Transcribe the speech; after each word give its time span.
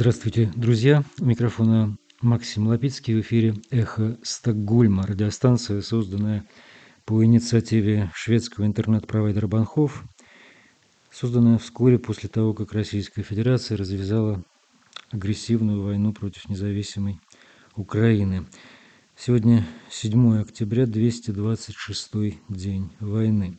Здравствуйте, 0.00 0.48
друзья. 0.54 1.02
У 1.18 1.24
микрофона 1.24 1.98
Максим 2.20 2.68
Лапицкий 2.68 3.16
в 3.16 3.20
эфире 3.22 3.56
«Эхо 3.72 4.16
Стокгольма», 4.22 5.04
радиостанция, 5.04 5.82
созданная 5.82 6.46
по 7.04 7.24
инициативе 7.24 8.08
шведского 8.14 8.64
интернет-провайдера 8.66 9.48
Банхов, 9.48 10.04
созданная 11.10 11.58
вскоре 11.58 11.98
после 11.98 12.28
того, 12.28 12.54
как 12.54 12.74
Российская 12.74 13.24
Федерация 13.24 13.76
развязала 13.76 14.44
агрессивную 15.10 15.82
войну 15.82 16.12
против 16.12 16.48
независимой 16.48 17.18
Украины. 17.74 18.46
Сегодня 19.16 19.66
7 19.90 20.40
октября, 20.40 20.86
226 20.86 22.10
день 22.48 22.92
войны. 23.00 23.58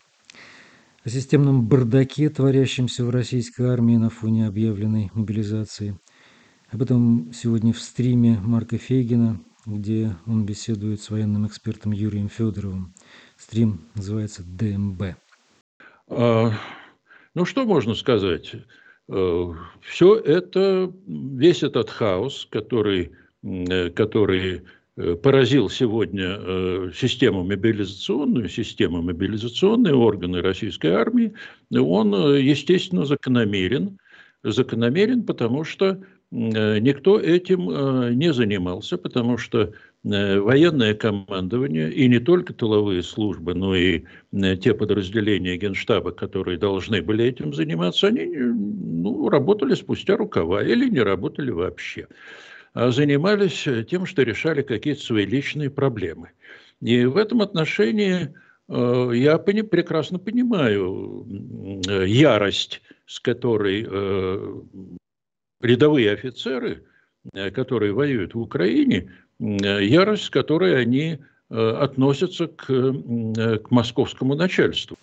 О 1.03 1.09
системном 1.09 1.67
бардаке, 1.67 2.29
творящемся 2.29 3.03
в 3.03 3.09
российской 3.09 3.63
армии 3.63 3.97
на 3.97 4.09
фоне 4.09 4.47
объявленной 4.47 5.11
мобилизации– 5.13 5.99
об 6.71 6.81
этом 6.81 7.31
сегодня 7.33 7.73
в 7.73 7.79
стриме 7.79 8.37
Марка 8.43 8.77
Фейгина, 8.77 9.39
где 9.65 10.15
он 10.27 10.45
беседует 10.45 11.01
с 11.01 11.09
военным 11.09 11.47
экспертом 11.47 11.91
Юрием 11.91 12.29
Федоровым. 12.29 12.93
Стрим 13.37 13.81
называется 13.95 14.43
ДМБ. 14.43 15.15
А, 16.09 16.51
ну, 17.33 17.45
что 17.45 17.65
можно 17.65 17.95
сказать? 17.95 18.53
А, 19.09 19.53
Все 19.81 20.15
это, 20.15 20.93
весь 21.07 21.63
этот 21.63 21.89
хаос, 21.89 22.47
который, 22.51 23.13
который 23.95 24.61
э, 24.95 25.15
поразил 25.15 25.69
сегодня 25.69 26.37
э, 26.39 26.91
систему 26.95 27.43
мобилизационную, 27.43 28.47
систему 28.47 29.01
мобилизационные 29.01 29.95
органы 29.95 30.41
российской 30.41 30.91
армии, 30.91 31.33
он, 31.71 32.13
э, 32.13 32.41
естественно, 32.41 33.05
закономерен. 33.05 33.97
Закономерен, 34.43 35.23
потому 35.23 35.65
что 35.65 36.01
Э, 36.01 36.18
никто 36.31 37.19
этим 37.19 37.69
э, 37.69 38.13
не 38.13 38.31
занимался, 38.33 38.97
потому 38.97 39.37
что 39.37 39.73
э, 40.03 40.39
военное 40.39 40.93
командование 40.93 41.91
и 41.91 42.07
не 42.07 42.19
только 42.19 42.53
тыловые 42.53 43.01
службы, 43.01 43.55
но 43.55 43.75
и 43.75 44.03
те 44.61 44.73
подразделения 44.73 45.57
Генштаба, 45.57 46.11
которые 46.11 46.57
должны 46.57 47.01
были 47.01 47.25
этим 47.25 47.53
заниматься, 47.53 48.07
они 48.07 48.25
ну, 48.27 49.29
работали 49.29 49.73
спустя 49.73 50.17
рукава 50.17 50.63
или 50.63 50.87
не 50.87 51.01
работали 51.01 51.49
вообще, 51.49 52.07
а 52.73 52.91
занимались 52.91 53.67
тем, 53.89 54.05
что 54.05 54.21
решали 54.21 54.61
какие-то 54.61 55.01
свои 55.01 55.25
личные 55.25 55.71
проблемы. 55.71 56.29
И 56.81 57.05
в 57.05 57.17
этом 57.17 57.41
отношении 57.41 58.33
я 58.69 59.39
прекрасно 59.39 60.19
понимаю 60.19 61.25
ярость, 62.05 62.81
с 63.07 63.19
которой 63.19 63.87
рядовые 65.61 66.11
офицеры, 66.11 66.83
э, 67.33 67.51
которые 67.51 67.93
воюют 67.93 68.33
в 68.33 68.39
Украине, 68.39 69.11
э, 69.39 69.85
ярость, 69.85 70.25
с 70.25 70.29
которой 70.29 70.79
они 70.79 71.19
э, 71.49 71.69
относятся 71.71 72.47
к, 72.47 72.65
к 72.65 73.71
московскому 73.71 74.35
начальству. 74.35 74.97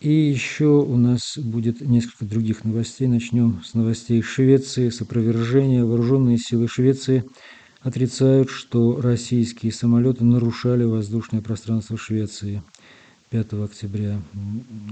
И 0.00 0.10
еще 0.10 0.66
у 0.66 0.96
нас 0.96 1.38
будет 1.38 1.80
несколько 1.80 2.24
других 2.24 2.64
новостей. 2.64 3.06
Начнем 3.06 3.62
с 3.64 3.74
новостей 3.74 4.20
Швеции, 4.20 4.88
с 4.88 5.00
опровержения. 5.00 5.84
Вооруженные 5.84 6.38
силы 6.38 6.66
Швеции 6.66 7.22
отрицают, 7.82 8.50
что 8.50 9.00
российские 9.00 9.70
самолеты 9.70 10.24
нарушали 10.24 10.82
воздушное 10.82 11.40
пространство 11.40 11.96
Швеции. 11.96 12.62
5 13.32 13.54
октября 13.64 14.20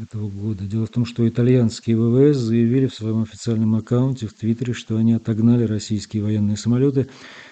этого 0.03 0.31
года. 0.31 0.65
Дело 0.65 0.87
в 0.87 0.89
том, 0.89 1.05
что 1.05 1.29
итальянские 1.29 1.99
ВВС 1.99 2.39
заявили 2.39 2.87
в 2.87 2.95
своем 2.95 3.21
официальном 3.21 3.75
аккаунте 3.75 4.29
в 4.29 4.33
Твиттере, 4.33 4.73
что 4.73 4.97
они 4.97 5.13
отогнали 5.13 5.65
российские 5.65 6.23
военные 6.23 6.57
самолеты, 6.57 7.07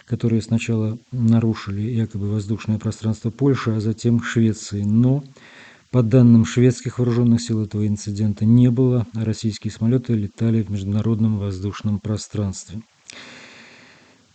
которые 0.06 0.40
сначала 0.40 0.98
нарушили 1.12 1.82
якобы 1.82 2.30
воздушное 2.30 2.78
пространство 2.78 3.28
Польши, 3.28 3.72
а 3.72 3.80
затем 3.80 4.22
Швеции. 4.22 4.82
Но 4.82 5.22
по 5.90 6.02
данным 6.02 6.46
шведских 6.46 6.98
вооруженных 6.98 7.42
сил 7.42 7.62
этого 7.62 7.86
инцидента 7.86 8.46
не 8.46 8.70
было, 8.70 9.06
а 9.14 9.26
российские 9.26 9.72
самолеты 9.72 10.14
летали 10.14 10.62
в 10.62 10.70
международном 10.70 11.38
воздушном 11.38 12.00
пространстве. 12.00 12.80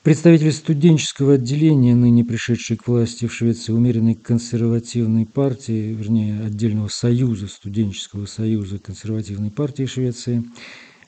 Представитель 0.04 0.52
студенческого 0.52 1.36
отделения, 1.36 1.96
ныне 1.96 2.26
пришедшей 2.26 2.76
к 2.76 2.90
власти 2.90 3.26
в 3.26 3.34
Швеции 3.34 3.72
умеренной 3.72 4.16
консервативной 4.16 5.26
партии, 5.26 5.94
вернее, 5.94 6.42
отдельного 6.42 6.90
союза, 6.90 7.48
студенческого 7.48 8.26
союза 8.26 8.80
консервативной 8.80 9.50
партии 9.50 9.86
Швеции, 9.86 10.44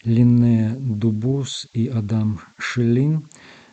Линне 0.06 0.78
Дубус 0.80 1.68
и 1.74 1.88
Адам 1.88 2.40
Шелин, 2.58 3.28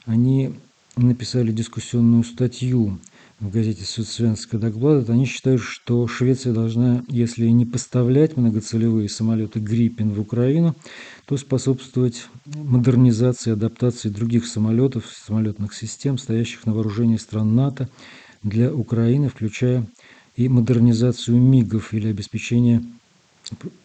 они 0.06 0.55
написали 0.97 1.53
дискуссионную 1.53 2.25
статью 2.25 2.99
в 3.42 3.50
газете 3.50 3.84
«Соцсвенская 3.84 4.60
Дагбладет», 4.60 5.10
они 5.10 5.26
считают, 5.26 5.60
что 5.60 6.06
Швеция 6.06 6.53
должна, 6.53 7.04
если 7.08 7.48
не 7.48 7.66
поставлять 7.66 8.36
многоцелевые 8.36 9.08
самолеты 9.08 9.58
«Гриппин» 9.58 10.10
в 10.10 10.20
Украину, 10.20 10.76
то 11.26 11.36
способствовать 11.36 12.28
модернизации 12.47 13.53
адаптации 13.53 14.10
других 14.10 14.47
самолетов, 14.47 15.06
самолетных 15.12 15.75
систем, 15.75 16.19
стоящих 16.19 16.66
на 16.66 16.72
вооружении 16.72 17.16
стран 17.16 17.56
НАТО 17.56 17.88
для 18.44 18.72
Украины, 18.72 19.28
включая 19.28 19.88
и 20.36 20.48
модернизацию 20.48 21.36
МИГов 21.36 21.92
или 21.92 22.09
обеспечение 22.09 22.80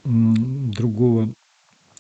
другого 0.06 1.34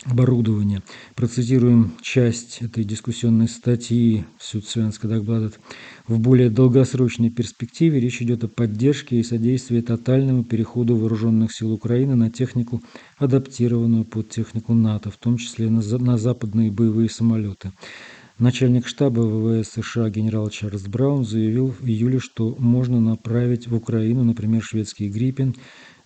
оборудования. 0.09 0.81
Процитируем 1.15 1.93
часть 2.01 2.61
этой 2.61 2.83
дискуссионной 2.83 3.47
статьи 3.47 4.25
Сюдсвенска 4.39 5.07
Дагбладет. 5.07 5.59
В 6.07 6.19
более 6.19 6.49
долгосрочной 6.49 7.29
перспективе 7.29 7.99
речь 7.99 8.21
идет 8.21 8.43
о 8.43 8.47
поддержке 8.47 9.19
и 9.19 9.23
содействии 9.23 9.81
тотальному 9.81 10.43
переходу 10.43 10.95
вооруженных 10.95 11.51
сил 11.51 11.71
Украины 11.71 12.15
на 12.15 12.29
технику, 12.29 12.81
адаптированную 13.17 14.05
под 14.05 14.29
технику 14.29 14.73
НАТО, 14.73 15.11
в 15.11 15.17
том 15.17 15.37
числе 15.37 15.69
на, 15.69 15.81
на 15.81 16.17
западные 16.17 16.71
боевые 16.71 17.09
самолеты. 17.09 17.71
Начальник 18.39 18.85
штаба 18.85 19.21
ВВС 19.21 19.71
США 19.71 20.11
генерал 20.11 20.51
Чарльз 20.51 20.83
Браун 20.83 21.25
заявил 21.25 21.69
в 21.71 21.83
июле, 21.83 22.19
что 22.19 22.55
можно 22.59 23.01
направить 23.01 23.67
в 23.67 23.73
Украину, 23.73 24.23
например, 24.23 24.61
шведский 24.61 25.09
«Гриппен», 25.09 25.55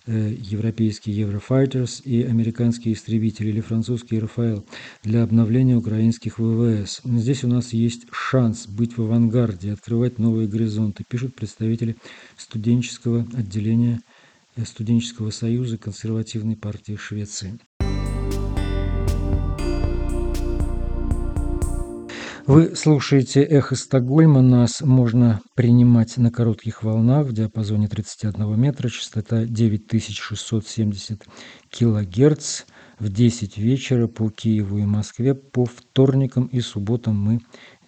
Э, 0.04 0.34
европейские 0.36 1.16
Еврофайтерс 1.16 2.02
и 2.04 2.24
американские 2.24 2.94
истребители 2.94 3.50
или 3.50 3.60
французский 3.60 4.18
РФЛ 4.18 4.62
для 5.04 5.22
обновления 5.22 5.76
украинских 5.76 6.40
ВВС. 6.40 7.02
Здесь 7.04 7.44
у 7.44 7.48
нас 7.48 7.72
есть 7.72 8.06
шанс 8.10 8.66
быть 8.66 8.96
в 8.96 9.02
авангарде, 9.02 9.72
открывать 9.72 10.18
новые 10.18 10.48
горизонты, 10.48 11.04
пишут 11.08 11.36
представители 11.36 11.96
студенческого 12.36 13.28
отделения 13.32 14.00
э, 14.56 14.64
студенческого 14.64 15.30
союза 15.30 15.78
консервативной 15.78 16.56
партии 16.56 16.96
Швеции. 16.96 17.60
Вы 22.44 22.74
слушаете 22.74 23.40
«Эхо 23.44 23.76
Стокгольма». 23.76 24.42
Нас 24.42 24.80
можно 24.80 25.40
принимать 25.54 26.16
на 26.16 26.32
коротких 26.32 26.82
волнах 26.82 27.28
в 27.28 27.32
диапазоне 27.32 27.86
31 27.86 28.60
метра, 28.60 28.88
частота 28.88 29.44
9670 29.44 31.24
килогерц 31.70 32.64
в 32.98 33.08
10 33.10 33.58
вечера 33.58 34.08
по 34.08 34.28
Киеву 34.28 34.78
и 34.78 34.84
Москве. 34.84 35.36
По 35.36 35.66
вторникам 35.66 36.46
и 36.46 36.60
субботам 36.60 37.14
мы 37.14 37.38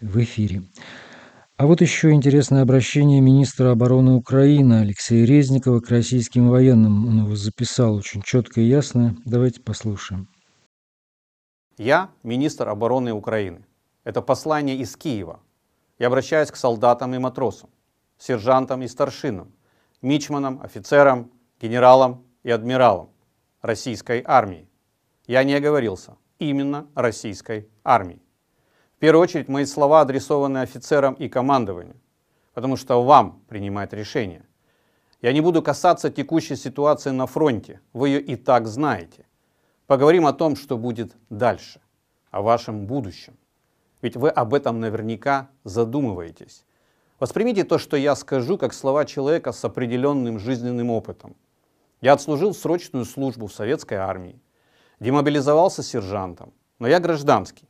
в 0.00 0.22
эфире. 0.22 0.62
А 1.56 1.66
вот 1.66 1.80
еще 1.80 2.12
интересное 2.12 2.62
обращение 2.62 3.20
министра 3.20 3.72
обороны 3.72 4.12
Украины 4.12 4.74
Алексея 4.74 5.26
Резникова 5.26 5.80
к 5.80 5.90
российским 5.90 6.48
военным. 6.48 7.08
Он 7.08 7.24
его 7.24 7.34
записал 7.34 7.96
очень 7.96 8.22
четко 8.22 8.60
и 8.60 8.68
ясно. 8.68 9.16
Давайте 9.24 9.60
послушаем. 9.60 10.28
Я 11.76 12.10
министр 12.22 12.68
обороны 12.68 13.12
Украины. 13.12 13.64
Это 14.04 14.20
послание 14.20 14.76
из 14.76 14.96
Киева. 14.96 15.40
Я 15.98 16.08
обращаюсь 16.08 16.50
к 16.50 16.56
солдатам 16.56 17.14
и 17.14 17.18
матросам, 17.18 17.70
сержантам 18.18 18.82
и 18.82 18.88
старшинам, 18.88 19.52
мичманам, 20.02 20.60
офицерам, 20.62 21.32
генералам 21.60 22.24
и 22.42 22.50
адмиралам 22.50 23.10
российской 23.62 24.22
армии. 24.26 24.68
Я 25.26 25.42
не 25.42 25.54
оговорился. 25.54 26.16
Именно 26.38 26.86
российской 26.94 27.68
армии. 27.84 28.20
В 28.96 28.98
первую 28.98 29.22
очередь 29.22 29.48
мои 29.48 29.64
слова 29.64 30.02
адресованы 30.02 30.58
офицерам 30.58 31.14
и 31.14 31.28
командованию, 31.28 31.96
потому 32.52 32.76
что 32.76 33.02
вам 33.02 33.42
принимать 33.48 33.92
решение. 33.92 34.44
Я 35.22 35.32
не 35.32 35.40
буду 35.40 35.62
касаться 35.62 36.10
текущей 36.10 36.56
ситуации 36.56 37.10
на 37.10 37.26
фронте, 37.26 37.80
вы 37.92 38.08
ее 38.08 38.20
и 38.20 38.36
так 38.36 38.66
знаете. 38.66 39.24
Поговорим 39.86 40.26
о 40.26 40.32
том, 40.32 40.56
что 40.56 40.76
будет 40.76 41.16
дальше, 41.30 41.80
о 42.30 42.42
вашем 42.42 42.86
будущем. 42.86 43.38
Ведь 44.04 44.16
вы 44.16 44.28
об 44.28 44.52
этом 44.52 44.80
наверняка 44.80 45.48
задумываетесь. 45.64 46.66
Воспримите 47.18 47.64
то, 47.64 47.78
что 47.78 47.96
я 47.96 48.14
скажу, 48.14 48.58
как 48.58 48.74
слова 48.74 49.06
человека 49.06 49.50
с 49.50 49.64
определенным 49.64 50.38
жизненным 50.38 50.90
опытом. 50.90 51.34
Я 52.02 52.12
отслужил 52.12 52.52
срочную 52.52 53.06
службу 53.06 53.46
в 53.46 53.54
советской 53.54 53.94
армии, 53.94 54.38
демобилизовался 55.00 55.82
сержантом, 55.82 56.52
но 56.78 56.86
я 56.86 57.00
гражданский. 57.00 57.66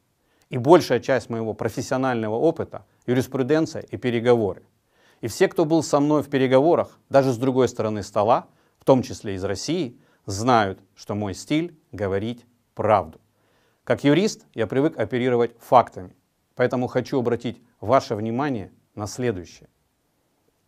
И 0.50 0.58
большая 0.58 0.98
часть 0.98 1.30
моего 1.30 1.54
профессионального 1.54 2.34
опыта– 2.34 2.84
юриспруденция 3.06 3.82
и 3.82 3.96
переговоры. 3.96 4.64
И 5.20 5.28
все, 5.28 5.46
кто 5.46 5.64
был 5.64 5.84
со 5.84 6.00
мной 6.00 6.24
в 6.24 6.30
переговорах, 6.30 6.98
даже 7.10 7.32
с 7.32 7.36
другой 7.36 7.68
стороны 7.68 8.02
стола, 8.02 8.48
в 8.80 8.84
том 8.84 9.02
числе 9.02 9.36
из 9.36 9.44
России, 9.44 10.00
знают, 10.26 10.80
что 10.96 11.14
мой 11.14 11.32
стиль– 11.34 11.78
говорить 11.92 12.44
правду. 12.74 13.20
Как 13.84 14.02
юрист 14.02 14.46
я 14.52 14.66
привык 14.66 14.98
оперировать 14.98 15.52
фактами, 15.60 16.16
поэтому 16.54 16.86
хочу 16.86 17.18
обратить 17.18 17.60
ваше 17.80 18.14
внимание 18.14 18.72
на 18.94 19.06
следующее. 19.06 19.68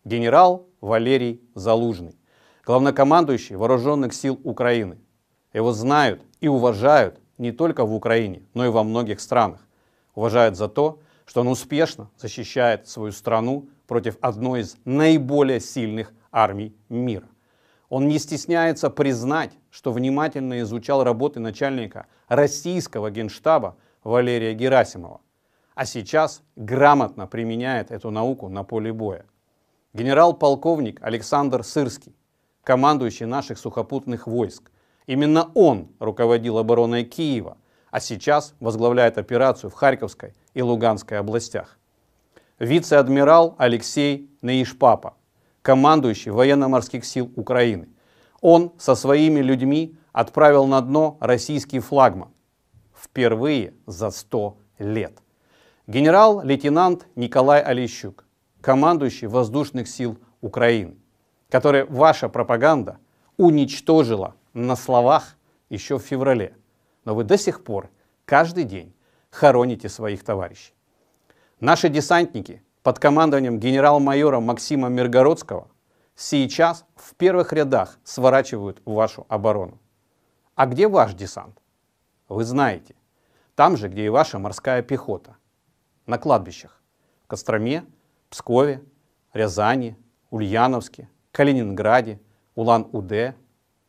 Генерал 0.03 0.67
Валерий 0.81 1.41
Залужный, 1.55 2.15
главнокомандующий 2.65 3.55
Вооруженных 3.55 4.13
сил 4.13 4.39
Украины. 4.43 4.97
Его 5.53 5.71
знают 5.71 6.21
и 6.39 6.47
уважают 6.47 7.19
не 7.37 7.51
только 7.51 7.85
в 7.85 7.93
Украине, 7.93 8.43
но 8.53 8.65
и 8.65 8.69
во 8.69 8.83
многих 8.83 9.19
странах. 9.19 9.61
Уважают 10.15 10.55
за 10.55 10.67
то, 10.67 10.99
что 11.25 11.41
он 11.41 11.47
успешно 11.47 12.09
защищает 12.17 12.87
свою 12.87 13.11
страну 13.11 13.69
против 13.85 14.17
одной 14.21 14.61
из 14.61 14.77
наиболее 14.85 15.59
сильных 15.59 16.13
армий 16.31 16.75
мира. 16.89 17.27
Он 17.89 18.07
не 18.07 18.19
стесняется 18.19 18.89
признать, 18.89 19.51
что 19.69 19.91
внимательно 19.91 20.59
изучал 20.61 21.03
работы 21.03 21.39
начальника 21.39 22.07
российского 22.27 23.11
генштаба 23.11 23.77
Валерия 24.03 24.53
Герасимова, 24.53 25.21
а 25.77 25.85
сейчас 25.85 26.41
грамотно 26.55 27.27
применяет 27.27 27.91
эту 27.91 28.09
науку 28.09 28.49
на 28.49 28.63
поле 28.63 28.91
боя. 28.91 29.25
Генерал-полковник 29.93 30.97
Александр 31.03 31.63
Сырский, 31.63 32.15
командующий 32.63 33.27
наших 33.27 33.59
сухопутных 33.59 34.25
войск, 34.25 34.71
именно 35.05 35.51
он 35.53 35.89
руководил 35.99 36.57
обороной 36.57 37.03
Киева, 37.03 37.57
а 37.91 37.99
сейчас 37.99 38.55
возглавляет 38.59 39.19
операцию 39.19 39.69
в 39.69 39.75
Харьковской 39.75 40.33
и 40.55 40.63
Луганской 40.63 41.19
областях. 41.19 41.77
Вице-адмирал 42.57 43.53
Алексей 43.59 44.31
Наишпапа, 44.41 45.13
командующий 45.61 46.31
военно-морских 46.31 47.05
сил 47.05 47.31
Украины. 47.35 47.87
Он 48.41 48.73
со 48.79 48.95
своими 48.95 49.41
людьми 49.41 49.95
отправил 50.11 50.65
на 50.65 50.81
дно 50.81 51.17
российский 51.19 51.81
флагман. 51.81 52.29
Впервые 52.95 53.75
за 53.85 54.09
100 54.09 54.57
лет. 54.79 55.21
Генерал-лейтенант 55.87 57.07
Николай 57.15 57.61
Олещук, 57.61 58.25
командующий 58.59 59.27
воздушных 59.27 59.87
сил 59.87 60.19
Украины, 60.41 60.97
который 61.49 61.85
ваша 61.85 62.27
пропаганда 62.27 62.97
уничтожила 63.37 64.35
на 64.53 64.75
словах 64.75 65.37
еще 65.69 65.97
в 65.97 66.01
феврале. 66.01 66.57
Но 67.05 67.15
вы 67.15 67.23
до 67.23 67.37
сих 67.37 67.63
пор 67.63 67.89
каждый 68.25 68.65
день 68.65 68.93
хороните 69.29 69.87
своих 69.87 70.25
товарищей. 70.25 70.73
Наши 71.61 71.87
десантники 71.87 72.61
под 72.83 72.99
командованием 72.99 73.57
генерал-майора 73.57 74.41
Максима 74.41 74.89
Миргородского 74.89 75.69
сейчас 76.17 76.83
в 76.97 77.15
первых 77.15 77.53
рядах 77.53 77.97
сворачивают 78.03 78.81
вашу 78.83 79.25
оборону. 79.29 79.79
А 80.53 80.65
где 80.65 80.89
ваш 80.89 81.13
десант? 81.13 81.61
Вы 82.27 82.43
знаете. 82.43 82.93
Там 83.55 83.77
же, 83.77 83.87
где 83.87 84.05
и 84.05 84.09
ваша 84.09 84.37
морская 84.37 84.81
пехота. 84.81 85.37
На 86.07 86.17
кладбищах. 86.17 86.81
В 87.25 87.27
Костроме, 87.27 87.85
Пскове, 88.29 88.81
Рязани, 89.33 89.97
Ульяновске, 90.29 91.09
Калининграде, 91.33 92.21
Улан-Удэ, 92.55 93.35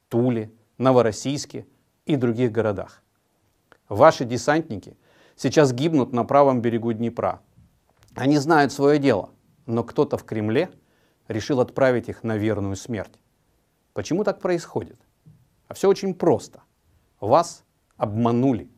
Туле, 0.08 0.50
Новороссийске 0.78 1.64
и 2.06 2.16
других 2.16 2.50
городах. 2.50 3.04
Ваши 3.88 4.24
десантники 4.24 4.96
сейчас 5.36 5.72
гибнут 5.72 6.12
на 6.12 6.24
правом 6.24 6.60
берегу 6.60 6.92
Днепра. 6.92 7.40
Они 8.16 8.36
знают 8.38 8.72
свое 8.72 8.98
дело, 8.98 9.30
но 9.66 9.84
кто-то 9.84 10.18
в 10.18 10.24
Кремле 10.24 10.70
решил 11.28 11.60
отправить 11.60 12.08
их 12.08 12.24
на 12.24 12.36
верную 12.36 12.74
смерть. 12.74 13.20
Почему 13.92 14.24
так 14.24 14.40
происходит? 14.40 14.98
А 15.68 15.74
все 15.74 15.88
очень 15.88 16.14
просто. 16.14 16.62
Вас 17.20 17.64
обманули 17.96 18.72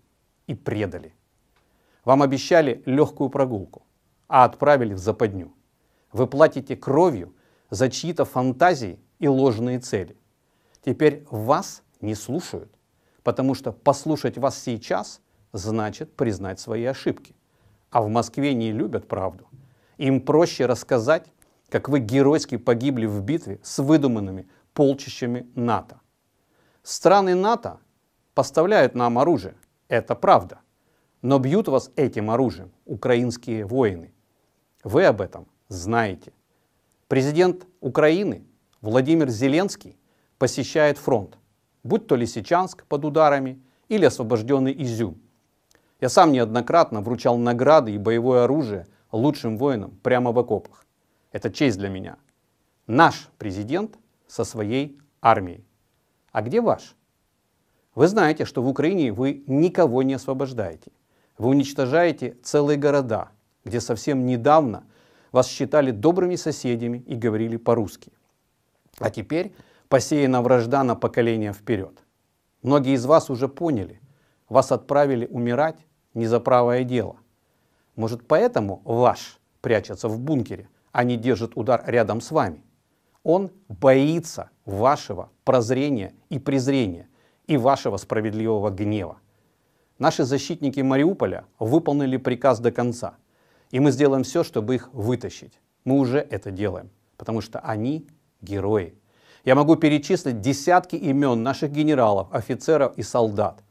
и 0.46 0.54
предали. 0.54 1.14
Вам 2.04 2.22
обещали 2.22 2.82
легкую 2.86 3.30
прогулку, 3.30 3.82
а 4.28 4.44
отправили 4.44 4.94
в 4.94 4.98
западню. 4.98 5.52
Вы 6.12 6.26
платите 6.26 6.76
кровью 6.76 7.34
за 7.68 7.88
чьи-то 7.88 8.24
фантазии 8.24 8.98
и 9.18 9.28
ложные 9.28 9.78
цели. 9.78 10.16
Теперь 10.84 11.26
вас 11.30 11.82
не 12.00 12.14
слушают, 12.14 12.72
потому 13.22 13.54
что 13.54 13.72
послушать 13.72 14.38
вас 14.38 14.58
сейчас 14.58 15.20
значит 15.52 16.16
признать 16.16 16.58
свои 16.58 16.84
ошибки. 16.84 17.34
А 17.90 18.02
в 18.02 18.08
Москве 18.08 18.54
не 18.54 18.72
любят 18.72 19.08
правду. 19.08 19.48
Им 19.98 20.20
проще 20.20 20.66
рассказать, 20.66 21.26
как 21.68 21.88
вы 21.88 22.00
геройски 22.00 22.56
погибли 22.56 23.06
в 23.06 23.20
битве 23.22 23.60
с 23.62 23.82
выдуманными 23.82 24.48
полчищами 24.72 25.50
НАТО. 25.54 26.00
Страны 26.82 27.34
НАТО 27.34 27.80
поставляют 28.34 28.94
нам 28.94 29.18
оружие, 29.18 29.56
это 29.88 30.14
правда. 30.14 30.60
Но 31.22 31.38
бьют 31.38 31.68
вас 31.68 31.90
этим 31.96 32.30
оружием 32.30 32.70
украинские 32.86 33.66
воины. 33.66 34.12
Вы 34.84 35.04
об 35.04 35.20
этом 35.20 35.46
знаете. 35.68 36.32
Президент 37.08 37.66
Украины 37.80 38.44
Владимир 38.80 39.28
Зеленский 39.28 39.98
посещает 40.38 40.96
фронт, 40.96 41.36
будь 41.82 42.06
то 42.06 42.16
Лисичанск 42.16 42.84
под 42.86 43.04
ударами 43.04 43.60
или 43.88 44.06
освобожденный 44.06 44.72
Изюм. 44.82 45.20
Я 46.00 46.08
сам 46.08 46.32
неоднократно 46.32 47.02
вручал 47.02 47.36
награды 47.36 47.92
и 47.92 47.98
боевое 47.98 48.44
оружие 48.44 48.86
лучшим 49.12 49.58
воинам 49.58 49.90
прямо 50.02 50.32
в 50.32 50.38
окопах. 50.38 50.86
Это 51.32 51.50
честь 51.50 51.78
для 51.78 51.90
меня. 51.90 52.16
Наш 52.86 53.28
президент 53.36 53.98
со 54.26 54.44
своей 54.44 54.98
армией. 55.20 55.64
А 56.32 56.40
где 56.40 56.60
ваш? 56.62 56.96
Вы 57.94 58.08
знаете, 58.08 58.46
что 58.46 58.62
в 58.62 58.68
Украине 58.68 59.12
вы 59.12 59.44
никого 59.46 60.02
не 60.02 60.14
освобождаете. 60.14 60.90
Вы 61.40 61.48
уничтожаете 61.48 62.36
целые 62.42 62.76
города, 62.76 63.30
где 63.64 63.80
совсем 63.80 64.26
недавно 64.26 64.84
вас 65.32 65.48
считали 65.48 65.90
добрыми 65.90 66.36
соседями 66.36 66.98
и 67.06 67.14
говорили 67.14 67.56
по-русски. 67.56 68.12
А 68.98 69.08
теперь 69.08 69.54
посеяна 69.88 70.42
вражда 70.42 70.84
на 70.84 70.96
поколение 70.96 71.54
вперед. 71.54 72.04
Многие 72.60 72.92
из 72.92 73.06
вас 73.06 73.30
уже 73.30 73.48
поняли, 73.48 74.02
вас 74.50 74.70
отправили 74.70 75.26
умирать 75.28 75.78
не 76.12 76.26
за 76.26 76.40
правое 76.40 76.84
дело. 76.84 77.16
Может 77.96 78.28
поэтому 78.28 78.82
ваш 78.84 79.40
прячется 79.62 80.08
в 80.08 80.20
бункере, 80.20 80.68
а 80.92 81.04
не 81.04 81.16
держит 81.16 81.52
удар 81.56 81.82
рядом 81.86 82.20
с 82.20 82.32
вами. 82.32 82.62
Он 83.22 83.50
боится 83.66 84.50
вашего 84.66 85.30
прозрения 85.44 86.12
и 86.28 86.38
презрения 86.38 87.08
и 87.46 87.56
вашего 87.56 87.96
справедливого 87.96 88.68
гнева. 88.68 89.20
Наши 90.00 90.24
защитники 90.24 90.80
Мариуполя 90.80 91.44
выполнили 91.58 92.16
приказ 92.16 92.58
до 92.58 92.72
конца. 92.72 93.18
И 93.70 93.80
мы 93.80 93.90
сделаем 93.90 94.22
все, 94.22 94.42
чтобы 94.42 94.76
их 94.76 94.88
вытащить. 94.94 95.60
Мы 95.84 95.98
уже 95.98 96.20
это 96.20 96.50
делаем, 96.50 96.88
потому 97.18 97.42
что 97.42 97.58
они 97.60 98.08
герои. 98.40 98.94
Я 99.44 99.54
могу 99.54 99.76
перечислить 99.76 100.40
десятки 100.40 100.96
имен 100.96 101.42
наших 101.42 101.70
генералов, 101.70 102.28
офицеров 102.32 102.96
и 102.96 103.02
солдат, 103.02 103.62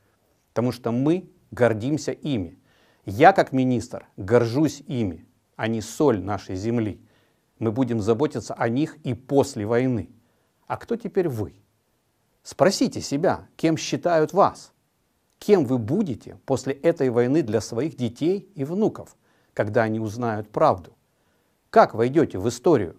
потому 0.50 0.72
что 0.72 0.92
мы 0.92 1.28
гордимся 1.50 2.12
ими. 2.12 2.60
Я, 3.06 3.34
как 3.34 3.52
министр, 3.52 4.06
горжусь 4.16 4.84
ими. 4.86 5.26
Они 5.56 5.82
соль 5.82 6.22
нашей 6.22 6.56
земли. 6.56 7.02
Мы 7.58 7.72
будем 7.72 8.02
заботиться 8.02 8.54
о 8.54 8.70
них 8.70 8.98
и 8.98 9.16
после 9.16 9.66
войны. 9.66 10.12
А 10.68 10.78
кто 10.78 10.96
теперь 10.96 11.28
вы? 11.28 11.56
Спросите 12.44 13.02
себя, 13.02 13.48
кем 13.56 13.78
считают 13.78 14.32
вас? 14.32 14.74
Кем 15.40 15.66
вы 15.66 15.78
будете 15.78 16.38
после 16.46 16.74
этой 16.74 17.10
войны 17.10 17.42
для 17.42 17.62
своих 17.62 17.96
детей 17.96 18.52
и 18.56 18.66
внуков, 18.66 19.16
когда 19.54 19.84
они 19.84 20.00
узнают 20.00 20.50
правду? 20.50 20.94
Как 21.70 21.94
войдете 21.94 22.38
в 22.38 22.48
историю? 22.50 22.98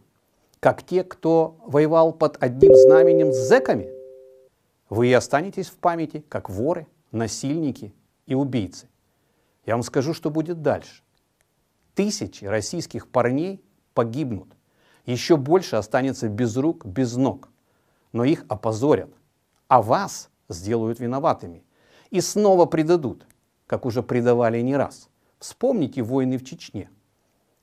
Как 0.58 0.82
те, 0.82 1.04
кто 1.04 1.58
воевал 1.66 2.12
под 2.12 2.42
одним 2.42 2.74
знаменем 2.74 3.32
с 3.32 3.36
зэками? 3.36 3.88
Вы 4.88 5.08
и 5.08 5.12
останетесь 5.12 5.68
в 5.68 5.76
памяти, 5.76 6.24
как 6.28 6.48
воры, 6.48 6.86
насильники 7.12 7.94
и 8.26 8.34
убийцы. 8.34 8.88
Я 9.66 9.74
вам 9.74 9.82
скажу, 9.82 10.14
что 10.14 10.30
будет 10.30 10.62
дальше. 10.62 11.02
Тысячи 11.94 12.44
российских 12.44 13.08
парней 13.08 13.62
погибнут. 13.94 14.48
Еще 15.04 15.36
больше 15.36 15.76
останется 15.76 16.28
без 16.28 16.56
рук, 16.56 16.86
без 16.86 17.16
ног. 17.16 17.48
Но 18.12 18.24
их 18.24 18.44
опозорят, 18.48 19.10
а 19.68 19.82
вас 19.82 20.30
сделают 20.48 21.00
виноватыми. 21.00 21.64
И 22.10 22.20
снова 22.20 22.66
предадут, 22.66 23.24
как 23.66 23.86
уже 23.86 24.02
предавали 24.02 24.60
не 24.60 24.76
раз. 24.76 25.08
Вспомните 25.38 26.02
войны 26.02 26.38
в 26.38 26.44
Чечне. 26.44 26.90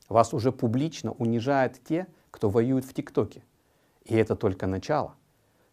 Вас 0.08 0.34
уже 0.34 0.54
публично 0.54 1.12
унижают 1.12 1.84
те, 1.84 2.08
кто 2.32 2.50
воюет 2.50 2.86
в 2.86 2.94
ТикТоке. 2.94 3.44
И 4.06 4.16
это 4.16 4.38
только 4.38 4.66
начало. 4.66 5.16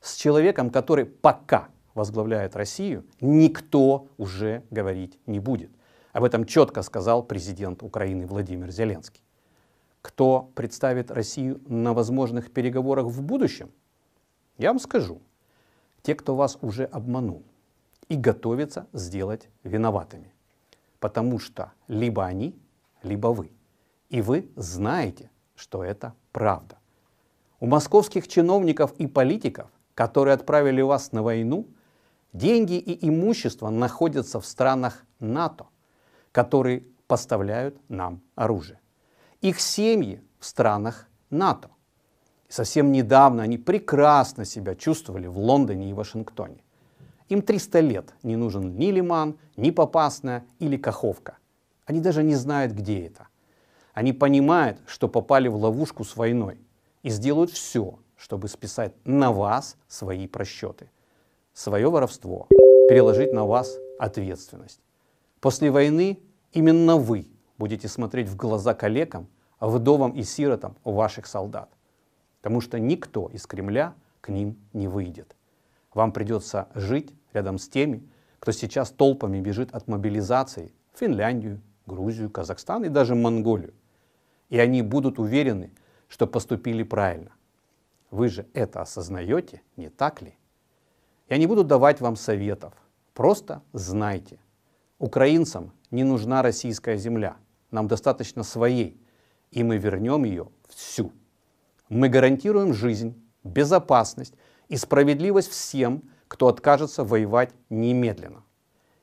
С 0.01 0.17
человеком, 0.17 0.71
который 0.71 1.05
пока 1.05 1.69
возглавляет 1.95 2.57
Россию, 2.57 3.07
никто 3.21 4.09
уже 4.19 4.65
говорить 4.71 5.21
не 5.27 5.39
будет. 5.39 5.71
Об 6.13 6.25
этом 6.25 6.45
четко 6.45 6.83
сказал 6.83 7.23
президент 7.23 7.83
Украины 7.85 8.27
Владимир 8.27 8.71
Зеленский. 8.71 9.23
Кто 10.03 10.51
представит 10.57 11.13
Россию 11.13 11.61
на 11.69 11.95
возможных 11.95 12.51
переговорах 12.53 13.07
в 13.07 13.23
будущем? 13.23 13.71
Я 14.59 14.71
вам 14.71 14.81
скажу. 14.81 15.23
Те, 16.03 16.17
кто 16.17 16.35
вас 16.35 16.59
уже 16.61 16.85
обманул 16.85 17.45
и 18.09 18.17
готовится 18.17 18.87
сделать 18.93 19.49
виноватыми. 19.63 20.33
Потому 21.01 21.39
что 21.39 21.73
либо 21.89 22.25
они, 22.25 22.59
либо 23.03 23.29
вы. 23.29 23.53
И 24.09 24.21
вы 24.23 24.51
знаете, 24.57 25.31
что 25.55 25.85
это 25.85 26.15
правда. 26.33 26.79
У 27.61 27.67
московских 27.67 28.29
чиновников 28.29 28.93
и 28.99 29.07
политиков, 29.07 29.71
которые 29.95 30.35
отправили 30.35 30.83
вас 30.83 31.13
на 31.13 31.23
войну, 31.23 31.69
деньги 32.33 32.75
и 32.75 33.09
имущество 33.09 33.71
находятся 33.71 34.41
в 34.41 34.47
странах 34.47 35.05
НАТО, 35.21 35.67
которые 36.33 36.85
поставляют 37.07 37.79
нам 37.89 38.21
оружие. 38.35 38.81
Их 39.41 39.61
семьи 39.61 40.23
в 40.39 40.47
странах 40.47 41.09
НАТО. 41.31 41.71
Совсем 42.49 42.93
недавно 42.93 43.43
они 43.43 43.59
прекрасно 43.59 44.45
себя 44.45 44.75
чувствовали 44.75 45.27
в 45.27 45.39
Лондоне 45.39 45.91
и 45.91 45.93
Вашингтоне. 45.93 46.64
Им 47.29 47.43
300 47.43 47.81
лет 47.81 48.15
не 48.23 48.37
нужен 48.37 48.77
ни 48.77 48.87
Лиман, 48.87 49.39
ни 49.57 49.71
Попасная 49.71 50.45
или 50.59 50.77
Каховка. 50.77 51.39
Они 51.87 52.01
даже 52.01 52.23
не 52.23 52.35
знают, 52.35 52.73
где 52.73 53.07
это. 53.07 53.29
Они 53.95 54.13
понимают, 54.13 54.79
что 54.87 55.09
попали 55.09 55.49
в 55.49 55.57
ловушку 55.57 56.05
с 56.05 56.17
войной 56.17 56.59
и 57.03 57.11
сделают 57.11 57.51
все, 57.51 57.99
чтобы 58.17 58.49
списать 58.49 58.93
на 59.05 59.33
вас 59.33 59.77
свои 59.89 60.27
просчеты, 60.27 60.91
свое 61.53 61.89
воровство, 61.91 62.47
переложить 62.89 63.33
на 63.33 63.45
вас 63.45 63.79
ответственность. 63.99 64.81
После 65.41 65.71
войны 65.71 66.19
именно 66.53 66.97
вы 66.97 67.29
будете 67.59 67.89
смотреть 67.89 68.29
в 68.29 68.37
глаза 68.37 68.75
коллегам, 68.75 69.29
вдовам 69.61 70.13
и 70.13 70.23
сиротам 70.23 70.77
ваших 70.85 71.27
солдат, 71.27 71.71
потому 72.41 72.61
что 72.61 72.79
никто 72.79 73.29
из 73.29 73.47
Кремля 73.47 73.95
к 74.21 74.29
ним 74.29 74.57
не 74.73 74.89
выйдет. 74.89 75.37
Вам 75.95 76.13
придется 76.13 76.69
жить 76.75 77.15
рядом 77.33 77.59
с 77.59 77.69
теми, 77.69 78.07
кто 78.41 78.53
сейчас 78.53 78.91
толпами 78.91 79.41
бежит 79.41 79.73
от 79.73 79.89
мобилизации 79.89 80.73
в 80.93 80.99
Финляндию, 80.99 81.61
Грузию, 81.87 82.31
Казахстан 82.31 82.85
и 82.85 82.89
даже 82.89 83.15
Монголию. 83.15 83.75
И 84.51 84.59
они 84.59 84.83
будут 84.83 85.19
уверены, 85.19 85.73
что 86.09 86.27
поступили 86.27 86.83
правильно. 86.83 87.31
Вы 88.11 88.29
же 88.29 88.47
это 88.53 88.83
осознаете, 88.83 89.63
не 89.77 89.89
так 89.89 90.21
ли? 90.21 90.37
Я 91.29 91.39
не 91.39 91.47
буду 91.47 91.65
давать 91.65 92.01
вам 92.01 92.17
советов. 92.17 92.75
Просто 93.15 93.63
знайте. 93.73 94.39
Украинцам 94.99 95.73
не 95.91 96.05
нужна 96.05 96.43
российская 96.43 96.97
земля. 96.97 97.37
Нам 97.71 97.89
достаточно 97.89 98.43
своей. 98.43 99.01
И 99.51 99.63
мы 99.63 99.79
вернем 99.79 100.25
ее 100.25 100.49
всю. 100.69 101.13
Мы 101.89 102.09
гарантируем 102.09 102.75
жизнь, 102.75 103.21
безопасность 103.43 104.35
и 104.69 104.77
справедливость 104.77 105.51
всем, 105.51 106.03
кто 106.29 106.49
откажется 106.49 107.05
воевать 107.05 107.53
немедленно. 107.71 108.45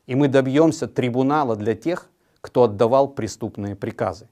И 0.08 0.16
мы 0.16 0.28
добьемся 0.28 0.88
трибунала 0.88 1.56
для 1.56 1.76
тех, 1.76 2.10
кто 2.42 2.64
отдавал 2.64 3.08
преступные 3.08 3.76
приказы. 3.76 4.28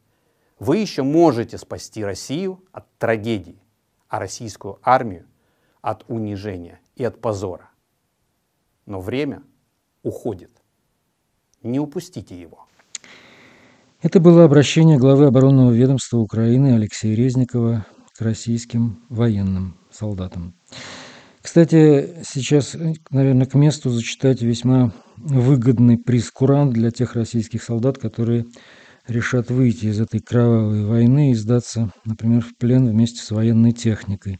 Вы 0.57 0.77
еще 0.77 1.03
можете 1.03 1.57
спасти 1.57 2.03
Россию 2.03 2.63
от 2.71 2.85
трагедии, 2.97 3.61
а 4.09 4.19
российскую 4.19 4.79
армию 4.83 5.25
от 5.81 6.03
унижения 6.09 6.81
и 6.95 7.03
от 7.03 7.21
позора. 7.21 7.69
Но 8.85 8.99
время 8.99 9.43
уходит. 10.03 10.51
Не 11.63 11.79
упустите 11.79 12.39
его. 12.39 12.65
Это 14.01 14.19
было 14.19 14.45
обращение 14.45 14.97
главы 14.97 15.25
оборонного 15.25 15.71
ведомства 15.71 16.17
Украины 16.17 16.75
Алексея 16.75 17.15
Резникова 17.15 17.85
к 18.17 18.21
российским 18.21 19.03
военным 19.09 19.77
солдатам. 19.91 20.55
Кстати, 21.41 22.17
сейчас, 22.27 22.75
наверное, 23.11 23.45
к 23.47 23.53
месту 23.53 23.89
зачитать 23.89 24.41
весьма 24.41 24.91
выгодный 25.17 25.97
прескурант 25.97 26.73
для 26.73 26.91
тех 26.91 27.15
российских 27.15 27.63
солдат, 27.63 27.97
которые 27.97 28.45
решат 29.07 29.49
выйти 29.49 29.85
из 29.85 30.01
этой 30.01 30.19
кровавой 30.19 30.85
войны 30.85 31.31
и 31.31 31.35
сдаться, 31.35 31.91
например, 32.05 32.41
в 32.41 32.55
плен 32.57 32.89
вместе 32.89 33.21
с 33.21 33.31
военной 33.31 33.71
техникой. 33.71 34.37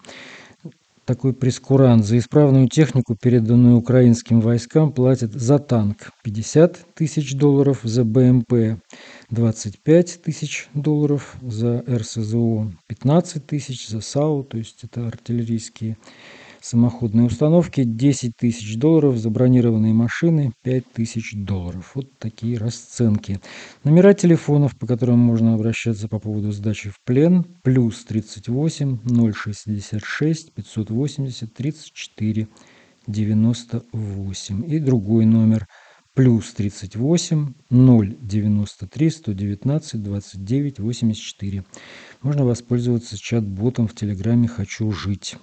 Такой 1.06 1.34
прескурант. 1.34 2.06
За 2.06 2.20
исправную 2.20 2.68
технику, 2.68 3.16
переданную 3.20 3.78
украинским 3.78 4.42
войскам, 4.42 4.92
платят 4.92 5.34
за 5.34 5.58
танк 5.58 6.12
50 6.24 6.94
тысяч 6.94 7.34
долларов, 7.34 7.80
за 7.82 8.04
БМП 8.04 8.80
25 9.32 10.22
тысяч 10.22 10.68
долларов, 10.76 11.36
за 11.42 11.84
РСЗО 11.88 12.72
15 12.88 13.48
тысяч, 13.48 13.88
за 13.88 14.02
САУ, 14.02 14.44
то 14.44 14.58
есть 14.58 14.84
это 14.84 15.08
артиллерийские 15.08 15.98
самоходные 16.62 17.28
установки 17.28 17.84
10 17.84 18.34
тысяч 18.38 18.78
долларов, 18.78 19.18
забронированные 19.18 19.94
машины 19.94 20.52
5 20.64 20.94
тысяч 20.94 21.34
долларов. 21.36 21.92
Вот 21.96 22.18
такие 22.20 22.58
расценки. 22.58 23.40
Номера 23.84 24.14
телефонов, 24.14 24.78
по 24.78 24.88
которым 24.88 25.20
можно 25.20 25.54
обращаться 25.54 26.08
по 26.08 26.20
поводу 26.20 26.52
сдачи 26.52 26.90
в 26.90 26.96
плен, 27.06 27.46
плюс 27.64 28.04
38 28.06 29.00
066 29.34 30.54
580 30.54 31.54
34 31.54 32.48
98 33.08 34.72
и 34.72 34.80
другой 34.80 35.26
номер 35.26 35.68
плюс 36.14 36.52
38 36.54 37.54
093 37.70 39.10
119 39.10 40.04
29 40.04 40.80
84. 40.80 41.64
Можно 42.22 42.46
воспользоваться 42.46 43.18
чат-ботом 43.18 43.88
в 43.88 43.96
Телеграме 43.96 44.50
«Хочу 44.50 44.92
жить» 44.92 45.38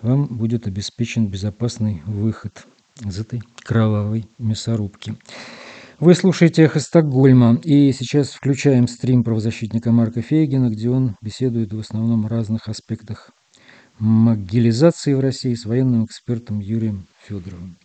вам 0.00 0.26
будет 0.26 0.66
обеспечен 0.66 1.28
безопасный 1.28 2.02
выход 2.06 2.66
из 3.04 3.18
этой 3.18 3.42
кровавой 3.64 4.26
мясорубки. 4.38 5.16
Вы 5.98 6.14
слушаете 6.14 6.64
«Эхо 6.64 6.80
Стокгольма», 6.80 7.60
и 7.62 7.92
сейчас 7.92 8.32
включаем 8.32 8.88
стрим 8.88 9.22
правозащитника 9.22 9.92
Марка 9.92 10.20
Фейгина, 10.20 10.68
где 10.68 10.90
он 10.90 11.16
беседует 11.22 11.72
в 11.72 11.78
основном 11.78 12.26
о 12.26 12.28
разных 12.28 12.68
аспектах 12.68 13.30
могилизации 13.98 15.14
в 15.14 15.20
России 15.20 15.54
с 15.54 15.64
военным 15.64 16.06
экспертом 16.06 16.58
Юрием 16.58 17.06
Федоровым. 17.24 17.76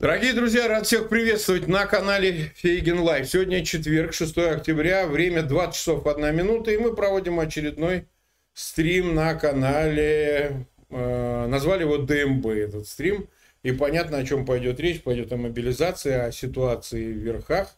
Дорогие 0.00 0.34
друзья, 0.34 0.68
рад 0.68 0.84
всех 0.84 1.08
приветствовать 1.08 1.68
на 1.68 1.86
канале 1.86 2.52
Фейгин 2.56 2.98
Live. 2.98 3.28
Сегодня 3.28 3.64
четверг, 3.64 4.12
6 4.12 4.36
октября, 4.36 5.06
время 5.06 5.42
20 5.42 5.74
часов 5.74 6.06
1 6.06 6.36
минута, 6.36 6.70
и 6.70 6.76
мы 6.76 6.94
проводим 6.94 7.40
очередной 7.40 8.08
стрим 8.56 9.14
на 9.14 9.34
канале, 9.34 10.66
э, 10.88 11.46
назвали 11.46 11.82
его 11.82 11.98
ДМБ 11.98 12.46
этот 12.46 12.88
стрим, 12.88 13.28
и 13.62 13.70
понятно, 13.70 14.16
о 14.16 14.24
чем 14.24 14.46
пойдет 14.46 14.80
речь, 14.80 15.02
пойдет 15.02 15.30
о 15.32 15.36
мобилизации, 15.36 16.12
о 16.12 16.32
ситуации 16.32 17.12
в 17.12 17.18
верхах 17.18 17.76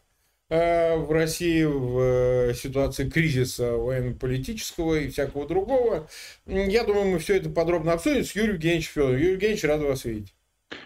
э, 0.49 0.95
в 0.95 1.11
России, 1.11 1.65
в 1.65 1.99
э, 1.99 2.53
ситуации 2.53 3.09
кризиса 3.09 3.73
военно-политического 3.73 4.95
и 4.95 5.09
всякого 5.09 5.45
другого. 5.47 6.07
Я 6.45 6.85
думаю, 6.85 7.07
мы 7.07 7.19
все 7.19 7.35
это 7.35 7.49
подробно 7.49 7.91
обсудим 7.91 8.23
с 8.23 8.33
Юрием 8.33 8.53
Евгеньевичем 8.53 8.91
Федоровым. 8.93 9.17
Юрий 9.17 9.31
Евгеньевич, 9.33 9.63
рад 9.65 9.81
вас 9.81 10.05
видеть. 10.05 10.33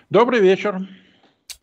Добрый 0.09 0.39
вечер. 0.39 0.87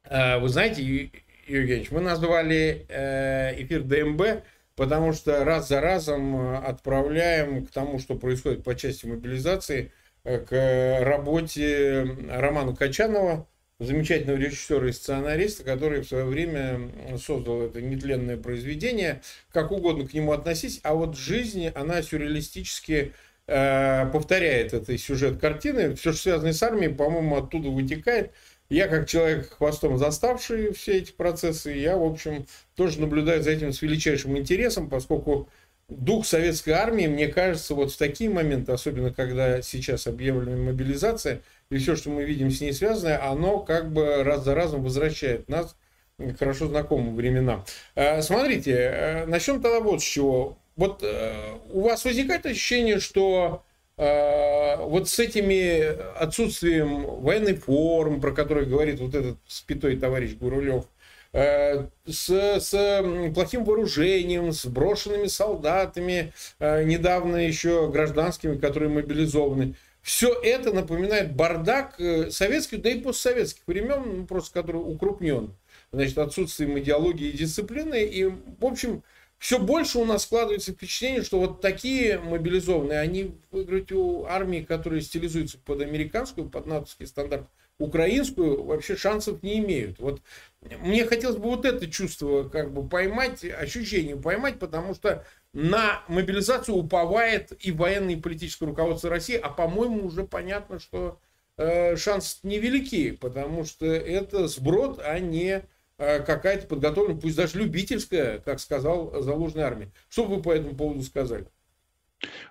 Э, 0.05 0.39
вы 0.39 0.49
знаете, 0.49 0.85
Юрий 0.85 1.11
Евгеньевич, 1.49 1.91
мы 1.91 2.01
назвали 2.01 2.87
э, 2.89 3.61
эфир 3.61 3.83
ДМБ 3.83 4.45
потому 4.81 5.13
что 5.13 5.45
раз 5.45 5.69
за 5.69 5.83
разом 5.83 6.35
э, 6.35 6.57
отправляем 6.57 7.67
к 7.67 7.71
тому, 7.71 7.99
что 7.99 8.15
происходит 8.15 8.65
по 8.65 8.75
части 8.75 9.05
мобилизации, 9.05 9.93
э, 10.25 10.39
к 10.39 11.05
работе 11.05 12.17
Романа 12.31 12.75
Качанова, 12.75 13.47
замечательного 13.79 14.39
режиссера 14.39 14.89
и 14.89 14.93
сценариста, 14.93 15.65
который 15.65 16.01
в 16.01 16.09
свое 16.09 16.25
время 16.25 16.91
создал 17.19 17.61
это 17.61 17.83
нетленное 17.83 18.39
произведение. 18.39 19.21
Как 19.53 19.71
угодно 19.71 20.09
к 20.09 20.15
нему 20.15 20.33
относись, 20.33 20.81
а 20.83 20.95
вот 20.95 21.15
жизнь, 21.15 21.69
она 21.75 22.01
сюрреалистически 22.01 23.13
э, 23.49 24.07
повторяет 24.11 24.73
этот 24.73 24.99
сюжет 24.99 25.39
картины. 25.39 25.95
Все, 25.95 26.15
что 26.15 26.23
связано 26.23 26.55
с 26.55 26.63
армией, 26.63 26.95
по-моему, 26.95 27.37
оттуда 27.37 27.69
вытекает. 27.69 28.31
Я, 28.71 28.87
как 28.87 29.09
человек 29.09 29.51
хвостом 29.51 29.99
заставший 29.99 30.73
все 30.73 30.99
эти 30.99 31.11
процессы, 31.11 31.73
я, 31.73 31.97
в 31.97 32.05
общем, 32.05 32.47
тоже 32.77 33.01
наблюдаю 33.01 33.43
за 33.43 33.51
этим 33.51 33.73
с 33.73 33.83
величайшим 33.83 34.39
интересом, 34.39 34.89
поскольку 34.89 35.49
дух 35.89 36.25
советской 36.25 36.71
армии, 36.71 37.09
мне 37.09 37.27
кажется, 37.27 37.75
вот 37.75 37.93
в 37.93 37.99
такие 37.99 38.31
моменты, 38.31 38.71
особенно 38.71 39.13
когда 39.13 39.61
сейчас 39.61 40.07
объявлена 40.07 40.57
мобилизация, 40.57 41.43
и 41.71 41.79
все, 41.79 41.97
что 41.97 42.11
мы 42.11 42.25
видим 42.25 42.51
с 42.53 42.61
ней 42.61 42.73
связанное, 42.73 43.21
оно 43.29 43.59
как 43.59 43.93
бы 43.93 44.23
раз 44.23 44.45
за 44.45 44.55
разом 44.55 44.85
возвращает 44.85 45.49
нас 45.49 45.77
к 46.19 46.39
хорошо 46.39 46.69
знакомым 46.69 47.17
временам. 47.17 47.65
Э, 47.97 48.23
смотрите, 48.23 48.73
э, 48.73 49.27
начнем 49.27 49.61
тогда 49.61 49.81
вот 49.81 50.01
с 50.01 50.05
чего. 50.05 50.59
Вот 50.77 51.03
э, 51.03 51.59
у 51.73 51.81
вас 51.81 52.05
возникает 52.05 52.47
ощущение, 52.47 53.01
что 53.01 53.65
вот 54.01 55.09
с 55.09 55.19
этими 55.19 56.19
отсутствием 56.19 57.05
военной 57.21 57.55
формы, 57.55 58.21
про 58.21 58.33
который 58.33 58.65
говорит 58.65 58.99
вот 58.99 59.15
этот 59.15 59.37
спитой 59.47 59.97
товарищ 59.97 60.37
Гурулев, 60.37 60.87
с, 61.33 62.29
с 62.29 63.05
плохим 63.35 63.65
вооружением, 63.65 64.53
с 64.53 64.65
брошенными 64.65 65.27
солдатами, 65.27 66.33
недавно 66.59 67.37
еще 67.37 67.91
гражданскими, 67.91 68.57
которые 68.57 68.89
мобилизованы. 68.89 69.75
Все 70.03 70.33
это 70.33 70.73
напоминает 70.73 71.37
бардак 71.37 72.01
советских, 72.31 72.81
да 72.81 72.89
и 72.89 73.01
постсоветских 73.01 73.63
времен, 73.67 74.03
ну, 74.21 74.27
просто 74.27 74.55
который 74.55 74.79
укрупнен. 74.79 75.55
Значит, 75.93 76.17
отсутствием 76.17 76.79
идеологии 76.79 77.29
и 77.29 77.37
дисциплины. 77.37 78.03
И, 78.05 78.25
в 78.25 78.65
общем, 78.65 79.03
все 79.41 79.59
больше 79.59 79.99
у 79.99 80.05
нас 80.05 80.25
складывается 80.25 80.73
впечатление, 80.73 81.23
что 81.23 81.41
вот 81.41 81.63
такие 81.63 82.19
мобилизованные, 82.19 83.01
они, 83.01 83.35
вы 83.51 83.65
говорите, 83.65 83.95
у 83.95 84.27
армии, 84.27 84.61
которые 84.61 85.01
стилизуются 85.01 85.57
под 85.57 85.81
американскую, 85.81 86.51
под 86.51 86.67
натовский 86.67 87.07
стандарт, 87.07 87.49
украинскую, 87.79 88.63
вообще 88.63 88.97
шансов 88.97 89.43
не 89.43 89.59
имеют. 89.61 89.99
Вот 89.99 90.21
мне 90.61 91.07
хотелось 91.07 91.39
бы 91.39 91.45
вот 91.45 91.65
это 91.65 91.91
чувство 91.91 92.51
как 92.51 92.71
бы 92.75 92.87
поймать, 92.87 93.43
ощущение 93.43 94.15
поймать, 94.15 94.59
потому 94.59 94.95
что 94.95 95.25
на 95.55 96.03
мобилизацию 96.07 96.77
уповает 96.77 97.55
и 97.65 97.73
военное 97.73 98.17
и 98.17 98.21
политическое 98.21 98.67
руководство 98.67 99.09
России, 99.09 99.41
а 99.43 99.49
по-моему 99.49 100.05
уже 100.05 100.25
понятно, 100.25 100.79
что 100.79 101.19
э, 101.57 101.97
шансы 101.97 102.37
невелики, 102.43 103.13
потому 103.13 103.65
что 103.65 103.87
это 103.87 104.49
сброд, 104.49 105.01
а 105.03 105.19
не 105.19 105.63
какая-то 106.01 106.67
подготовленная, 106.67 107.21
пусть 107.21 107.37
даже 107.37 107.59
любительская, 107.59 108.39
как 108.39 108.59
сказал 108.61 109.23
Залужной 109.23 109.65
армии. 109.65 109.93
Что 110.09 110.25
вы 110.25 110.41
по 110.43 110.53
этому 110.53 110.75
поводу 110.75 111.03
сказали? 111.03 111.47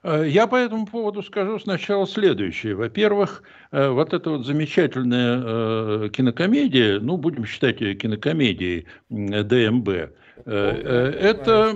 Э, 0.04 0.24
я 0.28 0.46
по 0.48 0.56
этому 0.56 0.86
поводу 0.86 1.24
скажу 1.24 1.58
сначала 1.60 2.06
следующее. 2.08 2.76
Во-первых, 2.76 3.44
э, 3.72 3.90
вот 3.90 4.14
эта 4.14 4.30
вот 4.30 4.46
замечательная 4.46 6.10
кинокомедия, 6.10 7.00
ну, 7.00 7.18
будем 7.18 7.46
считать 7.46 7.82
ее 7.82 7.96
кинокомедией 7.96 8.86
ДМБ, 9.10 10.14
это, 10.46 11.76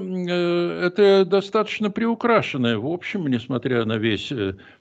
это 0.82 1.26
достаточно 1.26 1.92
приукрашенное, 1.92 2.78
в 2.78 2.88
общем, 2.88 3.28
несмотря 3.28 3.84
на 3.84 3.98
весь 3.98 4.32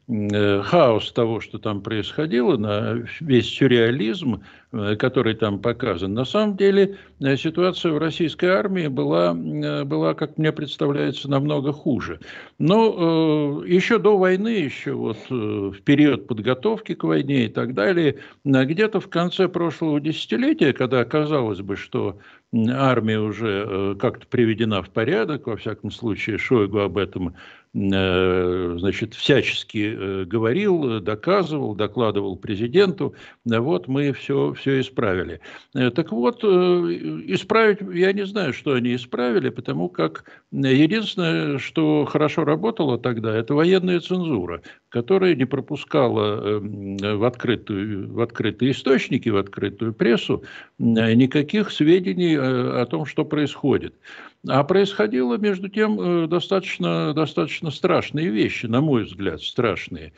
хаос 0.06 1.10
того, 1.10 1.40
что 1.40 1.58
там 1.58 1.82
происходило, 1.82 2.56
на 2.56 3.04
весь 3.20 3.52
сюрреализм, 3.52 4.36
Э, 4.36 4.61
который 4.98 5.34
там 5.34 5.58
показан. 5.58 6.14
На 6.14 6.24
самом 6.24 6.56
деле 6.56 6.96
э, 7.20 7.36
ситуация 7.36 7.92
в 7.92 7.98
российской 7.98 8.46
армии 8.46 8.86
была, 8.86 9.36
э, 9.36 9.84
была 9.84 10.14
как 10.14 10.38
мне 10.38 10.50
представляется, 10.50 11.30
намного 11.30 11.72
хуже. 11.72 12.20
Но 12.58 13.62
еще 13.66 13.98
до 13.98 14.16
войны, 14.16 14.48
еще 14.48 14.92
вот 14.92 15.18
в 15.28 15.80
период 15.82 16.26
подготовки 16.26 16.94
к 16.94 17.04
войне 17.04 17.46
и 17.46 17.48
так 17.48 17.74
далее, 17.74 18.18
где-то 18.44 19.00
в 19.00 19.08
конце 19.08 19.48
прошлого 19.48 20.00
десятилетия, 20.00 20.72
когда 20.72 21.04
казалось 21.04 21.60
бы, 21.60 21.76
что 21.76 22.18
армия 22.54 23.18
уже 23.18 23.96
как-то 24.00 24.26
приведена 24.26 24.82
в 24.82 24.90
порядок, 24.90 25.46
во 25.46 25.56
всяком 25.56 25.90
случае 25.90 26.38
Шойгу 26.38 26.80
об 26.80 26.98
этом 26.98 27.34
Э, 27.34 27.61
значит, 27.74 29.14
всячески 29.14 29.96
э, 29.96 30.24
говорил, 30.26 31.00
доказывал, 31.00 31.74
докладывал 31.74 32.36
президенту, 32.36 33.14
вот 33.46 33.88
мы 33.88 34.12
все, 34.12 34.52
все 34.52 34.80
исправили. 34.80 35.40
Э, 35.74 35.90
так 35.90 36.12
вот, 36.12 36.44
исправить, 36.44 37.78
я 37.94 38.12
не 38.12 38.26
знаю, 38.26 38.52
что 38.52 38.74
они 38.74 38.94
исправили, 38.94 39.48
потому 39.48 39.88
как 39.88 40.24
единственное, 40.50 41.58
что 41.58 42.04
хорошо 42.04 42.44
работало 42.44 42.98
тогда, 42.98 43.34
это 43.34 43.54
военная 43.54 44.00
цензура, 44.00 44.60
которая 44.90 45.34
не 45.34 45.46
пропускала 45.46 46.60
в, 46.60 47.24
открытую, 47.24 48.12
в 48.12 48.20
открытые 48.20 48.72
источники, 48.72 49.30
в 49.30 49.38
открытую 49.38 49.94
прессу 49.94 50.44
никаких 50.78 51.70
сведений 51.70 52.36
о 52.36 52.84
том, 52.84 53.06
что 53.06 53.24
происходит. 53.24 53.94
А 54.48 54.64
происходило, 54.64 55.36
между 55.36 55.68
тем, 55.68 56.00
э, 56.00 56.26
достаточно, 56.26 57.14
достаточно 57.14 57.70
страшные 57.70 58.28
вещи, 58.28 58.66
на 58.66 58.80
мой 58.80 59.04
взгляд, 59.04 59.40
страшные. 59.40 60.12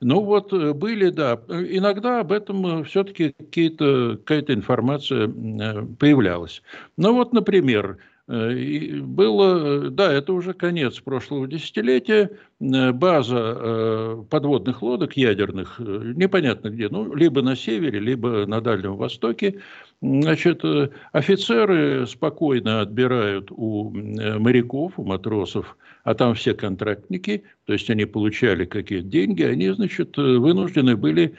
Ну 0.00 0.20
вот 0.22 0.52
э, 0.52 0.72
были, 0.72 1.08
да, 1.08 1.40
иногда 1.48 2.20
об 2.20 2.30
этом 2.30 2.80
э, 2.80 2.84
все-таки 2.84 3.32
какая-то 3.32 4.54
информация 4.54 5.26
появлялась. 5.26 6.62
Ну 6.96 7.14
вот, 7.14 7.32
например, 7.32 7.98
было, 8.28 9.88
да, 9.90 10.12
это 10.12 10.32
уже 10.32 10.52
конец 10.52 10.98
прошлого 10.98 11.46
десятилетия, 11.46 12.30
база 12.58 14.24
подводных 14.30 14.82
лодок 14.82 15.16
ядерных, 15.16 15.78
непонятно 15.78 16.70
где, 16.70 16.88
ну, 16.88 17.14
либо 17.14 17.42
на 17.42 17.54
севере, 17.54 18.00
либо 18.00 18.44
на 18.46 18.60
Дальнем 18.60 18.96
Востоке, 18.96 19.60
Значит, 20.02 20.62
э, 20.62 20.90
офицеры 21.12 22.06
спокойно 22.06 22.82
отбирают 22.82 23.50
у 23.50 23.96
э, 23.96 24.38
моряков, 24.38 24.98
у 24.98 25.04
матросов, 25.04 25.76
а 26.04 26.14
там 26.14 26.34
все 26.34 26.52
контрактники, 26.52 27.44
то 27.64 27.72
есть 27.72 27.88
они 27.88 28.04
получали 28.04 28.66
какие-то 28.66 29.06
деньги, 29.06 29.42
они, 29.42 29.70
значит, 29.70 30.18
э, 30.18 30.20
вынуждены 30.20 30.96
были 30.96 31.34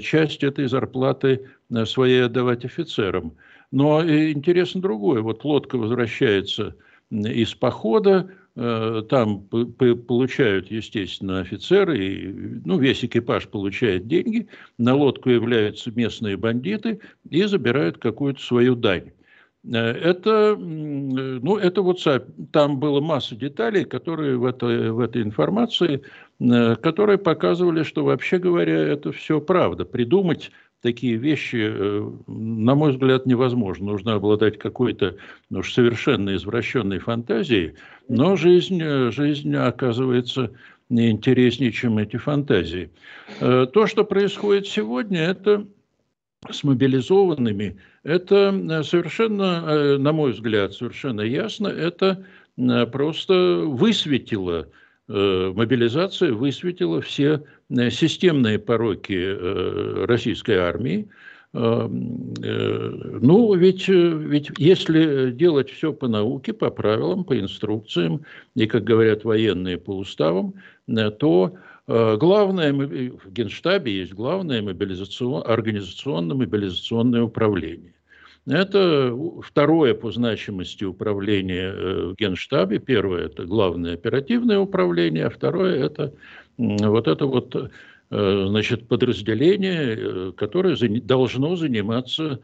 часть 0.00 0.42
этой 0.42 0.66
зарплаты 0.66 1.46
своей 1.84 2.24
отдавать 2.24 2.64
офицерам. 2.64 3.34
Но 3.72 4.02
интересно 4.04 4.80
другое, 4.80 5.22
вот 5.22 5.44
лодка 5.44 5.76
возвращается 5.76 6.76
из 7.10 7.54
похода, 7.54 8.30
Э, 8.56 9.02
там 9.08 9.44
получают, 9.44 10.70
естественно, 10.70 11.40
офицеры, 11.40 12.04
и, 12.04 12.28
ну, 12.64 12.78
весь 12.78 13.04
экипаж 13.04 13.48
получает 13.48 14.08
деньги, 14.08 14.48
на 14.76 14.94
лодку 14.94 15.30
являются 15.30 15.90
местные 15.92 16.36
бандиты 16.36 17.00
и 17.30 17.44
забирают 17.44 17.98
какую-то 17.98 18.42
свою 18.42 18.74
дань. 18.74 19.12
Э, 19.64 19.78
это, 19.78 20.56
ну, 20.56 21.56
это 21.56 21.80
вот 21.80 22.00
там 22.52 22.80
было 22.80 23.00
масса 23.00 23.36
деталей, 23.36 23.84
которые 23.84 24.36
в 24.36 24.44
этой, 24.44 24.90
в 24.90 24.98
этой 24.98 25.22
информации, 25.22 26.02
э, 26.40 26.76
которые 26.76 27.18
показывали, 27.18 27.84
что 27.84 28.04
вообще 28.04 28.38
говоря, 28.38 28.78
это 28.78 29.12
все 29.12 29.40
правда. 29.40 29.84
Придумать 29.84 30.50
такие 30.82 31.16
вещи, 31.16 31.70
э, 31.70 32.10
на 32.26 32.74
мой 32.74 32.92
взгляд, 32.92 33.26
невозможно. 33.26 33.86
Нужно 33.86 34.14
обладать 34.14 34.58
какой-то 34.58 35.16
ну, 35.50 35.60
уж 35.60 35.72
совершенно 35.72 36.34
извращенной 36.34 36.98
фантазией, 36.98 37.74
но 38.08 38.36
жизнь, 38.36 38.80
э, 38.82 39.10
жизнь 39.10 39.54
оказывается 39.54 40.52
не 40.88 41.10
интереснее, 41.10 41.70
чем 41.70 41.98
эти 41.98 42.16
фантазии. 42.16 42.90
Э, 43.40 43.66
то, 43.72 43.86
что 43.86 44.04
происходит 44.04 44.66
сегодня, 44.66 45.20
это 45.20 45.66
с 46.50 46.64
мобилизованными, 46.64 47.78
это 48.02 48.82
совершенно, 48.82 49.98
на 49.98 50.12
мой 50.12 50.32
взгляд, 50.32 50.72
совершенно 50.72 51.20
ясно, 51.20 51.68
это 51.68 52.24
просто 52.90 53.64
высветило 53.66 54.66
мобилизация 55.10 56.32
высветила 56.32 57.00
все 57.00 57.42
э, 57.68 57.90
системные 57.90 58.60
пороки 58.60 59.12
э, 59.12 60.04
российской 60.06 60.56
армии. 60.56 61.08
Ну, 61.52 63.54
ведь, 63.54 63.88
ведь 63.88 64.52
если 64.56 65.32
делать 65.32 65.68
все 65.68 65.92
по 65.92 66.06
науке, 66.06 66.52
по 66.52 66.70
правилам, 66.70 67.24
по 67.24 67.36
инструкциям, 67.36 68.24
и, 68.54 68.68
как 68.68 68.84
говорят 68.84 69.24
военные, 69.24 69.76
по 69.76 69.96
уставам, 69.96 70.54
то 71.18 71.54
главное, 71.88 72.72
в 72.72 73.32
Генштабе 73.32 73.98
есть 73.98 74.12
главное 74.12 74.62
мобилизацион, 74.62 75.42
организационно-мобилизационное 75.44 77.22
управление. 77.22 77.94
Это 78.46 79.14
второе 79.42 79.94
по 79.94 80.10
значимости 80.10 80.84
управление 80.84 81.72
э, 81.72 82.06
в 82.06 82.14
Генштабе. 82.14 82.78
Первое– 82.78 83.26
это 83.26 83.44
главное 83.44 83.94
оперативное 83.94 84.58
управление, 84.58 85.26
а 85.26 85.30
второе– 85.30 85.84
это 85.86 86.14
вот 86.56 87.06
это 87.06 87.26
вот 87.26 87.54
э, 87.54 88.46
значит, 88.48 88.88
подразделение, 88.88 89.96
э, 89.98 90.32
которое 90.36 90.76
должно 91.00 91.56
заниматься 91.56 92.40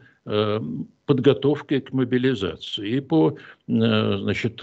подготовкой 1.05 1.79
к 1.79 1.93
мобилизации. 1.93 2.97
И 2.97 2.99
по, 2.99 3.37
значит, 3.65 4.61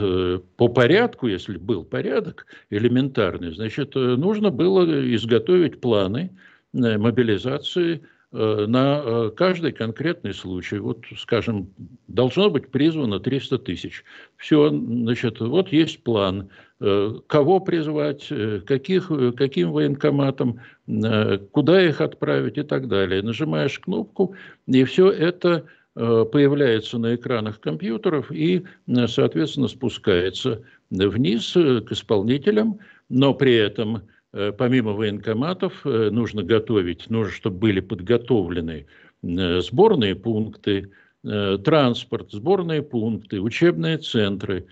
по 0.58 0.68
порядку, 0.68 1.26
если 1.26 1.56
был 1.56 1.84
порядок 1.84 2.44
элементарный, 2.68 3.54
значит, 3.54 3.94
нужно 3.94 4.50
было 4.50 4.84
изготовить 5.14 5.80
планы 5.80 6.36
мобилизации 6.74 8.02
на 8.66 9.00
э, 9.04 9.30
каждый 9.36 9.70
конкретный 9.70 10.34
случай. 10.34 10.78
Вот, 10.78 11.04
скажем, 11.16 11.70
должно 12.08 12.50
быть 12.50 12.68
призвано 12.68 13.20
300 13.20 13.58
тысяч. 13.60 14.04
Все, 14.36 14.70
значит, 14.70 15.38
вот 15.40 15.70
есть 15.70 16.02
план, 16.02 16.48
э, 16.80 17.14
кого 17.28 17.60
призвать, 17.60 18.28
каких, 18.66 19.10
каким 19.36 19.70
военкоматом, 19.70 20.60
куда 21.52 21.86
их 21.86 22.00
отправить 22.00 22.58
и 22.58 22.62
так 22.62 22.88
далее. 22.88 23.22
Нажимаешь 23.22 23.78
кнопку, 23.78 24.34
и 24.66 24.82
все 24.84 25.10
это 25.10 25.64
появляется 25.94 26.98
на 26.98 27.14
экранах 27.14 27.60
компьютеров 27.60 28.32
и, 28.32 28.64
соответственно, 29.06 29.68
спускается 29.68 30.62
вниз 30.90 31.52
к 31.52 31.92
исполнителям, 31.92 32.80
но 33.08 33.32
при 33.32 33.54
этом 33.54 34.02
Э, 34.02 34.02
помимо 34.58 34.92
военкоматов 34.92 35.86
э, 35.86 36.10
нужно 36.10 36.42
готовить, 36.42 37.08
нужно, 37.08 37.32
чтобы 37.32 37.58
были 37.58 37.80
подготовлены 37.80 38.86
э, 39.22 39.60
сборные 39.60 40.14
пункты, 40.14 40.90
транспорт, 41.64 42.32
сборные 42.32 42.82
пункты, 42.82 43.40
учебные 43.40 43.96
центры, 43.96 44.66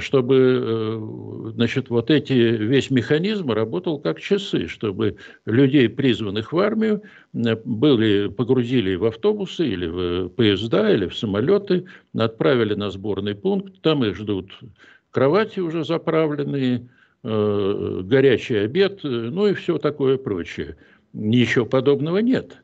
чтобы 0.00 1.52
значит, 1.54 1.90
вот 1.90 2.10
эти, 2.10 2.32
весь 2.32 2.90
механизм 2.90 3.52
работал 3.52 4.00
как 4.00 4.20
часы, 4.20 4.66
чтобы 4.66 5.18
людей, 5.46 5.88
призванных 5.88 6.52
в 6.52 6.58
армию, 6.58 7.02
были, 7.32 8.26
погрузили 8.26 8.96
в 8.96 9.04
автобусы 9.04 9.64
или 9.64 9.86
в 9.86 10.28
поезда, 10.30 10.92
или 10.92 11.06
в 11.06 11.16
самолеты, 11.16 11.84
отправили 12.18 12.74
на 12.74 12.90
сборный 12.90 13.36
пункт, 13.36 13.80
там 13.80 14.04
их 14.04 14.16
ждут 14.16 14.50
кровати 15.12 15.60
уже 15.60 15.84
заправленные, 15.84 16.78
э, 16.78 17.01
горячий 17.22 18.56
обед, 18.56 19.00
ну 19.04 19.46
и 19.46 19.54
все 19.54 19.78
такое 19.78 20.18
прочее. 20.18 20.76
Ничего 21.12 21.66
подобного 21.66 22.18
нет. 22.18 22.62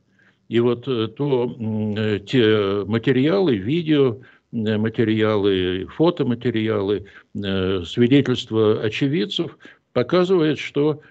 И 0.49 0.61
вот 0.61 0.89
э, 0.89 1.09
то, 1.09 1.55
э, 1.59 2.21
те 2.21 2.85
материалы, 2.87 3.57
видео, 3.57 4.21
материалы, 4.51 5.87
фотоматериалы, 5.95 7.05
свидетельства 7.35 8.81
очевидцев 8.81 9.59
показывают, 9.93 10.59
что 10.59 11.03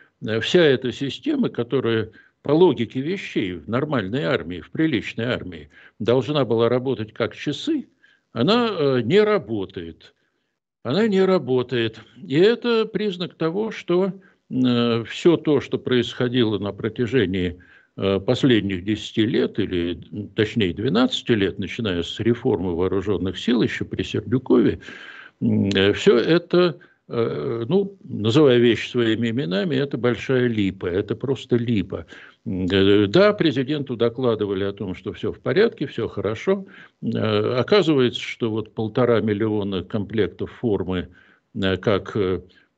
вся 0.41 0.63
эта 0.63 0.91
система, 0.91 1.49
которая 1.49 2.09
по 2.41 2.51
логике 2.53 2.99
вещей 2.99 3.53
в 3.53 3.69
нормальной 3.69 4.23
армии, 4.23 4.61
в 4.61 4.71
приличной 4.71 5.25
армии, 5.25 5.69
должна 5.99 6.45
была 6.45 6.67
работать 6.67 7.13
как 7.13 7.35
часы, 7.35 7.87
она 8.33 9.01
не 9.03 9.21
работает 9.21 10.15
она 10.83 11.07
не 11.07 11.21
работает. 11.21 11.99
И 12.25 12.35
это 12.35 12.85
признак 12.85 13.35
того, 13.35 13.71
что 13.71 14.13
э, 14.49 15.03
все 15.07 15.37
то, 15.37 15.61
что 15.61 15.77
происходило 15.77 16.57
на 16.59 16.71
протяжении 16.71 17.59
э, 17.97 18.19
последних 18.19 18.83
10 18.83 19.17
лет, 19.17 19.59
или 19.59 19.99
точнее 20.35 20.73
12 20.73 21.29
лет, 21.29 21.59
начиная 21.59 22.03
с 22.03 22.19
реформы 22.19 22.75
вооруженных 22.75 23.37
сил 23.37 23.61
еще 23.61 23.85
при 23.85 24.03
Сердюкове, 24.03 24.79
э, 25.41 25.93
все 25.93 26.17
это 26.17 26.79
ну, 27.09 27.97
называя 28.03 28.57
вещи 28.57 28.89
своими 28.89 29.29
именами, 29.29 29.75
это 29.75 29.97
большая 29.97 30.47
липа, 30.47 30.87
это 30.87 31.15
просто 31.15 31.55
липа. 31.55 32.05
Э, 32.47 33.07
да, 33.07 33.33
президенту 33.33 33.97
докладывали 33.97 34.63
о 34.63 34.71
том, 34.71 34.95
что 34.95 35.11
все 35.11 35.31
в 35.31 35.39
порядке, 35.39 35.85
все 35.87 36.07
хорошо. 36.07 36.65
Э, 37.01 37.59
оказывается, 37.59 38.21
что 38.21 38.49
вот 38.49 38.73
полтора 38.73 39.19
миллиона 39.19 39.83
комплектов 39.83 40.51
формы, 40.51 41.09
как 41.81 42.15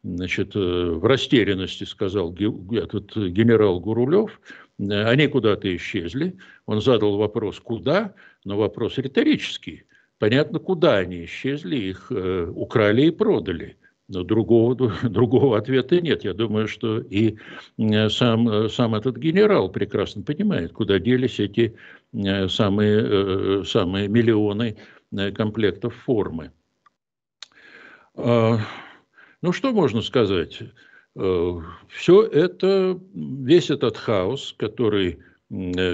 значит, 0.03 0.55
в 0.55 1.05
растерянности 1.05 1.83
сказал 1.83 2.33
этот 2.33 3.17
генерал 3.17 3.81
Гурулев, 3.81 4.39
они 4.79 5.27
куда-то 5.27 5.75
исчезли. 5.75 6.37
Он 6.65 6.81
задал 6.81 7.17
вопрос, 7.17 7.59
куда, 7.59 8.13
но 8.45 8.57
вопрос 8.57 8.97
риторический. 8.97 9.83
Понятно, 10.17 10.59
куда 10.59 10.97
они 10.97 11.25
исчезли, 11.25 11.75
их 11.75 12.09
украли 12.09 13.07
и 13.07 13.11
продали. 13.11 13.77
Другого, 14.09 14.75
другого 15.03 15.57
ответа 15.57 16.01
нет. 16.01 16.23
Я 16.23 16.33
думаю, 16.33 16.67
что 16.67 16.99
и 16.99 17.37
э, 17.77 18.09
сам, 18.09 18.49
э, 18.49 18.69
сам 18.69 18.95
этот 18.95 19.17
генерал 19.17 19.69
прекрасно 19.69 20.23
понимает, 20.23 20.73
куда 20.73 20.97
делись 20.99 21.39
эти 21.39 21.75
э, 22.13 22.47
самые, 22.47 23.63
самые 23.65 24.07
миллионы 24.07 24.77
комплектов 25.35 25.95
формы. 25.95 26.51
А, 28.15 28.57
ну, 29.41 29.51
что 29.53 29.71
можно 29.71 30.01
сказать? 30.01 30.61
Все 31.15 32.23
это, 32.23 32.99
весь 33.13 33.69
этот 33.69 33.97
хаос, 33.97 34.53
который, 34.57 35.19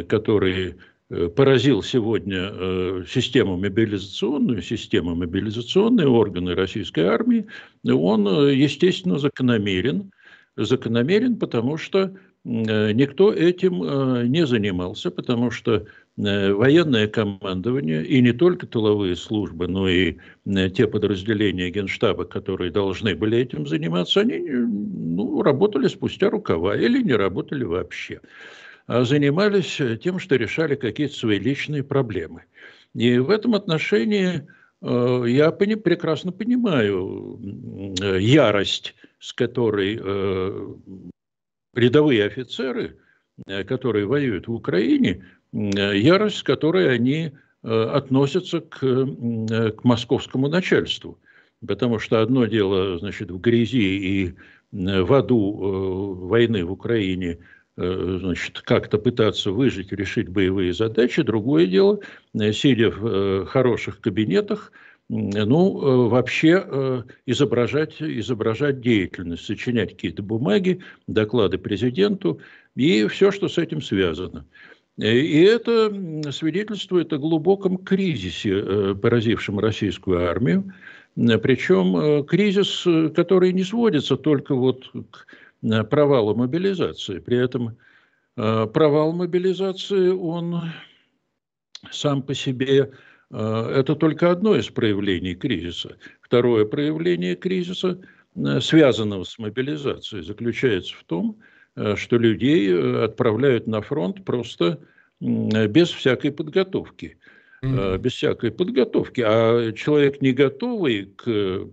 который 0.08 0.76
поразил 1.10 1.84
сегодня 1.84 2.50
э, 2.52 3.04
систему 3.08 3.58
мобилизационную, 3.58 4.62
систему 4.62 5.16
мобилизационные 5.16 6.08
органы 6.08 6.56
российской 6.56 7.02
армии, 7.02 7.46
он, 7.88 8.28
э, 8.28 8.56
естественно, 8.56 9.20
закономерен. 9.20 10.12
Закономерен, 10.58 11.36
потому 11.38 11.78
что 11.78 12.16
никто 12.46 13.34
этим 13.34 14.32
не 14.32 14.46
занимался, 14.46 15.10
потому 15.12 15.50
что 15.52 15.86
военное 16.16 17.08
командование 17.08 18.06
и 18.06 18.22
не 18.22 18.32
только 18.32 18.68
тыловые 18.68 19.16
службы, 19.16 19.68
но 19.68 19.90
и 19.90 20.18
те 20.46 20.88
подразделения 20.88 21.72
Генштаба, 21.72 22.24
которые 22.24 22.72
должны 22.72 23.16
были 23.16 23.40
этим 23.40 23.68
заниматься, 23.68 24.22
они 24.22 24.38
ну, 24.38 25.42
работали 25.42 25.88
спустя 25.88 26.30
рукава 26.30 26.78
или 26.78 27.02
не 27.02 27.14
работали 27.14 27.64
вообще. 27.64 28.22
А 28.88 29.04
занимались 29.04 29.80
э, 29.82 29.98
тем, 29.98 30.20
что 30.20 30.36
решали 30.36 30.76
какие-то 30.76 31.16
свои 31.16 31.40
личные 31.40 31.84
проблемы. 31.84 32.44
И 32.94 33.18
в 33.18 33.32
этом 33.32 33.56
отношении 33.56 34.48
э, 34.82 35.24
я 35.28 35.52
прекрасно 35.52 36.32
понимаю 36.32 37.40
ярость, 38.20 38.96
с 39.20 39.34
которой 39.34 40.00
э, 40.00 40.74
рядовые 41.74 42.26
офицеры, 42.26 42.98
которые 43.68 44.06
воюют 44.06 44.48
в 44.48 44.54
Украине, 44.54 45.26
ярость, 45.52 46.38
с 46.38 46.44
которой 46.44 46.94
они 46.94 47.34
относятся 47.64 48.62
к, 48.62 48.78
к 48.80 49.84
московскому 49.84 50.48
начальству. 50.48 51.20
Потому 51.68 52.00
что 52.00 52.22
одно 52.22 52.46
дело, 52.46 52.98
значит, 52.98 53.30
в 53.32 53.40
грязи 53.42 53.98
и 53.98 54.36
в 54.72 55.14
аду 55.14 56.16
войны 56.28 56.64
в 56.64 56.72
Украине– 56.72 57.40
Э, 57.48 57.55
значит, 57.78 58.62
как-то 58.62 58.98
пытаться 58.98 59.52
выжить, 59.52 59.92
решить 59.92 60.30
боевые 60.30 60.74
задачи. 60.74 61.22
Другое 61.22 61.66
дело, 61.66 62.00
э, 62.34 62.52
сидя 62.54 62.90
в 62.90 63.06
э, 63.06 63.46
хороших 63.46 64.00
кабинетах, 64.00 64.72
ну, 65.08 66.08
вообще 66.10 67.04
изображать, 67.28 68.02
изображать 68.02 68.82
деятельность, 68.82 69.46
сочинять 69.46 69.92
какие-то 69.92 70.24
бумаги, 70.24 70.80
доклады 71.06 71.60
президенту 71.60 72.40
и 72.76 73.06
все, 73.06 73.30
что 73.30 73.48
с 73.48 73.60
этим 73.60 73.84
связано. 73.84 74.48
И 74.98 75.42
это 75.44 76.32
свидетельствует 76.32 77.14
о 77.14 77.20
глубоком 77.20 77.78
кризисе, 77.78 78.96
поразившем 78.96 79.60
российскую 79.60 80.28
армию. 80.28 80.74
Причем 81.14 82.26
кризис, 82.26 82.88
который 83.14 83.54
не 83.54 83.64
сводится 83.64 84.18
только 84.18 84.56
вот 84.56 84.90
к 85.12 85.28
Э, 85.28 85.45
провала 85.90 86.34
мобилизации. 86.34 87.20
При 87.20 87.38
этом 87.38 87.78
э, 88.38 88.68
провал 88.68 89.14
мобилизации, 89.14 90.10
он 90.10 90.72
сам 91.92 92.22
по 92.22 92.34
себе 92.34 92.92
э, 93.32 93.74
это 93.76 93.96
только 93.96 94.32
одно 94.32 94.56
из 94.56 94.70
проявлений 94.70 95.36
кризиса. 95.36 95.98
Второе 96.22 96.66
проявление 96.66 97.36
кризиса, 97.36 98.00
связанного 98.60 99.24
с 99.24 99.38
мобилизацией, 99.40 100.24
заключается 100.24 100.96
в 100.96 101.04
том, 101.06 101.38
что 101.96 102.18
людей 102.18 103.04
отправляют 103.04 103.68
на 103.68 103.82
фронт 103.82 104.24
просто 104.26 104.80
без 105.20 105.90
всякой 105.90 106.32
подготовки. 106.32 107.18
Mm-hmm. 107.64 107.98
Без 107.98 108.14
всякой 108.14 108.52
подготовки. 108.52 109.22
А 109.26 109.72
человек 109.74 110.22
не 110.22 110.32
готовый 110.32 111.06
к 111.16 111.26
Э, 111.28 111.66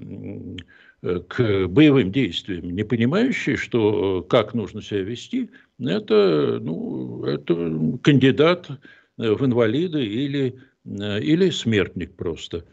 к 1.03 1.67
боевым 1.67 2.13
действиям, 2.13 2.71
не 2.71 2.85
понимающий, 2.85 3.57
что 3.57 4.21
э, 4.21 4.31
как 4.31 4.55
нужно 4.55 4.83
себя 4.83 5.03
вести, 5.03 5.51
это, 5.81 6.61
ну, 6.61 7.25
это 7.25 7.99
кандидат 8.03 8.69
э, 8.71 9.33
в 9.33 9.45
инвалиды 9.45 10.05
или, 10.05 10.61
или 10.85 11.51
смертник 11.51 12.15
просто. 12.15 12.65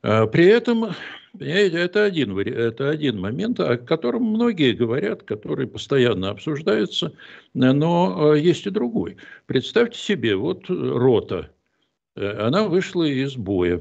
А 0.00 0.26
при 0.26 0.46
этом 0.46 0.94
это 1.38 2.04
один, 2.04 2.38
это 2.38 2.88
один 2.88 3.20
момент, 3.20 3.60
о 3.60 3.76
котором 3.76 4.22
многие 4.24 4.72
говорят, 4.72 5.24
который 5.24 5.66
постоянно 5.66 6.30
обсуждается, 6.30 7.12
но 7.52 8.34
есть 8.34 8.66
и 8.66 8.70
другой. 8.70 9.18
Представьте 9.46 9.98
себе, 9.98 10.36
вот 10.36 10.64
рота, 10.68 11.50
она 12.14 12.66
вышла 12.66 13.04
из 13.04 13.36
боя. 13.36 13.80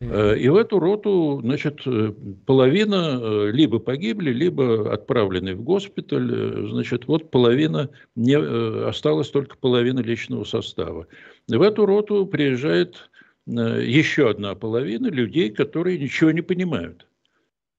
Э, 0.00 0.36
и 0.36 0.48
в 0.48 0.56
эту 0.56 0.78
роту, 0.78 1.40
значит, 1.42 1.82
э, 1.86 2.12
половина 2.46 3.18
э, 3.20 3.50
либо 3.52 3.78
погибли, 3.78 4.32
либо 4.32 4.92
отправлены 4.92 5.54
в 5.54 5.62
госпиталь. 5.62 6.68
Значит, 6.70 7.06
вот 7.06 7.30
половина, 7.30 7.90
не, 8.16 8.36
осталась 8.36 9.30
только 9.30 9.56
половина 9.56 10.00
личного 10.00 10.44
состава. 10.44 11.06
В 11.48 11.62
эту 11.62 11.86
роту 11.86 12.26
приезжает 12.26 13.10
еще 13.46 14.30
одна 14.30 14.54
половина 14.54 15.08
людей, 15.08 15.50
которые 15.50 15.98
ничего 15.98 16.30
не 16.30 16.40
понимают. 16.40 17.06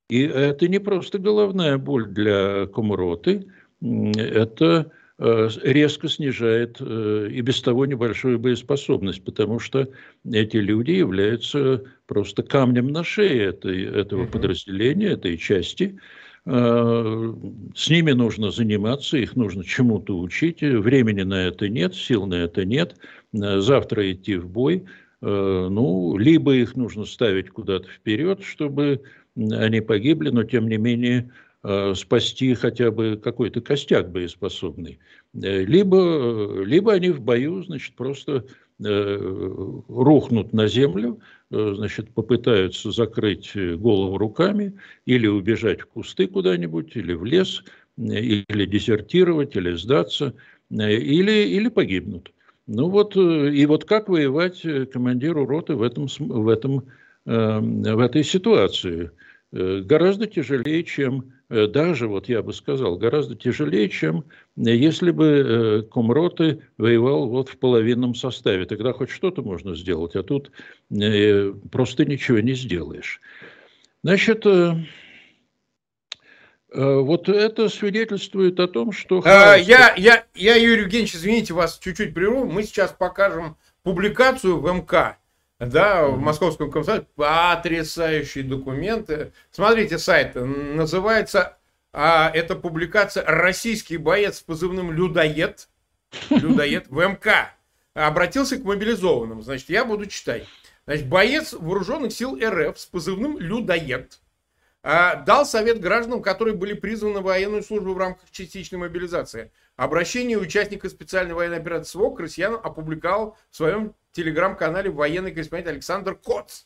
И 0.10 0.21
это 0.21 0.67
не 0.67 0.78
просто 0.78 1.17
головная 1.17 1.80
боль 1.80 2.06
для 2.06 2.67
комроты, 2.67 3.47
это 3.82 4.91
резко 5.17 6.08
снижает 6.08 6.80
и 6.80 7.41
без 7.41 7.62
того 7.63 7.88
небольшую 7.88 8.38
боеспособность, 8.38 9.23
потому 9.23 9.58
что 9.58 9.89
эти 10.23 10.58
люди 10.58 10.91
являются 10.91 11.84
просто 12.08 12.44
камнем 12.44 12.88
на 12.88 13.04
шее 13.04 13.46
этой, 13.46 13.84
этого 13.84 14.26
подразделения, 14.26 15.10
этой 15.10 15.38
части. 15.38 16.00
Э, 16.46 17.34
с 17.76 17.89
ними 17.89 18.12
нужно 18.12 18.52
заниматься, 18.52 19.18
их 19.18 19.36
нужно 19.36 19.63
чему-то 19.63 20.18
учить. 20.18 20.62
Времени 20.62 21.24
на 21.24 21.48
это 21.48 21.70
нет, 21.70 21.96
сил 21.96 22.26
на 22.26 22.36
это 22.36 22.65
нет. 22.65 22.96
Завтра 23.34 24.12
идти 24.12 24.36
в 24.36 24.48
бой. 24.48 24.86
ну, 25.22 26.18
либо 26.18 26.56
их 26.56 26.76
нужно 26.76 27.06
ставить 27.06 27.50
куда-то 27.50 27.88
вперед, 27.89 28.44
чтобы 28.44 29.02
они 29.36 29.82
погибли, 29.82 30.30
но 30.30 30.44
тем 30.44 30.70
не 30.70 30.78
менее 30.78 31.32
спасти 31.96 32.54
хотя 32.54 32.91
бы 32.91 33.20
какой-то 33.22 33.60
костяк 33.60 34.12
боеспособный. 34.12 35.00
Либо, 35.34 36.62
либо 36.63 36.94
они 36.94 37.10
в 37.10 37.22
бою, 37.22 37.63
значит, 37.63 37.96
просто 37.96 38.46
рухнут 38.80 40.54
на 40.54 40.68
землю, 40.68 41.20
значит, 41.51 42.10
попытаются 42.13 42.91
закрыть 42.91 43.51
голову 43.55 44.17
руками 44.17 44.73
или 45.05 45.27
убежать 45.27 45.81
в 45.81 45.88
кусты 45.88 46.27
куда-нибудь, 46.27 46.95
или 46.95 47.13
в 47.13 47.23
лес, 47.23 47.63
или 47.97 48.65
дезертировать, 48.65 49.55
или 49.55 49.73
сдаться, 49.75 50.34
или, 50.69 51.47
или 51.47 51.69
погибнут. 51.69 52.31
Ну 52.67 52.89
вот, 52.89 53.15
э, 53.15 53.53
и 53.53 53.65
вот 53.65 53.86
как 53.86 54.10
воевать 54.10 54.65
э, 54.65 54.86
командиру 54.88 55.45
роты 55.45 55.75
в, 55.75 55.84
этом, 55.84 56.08
в, 56.17 56.49
этом, 56.49 56.86
эм, 57.25 57.84
в 57.84 57.99
этой 57.99 58.23
ситуации? 58.23 59.12
Э, 59.51 59.81
гораздо 59.81 60.25
тяжелее, 60.25 60.84
чем, 60.84 61.31
даже, 61.49 62.08
вот 62.08 62.27
я 62.29 62.41
бы 62.41 62.53
сказал, 62.53 62.97
гораздо 62.97 63.36
тяжелее, 63.36 63.89
чем 63.89 64.25
если 64.55 65.12
бы 65.12 65.88
комроты 65.91 66.62
воевал 66.77 67.27
вот 67.27 67.49
в 67.49 67.58
половинном 67.58 68.15
составе. 68.15 68.65
Тогда 68.65 68.93
хоть 68.93 69.10
что-то 69.10 69.41
можно 69.41 69.75
сделать, 69.75 70.15
а 70.15 70.23
тут 70.23 70.51
просто 71.71 72.05
ничего 72.05 72.39
не 72.39 72.53
сделаешь. 72.53 73.21
Значит, 74.03 74.45
Э, 76.75 76.99
вот 76.99 77.29
это 77.29 77.69
свидетельствует 77.69 78.60
о 78.60 78.67
том, 78.67 78.91
что... 78.91 79.21
А, 79.23 79.55
я, 79.55 79.93
я, 79.95 80.25
я, 80.34 80.55
Юрий 80.55 80.81
Евгеньевич, 80.81 81.15
извините, 81.15 81.53
вас 81.53 81.79
чуть-чуть 81.79 82.13
прерву. 82.13 82.45
Мы 82.45 82.63
сейчас 82.63 82.91
покажем 82.91 83.55
публикацию 83.84 84.60
в 84.60 84.69
МК, 84.69 85.17
да, 85.60 86.08
в 86.08 86.20
Московском 86.20 86.72
комсомоле. 86.72 87.06
Потрясающие 87.15 88.44
документы. 88.44 89.32
Смотрите, 89.52 89.98
сайт 89.98 90.36
называется, 90.36 91.58
а, 91.94 92.30
эта 92.34 92.56
публикация 92.56 93.24
«Российский 93.26 93.98
боец 93.98 94.39
с 94.39 94.41
позывным 94.41 94.91
«Людоед», 94.91 95.70
«Людоед» 96.30 96.88
в 96.89 97.00
МК 97.00 97.54
обратился 97.94 98.58
к 98.58 98.63
мобилизованным. 98.63 99.41
Значит, 99.41 99.70
я 99.70 99.86
буду 99.86 100.06
читать. 100.08 100.46
Значит, 100.86 101.08
боец 101.08 101.54
вооруженных 101.54 102.12
сил 102.12 102.38
РФ 102.38 102.78
с 102.78 102.86
позывным 102.86 103.39
«Людоед» 103.39 104.20
дал 104.86 105.48
совет 105.48 105.80
гражданам, 105.80 106.21
которые 106.21 106.56
были 106.56 106.74
призваны 106.74 107.21
в 107.21 107.24
военную 107.24 107.63
службу 107.63 107.93
в 107.93 107.98
рамках 107.98 108.30
частичной 108.30 108.78
мобилизации. 108.78 109.52
Обращение 109.78 110.38
участника 110.38 110.89
специальной 110.89 111.34
военной 111.34 111.58
операции 111.58 111.89
СВО 111.89 112.12
к 112.12 112.19
россиянам 112.19 112.62
опубликовал 112.63 113.36
в 113.50 113.56
своем 113.56 113.95
телеграм-канале 114.12 114.91
военный 114.91 115.32
корреспондент 115.32 115.69
Александр 115.69 116.15
Коц. 116.15 116.65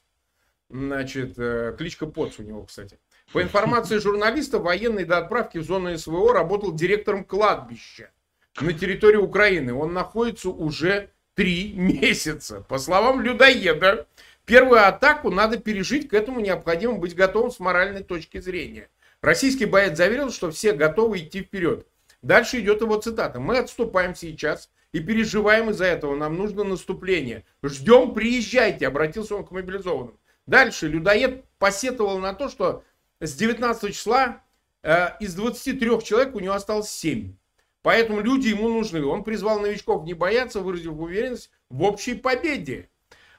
Значит, 0.70 1.36
э, 1.38 1.74
кличка 1.78 2.08
Поц 2.08 2.40
у 2.40 2.44
него, 2.44 2.64
кстати. 2.64 3.00
По 3.32 3.42
информации 3.42 4.00
журналиста, 4.00 4.60
военный 4.60 5.06
до 5.06 5.20
отправки 5.20 5.58
в 5.58 5.64
зону 5.64 5.98
СВО 5.98 6.34
работал 6.34 6.74
директором 6.74 7.24
кладбища 7.24 8.12
на 8.60 8.74
территории 8.74 9.18
Украины. 9.18 9.74
Он 9.74 9.94
находится 9.94 10.50
уже 10.50 11.12
три 11.36 11.72
месяца. 11.72 12.66
По 12.68 12.80
словам 12.80 13.22
людоеда, 13.22 14.08
Первую 14.50 14.84
атаку 14.84 15.30
надо 15.30 15.60
пережить, 15.60 16.10
к 16.10 16.14
этому 16.16 16.40
необходимо 16.40 16.96
быть 16.96 17.14
готовым 17.14 17.52
с 17.52 17.60
моральной 17.60 18.04
точки 18.04 18.40
зрения. 18.40 18.90
Российский 19.22 19.66
боец 19.66 19.96
заверил, 19.96 20.32
что 20.32 20.50
все 20.50 20.74
готовы 20.74 21.20
идти 21.20 21.44
вперед. 21.44 21.86
Дальше 22.24 22.60
идет 22.60 22.82
его 22.82 23.00
цитата. 23.00 23.40
Мы 23.40 23.60
отступаем 23.60 24.16
сейчас 24.16 24.72
и 24.92 25.02
переживаем 25.02 25.70
из-за 25.70 25.86
этого. 25.86 26.16
Нам 26.16 26.36
нужно 26.36 26.64
наступление. 26.64 27.46
Ждем, 27.62 28.16
приезжайте, 28.16 28.88
обратился 28.88 29.36
он 29.36 29.46
к 29.46 29.52
мобилизованным. 29.52 30.18
Дальше 30.48 30.88
людоед 30.88 31.46
посетовал 31.60 32.18
на 32.18 32.34
то, 32.34 32.50
что 32.50 32.84
с 33.20 33.36
19 33.36 33.94
числа 33.94 34.42
э, 34.82 35.10
из 35.20 35.36
23 35.36 36.02
человек 36.02 36.34
у 36.34 36.40
него 36.40 36.56
осталось 36.56 36.90
7. 36.90 37.36
Поэтому 37.84 38.22
люди 38.22 38.48
ему 38.48 38.68
нужны. 38.68 39.06
Он 39.06 39.24
призвал 39.24 39.60
новичков 39.60 40.06
не 40.06 40.16
бояться, 40.16 40.62
выразив 40.62 40.94
уверенность 40.94 41.52
в 41.70 41.84
общей 41.84 42.16
победе. 42.16 42.90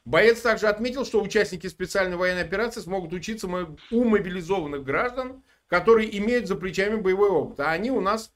Боец 0.04 0.40
также 0.40 0.66
отметил, 0.66 1.04
что 1.04 1.22
участники 1.22 1.66
специальной 1.66 2.16
военной 2.16 2.42
операции 2.42 2.80
смогут 2.80 3.12
учиться 3.12 3.46
у 3.46 4.04
мобилизованных 4.04 4.82
граждан, 4.82 5.42
которые 5.66 6.16
имеют 6.18 6.48
за 6.48 6.56
плечами 6.56 6.96
боевой 6.96 7.30
опыт. 7.30 7.60
А 7.60 7.70
они 7.70 7.90
у 7.90 8.00
нас, 8.00 8.32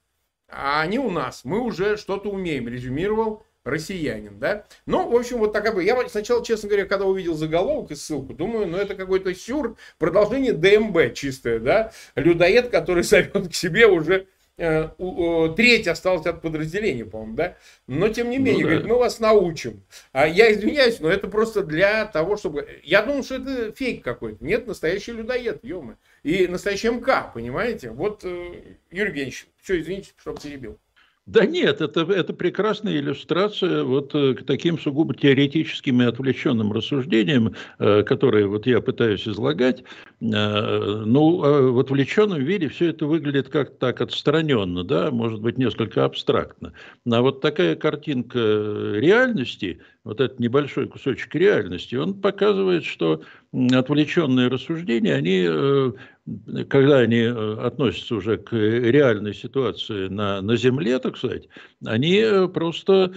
а 0.49 0.83
они 0.83 0.99
у 0.99 1.11
нас, 1.11 1.45
мы 1.45 1.61
уже 1.61 1.97
что-то 1.97 2.31
умеем, 2.31 2.69
резюмировал 2.69 3.45
россиянин, 3.65 4.39
да. 4.39 4.67
Ну, 4.87 5.09
в 5.09 5.17
общем, 5.17 5.39
вот 5.39 5.53
такая... 5.53 5.77
Я 5.81 6.09
сначала, 6.09 6.45
честно 6.45 6.69
говоря, 6.69 6.85
когда 6.85 7.07
увидел 7.07 7.35
заголовок 7.35 7.91
и 7.91 7.95
ссылку, 7.95 8.35
думаю, 8.35 8.67
ну, 8.67 8.77
это 8.77 8.95
какой-то 8.95 9.35
сюр, 9.35 9.77
продолжение 9.99 10.53
ДМБ 10.53 11.15
чистое, 11.15 11.59
да. 11.59 11.93
Людоед, 12.15 12.69
который 12.69 13.03
зовет 13.05 13.49
к 13.49 13.55
себе 13.55 13.87
уже 13.87 14.27
треть 14.57 15.89
осталась 15.89 16.27
от 16.27 16.41
подразделения, 16.41 17.05
по-моему, 17.05 17.35
да? 17.35 17.57
Но 17.87 18.09
тем 18.09 18.31
не 18.31 18.39
менее, 18.39 18.55
ну, 18.55 18.61
да. 18.61 18.67
говорит, 18.69 18.87
мы 18.87 18.99
вас 18.99 19.19
научим. 19.19 19.83
А 20.13 20.27
я 20.27 20.53
извиняюсь, 20.53 21.01
но 21.01 21.09
это 21.09 21.29
просто 21.29 21.63
для 21.63 22.07
того, 22.07 22.37
чтобы... 22.37 22.81
Я 22.85 23.03
думал, 23.03 23.25
что 23.25 23.37
это 23.37 23.73
фейк 23.73 24.05
какой-то. 24.05 24.45
Нет, 24.45 24.67
настоящий 24.67 25.13
людоед, 25.13 25.65
ё 25.65 25.97
И 26.23 26.47
настоящий 26.47 26.89
МК, 26.89 27.31
понимаете? 27.35 27.91
Вот, 27.91 28.25
э, 28.25 28.77
Юрий 28.91 29.09
Евгеньевич, 29.09 29.47
все, 29.61 29.81
извините, 29.81 30.13
что 30.17 30.35
перебил. 30.35 30.79
Да 31.27 31.47
нет, 31.47 31.81
это, 31.81 32.03
это 32.03 32.35
прекрасная 32.35 32.99
иллюстрация 32.99 33.83
вот 33.83 34.15
э, 34.15 34.35
к 34.35 34.45
таким 34.45 34.79
сугубо 34.79 35.15
теоретическим 35.15 36.03
и 36.03 36.05
отвлеченным 36.05 36.71
рассуждениям, 36.71 37.55
э, 37.79 38.03
которые 38.03 38.47
вот 38.47 38.67
я 38.67 38.83
пытаюсь 38.83 39.27
излагать. 39.27 39.85
Э, 40.21 41.03
ну, 41.07 41.73
в 41.73 41.79
отвлеченном 41.79 42.43
виде 42.43 42.69
все 42.69 42.91
это 42.91 43.07
выглядит 43.07 43.49
как-то 43.49 43.75
так 43.79 44.03
отстраненно, 44.03 44.85
да, 44.85 45.11
может 45.11 45.41
быть, 45.41 45.57
несколько 45.57 46.05
абстрактно. 46.05 46.75
А 47.11 47.23
вот 47.23 47.41
такая 47.41 47.75
картинка 47.75 48.39
реальности, 48.95 49.81
вот 50.05 50.21
этот 50.21 50.39
небольшой 50.39 50.87
кусочек 50.87 51.35
реальности, 51.35 51.95
он 51.97 52.21
показывает, 52.21 52.85
что 52.85 53.23
отвлеченные 53.73 54.49
рассуждения, 54.49 55.15
они 55.15 55.49
когда 56.69 56.99
они 56.99 57.19
э, 57.19 57.57
относятся 57.61 58.15
уже 58.15 58.39
к 58.39 58.53
реальной 58.55 59.35
ситуации 59.35 60.09
на, 60.09 60.41
на 60.41 60.57
Земле, 60.57 60.99
так 60.99 61.19
сказать, 61.19 61.49
они 61.85 62.17
э, 62.17 62.49
просто, 62.49 63.13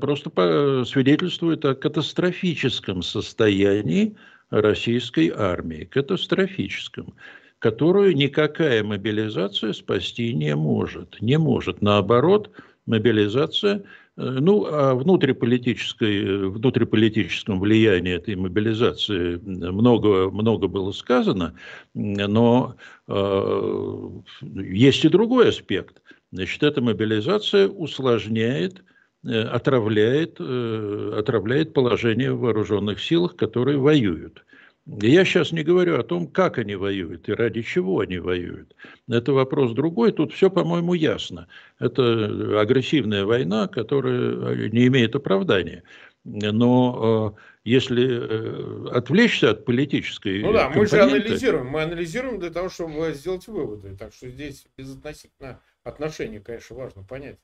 просто 0.00 0.84
свидетельствуют 0.84 1.64
о 1.64 1.74
катастрофическом 1.74 3.02
состоянии 3.02 4.16
российской 4.50 5.32
армии, 5.34 5.84
катастрофическом, 5.84 7.14
которую 7.58 8.14
никакая 8.14 8.84
мобилизация 8.84 9.72
спасти 9.72 10.32
не 10.32 10.54
может. 10.54 11.20
Не 11.20 11.38
может. 11.38 11.82
Наоборот, 11.82 12.52
мобилизация 12.86 13.82
Э, 13.82 13.82
ну, 14.18 14.66
о 14.66 14.94
внутриполитической, 14.96 16.48
внутриполитическом 16.48 17.60
влиянии 17.60 18.14
этой 18.14 18.34
мобилизации 18.34 19.36
много, 19.36 20.28
много 20.30 20.66
было 20.66 20.90
сказано, 20.90 21.54
но 21.94 22.74
э, 23.06 24.10
есть 24.42 25.04
и 25.04 25.08
другой 25.08 25.50
аспект. 25.50 26.02
Значит, 26.32 26.64
эта 26.64 26.82
мобилизация 26.82 27.68
усложняет, 27.68 28.82
э, 29.24 29.40
отравляет, 29.40 30.38
э, 30.40 31.12
отравляет 31.16 31.72
положение 31.72 32.32
в 32.32 32.40
вооруженных 32.40 33.00
силах, 33.00 33.36
которые 33.36 33.78
воюют. 33.78 34.44
Я 34.88 35.26
сейчас 35.26 35.52
не 35.52 35.62
говорю 35.62 36.00
о 36.00 36.02
том, 36.02 36.26
как 36.26 36.56
они 36.56 36.74
воюют 36.74 37.28
и 37.28 37.32
ради 37.32 37.60
чего 37.60 38.00
они 38.00 38.18
воюют. 38.18 38.74
Это 39.06 39.34
вопрос 39.34 39.72
другой. 39.72 40.12
Тут 40.12 40.32
все, 40.32 40.48
по-моему, 40.50 40.94
ясно. 40.94 41.46
Это 41.78 42.58
агрессивная 42.58 43.26
война, 43.26 43.68
которая 43.68 44.70
не 44.70 44.86
имеет 44.86 45.14
оправдания. 45.14 45.82
Но 46.24 47.36
э, 47.36 47.40
если 47.64 48.08
э, 48.08 48.88
отвлечься 48.90 49.50
от 49.50 49.66
политической 49.66 50.42
Ну 50.42 50.54
да, 50.54 50.70
мы 50.70 50.86
же 50.86 51.02
анализируем. 51.02 51.66
Мы 51.66 51.82
анализируем 51.82 52.40
для 52.40 52.50
того, 52.50 52.70
чтобы 52.70 53.12
сделать 53.12 53.46
выводы. 53.46 53.94
Так 53.94 54.14
что 54.14 54.28
здесь 54.30 54.66
безотносительно 54.78 55.60
отношения, 55.84 56.40
конечно, 56.40 56.76
важно 56.76 57.02
понять. 57.02 57.38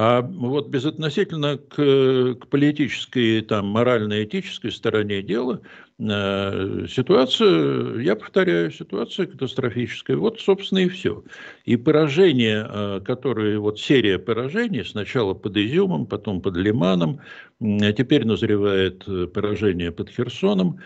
А 0.00 0.22
вот 0.22 0.68
безотносительно 0.68 1.58
к, 1.58 1.74
к 1.74 2.46
политической, 2.46 3.40
там, 3.40 3.66
морально-этической 3.66 4.70
стороне 4.70 5.22
дела, 5.22 5.60
э, 5.98 6.86
ситуация, 6.88 7.98
я 7.98 8.14
повторяю, 8.14 8.70
ситуация 8.70 9.26
катастрофическая. 9.26 10.16
Вот, 10.16 10.38
собственно, 10.40 10.78
и 10.78 10.88
все. 10.88 11.24
И 11.64 11.76
поражения, 11.76 12.64
э, 12.64 13.00
которые, 13.04 13.58
вот 13.58 13.80
серия 13.80 14.20
поражений, 14.20 14.84
сначала 14.84 15.34
под 15.34 15.56
Изюмом, 15.56 16.06
потом 16.06 16.42
под 16.42 16.56
Лиманом, 16.56 17.18
а 17.60 17.92
теперь 17.92 18.24
назревает 18.24 19.02
э, 19.08 19.26
поражение 19.26 19.90
под 19.90 20.10
Херсоном, 20.10 20.78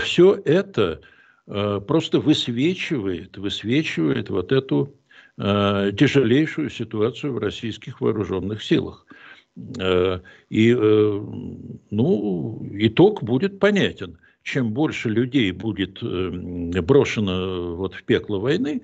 все 0.00 0.42
это 0.44 1.02
э, 1.46 1.80
просто 1.86 2.18
высвечивает, 2.18 3.38
высвечивает 3.38 4.28
вот 4.28 4.50
эту 4.50 4.99
Э, 5.42 5.90
тяжелейшую 5.96 6.68
ситуацию 6.68 7.32
в 7.32 7.38
российских 7.38 8.00
вооруженных 8.00 8.62
силах. 8.62 9.06
И 10.48 10.72
ну, 10.74 12.68
итог 12.72 13.22
будет 13.22 13.58
понятен 13.58 14.18
чем 14.42 14.72
больше 14.72 15.10
людей 15.10 15.52
будет 15.52 15.98
брошено 16.02 17.76
вот 17.76 17.94
в 17.94 18.04
пекло 18.04 18.40
войны, 18.40 18.82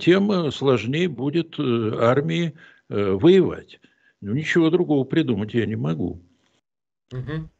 тем 0.00 0.50
сложнее 0.50 1.08
будет 1.08 1.58
армии 1.58 2.54
воевать. 2.88 3.80
Ну, 4.22 4.32
ничего 4.32 4.70
другого 4.70 5.04
придумать 5.04 5.52
я 5.52 5.66
не 5.66 5.76
могу. 5.76 6.22
Угу. 7.12 7.50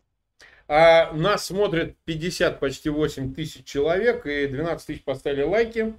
А 0.67 1.13
нас 1.13 1.47
смотрят 1.47 1.95
50, 2.07 2.59
почти 2.59 2.89
8 2.89 3.35
тысяч 3.35 3.65
человек, 3.65 4.27
и 4.27 4.47
12 4.47 4.87
тысяч 4.87 5.05
поставили 5.05 5.43
лайки. 5.43 5.95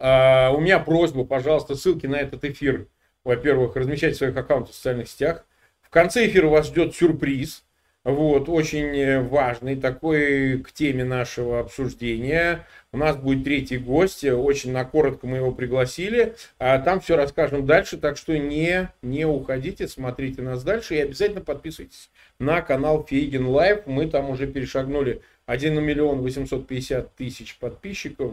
А, 0.00 0.50
у 0.50 0.60
меня 0.60 0.80
просьба, 0.80 1.24
пожалуйста, 1.24 1.76
ссылки 1.76 2.06
на 2.06 2.16
этот 2.16 2.42
эфир, 2.44 2.88
во-первых, 3.22 3.76
размещать 3.76 4.14
в 4.14 4.18
своих 4.18 4.36
аккаунтах 4.36 4.72
в 4.72 4.74
социальных 4.74 5.08
сетях. 5.08 5.44
В 5.82 5.90
конце 5.90 6.26
эфира 6.26 6.48
вас 6.48 6.68
ждет 6.68 6.94
сюрприз. 6.94 7.64
Вот, 8.02 8.48
очень 8.48 9.28
важный 9.28 9.76
такой 9.76 10.60
к 10.60 10.72
теме 10.72 11.04
нашего 11.04 11.60
обсуждения. 11.60 12.66
У 12.92 12.96
нас 12.96 13.14
будет 13.18 13.44
третий 13.44 13.76
гость, 13.76 14.24
очень 14.24 14.72
на 14.72 14.86
коротко 14.86 15.26
мы 15.26 15.36
его 15.36 15.52
пригласили. 15.52 16.34
А 16.58 16.78
там 16.78 17.00
все 17.00 17.16
расскажем 17.16 17.66
дальше, 17.66 17.98
так 17.98 18.16
что 18.16 18.38
не, 18.38 18.88
не 19.02 19.26
уходите, 19.26 19.86
смотрите 19.86 20.40
нас 20.40 20.64
дальше 20.64 20.94
и 20.94 21.00
обязательно 21.00 21.42
подписывайтесь 21.42 22.10
на 22.38 22.62
канал 22.62 23.04
Фейгин 23.06 23.46
Live. 23.46 23.80
Мы 23.84 24.06
там 24.08 24.30
уже 24.30 24.46
перешагнули 24.46 25.20
1 25.44 25.84
миллион 25.84 26.22
850 26.22 27.14
тысяч 27.16 27.58
подписчиков. 27.58 28.32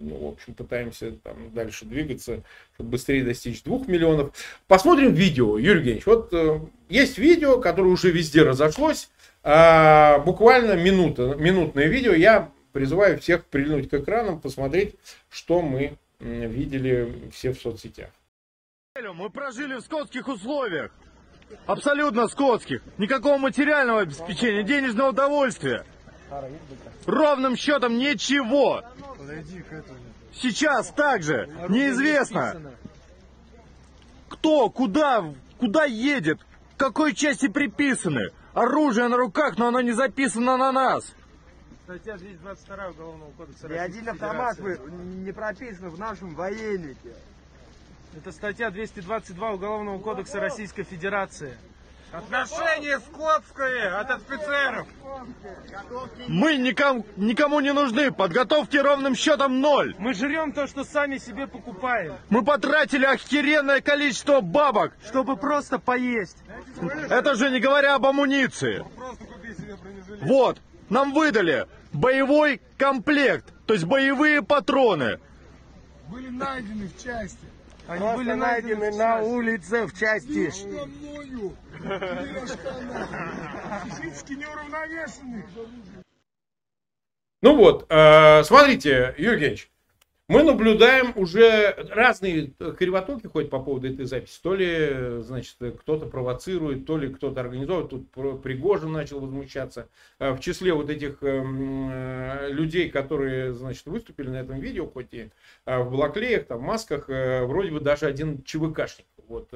Ну, 0.00 0.16
в 0.16 0.32
общем, 0.32 0.54
пытаемся 0.54 1.12
там 1.22 1.52
дальше 1.52 1.84
двигаться, 1.84 2.42
чтобы 2.74 2.90
быстрее 2.90 3.22
достичь 3.22 3.62
2 3.62 3.82
миллионов. 3.86 4.34
Посмотрим 4.66 5.12
видео, 5.12 5.58
Юрий 5.58 5.80
Евгеньевич. 5.80 6.06
Вот 6.06 6.32
э, 6.32 6.60
есть 6.88 7.18
видео, 7.18 7.60
которое 7.60 7.88
уже 7.90 8.10
везде 8.10 8.42
разошлось. 8.42 9.10
А, 9.42 10.18
буквально 10.20 10.72
минута, 10.72 11.36
минутное 11.38 11.86
видео. 11.86 12.12
Я 12.12 12.50
призываю 12.72 13.18
всех 13.18 13.44
прильнуть 13.44 13.90
к 13.90 13.94
экранам, 13.94 14.40
посмотреть, 14.40 14.96
что 15.28 15.60
мы 15.60 15.98
видели 16.18 17.30
все 17.32 17.52
в 17.52 17.60
соцсетях. 17.60 18.10
Мы 19.14 19.30
прожили 19.30 19.74
в 19.74 19.80
скотских 19.80 20.28
условиях. 20.28 20.92
Абсолютно 21.66 22.28
скотских. 22.28 22.82
Никакого 22.98 23.38
материального 23.38 24.00
обеспечения, 24.00 24.62
денежного 24.62 25.10
удовольствия. 25.10 25.84
Ровным 27.06 27.56
счетом 27.56 27.98
ничего. 27.98 28.82
Сейчас 30.32 30.88
также 30.88 31.48
неизвестно, 31.68 32.72
кто, 34.28 34.70
куда, 34.70 35.24
куда 35.58 35.84
едет, 35.84 36.40
к 36.76 36.78
какой 36.78 37.14
части 37.14 37.48
приписаны. 37.48 38.30
Оружие 38.54 39.08
на 39.08 39.16
руках, 39.16 39.58
но 39.58 39.68
оно 39.68 39.80
не 39.80 39.92
записано 39.92 40.56
на 40.56 40.72
нас. 40.72 41.12
Статья 41.84 42.16
222 42.16 42.88
Уголовного 42.88 43.30
кодекса 43.32 43.68
Ни 43.68 43.74
один 43.74 44.08
автомат 44.08 44.58
не 44.58 45.32
прописан 45.32 45.88
в 45.88 45.98
нашем 45.98 46.34
военнике. 46.34 47.14
Это 48.16 48.32
статья 48.32 48.70
222 48.70 49.52
Уголовного 49.52 49.98
кодекса 49.98 50.40
Российской 50.40 50.82
Федерации. 50.82 51.56
Отношение 52.12 52.98
скотское 52.98 54.00
от 54.00 54.10
офицеров. 54.10 54.88
Мы 56.26 56.56
никому, 56.56 57.06
никому 57.16 57.60
не 57.60 57.72
нужны. 57.72 58.10
Подготовки 58.10 58.76
ровным 58.76 59.14
счетом 59.14 59.60
ноль. 59.60 59.94
Мы 59.98 60.14
жрем 60.14 60.52
то, 60.52 60.66
что 60.66 60.84
сами 60.84 61.18
себе 61.18 61.46
покупаем. 61.46 62.16
Мы 62.28 62.44
потратили 62.44 63.04
охеренное 63.04 63.80
количество 63.80 64.40
бабок. 64.40 64.92
Чтобы 65.06 65.36
просто 65.36 65.78
поесть. 65.78 66.38
Это 67.08 67.36
же 67.36 67.50
не 67.50 67.60
говоря 67.60 67.94
об 67.94 68.06
амуниции. 68.06 68.84
Вот, 70.20 70.60
нам 70.88 71.12
выдали 71.12 71.66
боевой 71.92 72.60
комплект, 72.76 73.46
то 73.66 73.74
есть 73.74 73.84
боевые 73.84 74.42
патроны. 74.42 75.20
Были 76.08 76.28
найдены 76.28 76.88
в 76.88 77.02
части. 77.02 77.46
Они 77.90 77.98
Просто 77.98 78.16
были 78.18 78.32
найдены, 78.34 78.80
найдены 78.82 78.98
на 78.98 79.20
улице 79.20 79.84
в 79.84 79.98
части. 79.98 80.52
Мною. 80.64 81.56
Физически 83.84 84.34
неуравновешенных. 84.34 85.44
Ну 87.42 87.56
вот, 87.56 87.86
э, 87.88 88.44
смотрите, 88.44 89.12
Юрий 89.18 89.32
Евгеньевич, 89.32 89.72
мы 90.30 90.44
наблюдаем 90.44 91.12
уже 91.16 91.74
разные 91.90 92.52
кривотоки 92.78 93.26
ходят 93.26 93.50
по 93.50 93.58
поводу 93.58 93.88
этой 93.88 94.04
записи. 94.04 94.38
То 94.40 94.54
ли, 94.54 95.22
значит, 95.22 95.56
кто-то 95.80 96.06
провоцирует, 96.06 96.86
то 96.86 96.96
ли 96.96 97.12
кто-то 97.12 97.40
организовывает. 97.40 97.90
Тут 97.90 98.42
Пригожин 98.42 98.92
начал 98.92 99.18
возмущаться. 99.18 99.88
Э, 100.20 100.32
в 100.32 100.40
числе 100.40 100.72
вот 100.72 100.88
этих 100.88 101.22
эм, 101.22 101.90
э, 101.90 102.48
людей, 102.50 102.90
которые, 102.90 103.52
значит, 103.52 103.86
выступили 103.86 104.28
на 104.28 104.36
этом 104.36 104.60
видео, 104.60 104.86
хоть 104.86 105.12
и 105.12 105.30
в 105.66 105.90
блоклеях, 105.90 106.46
там, 106.46 106.58
в 106.58 106.62
масках, 106.62 107.08
вроде 107.08 107.72
бы 107.72 107.80
даже 107.80 108.06
один 108.06 108.42
ЧВКшник. 108.44 109.06
Вот, 109.26 109.50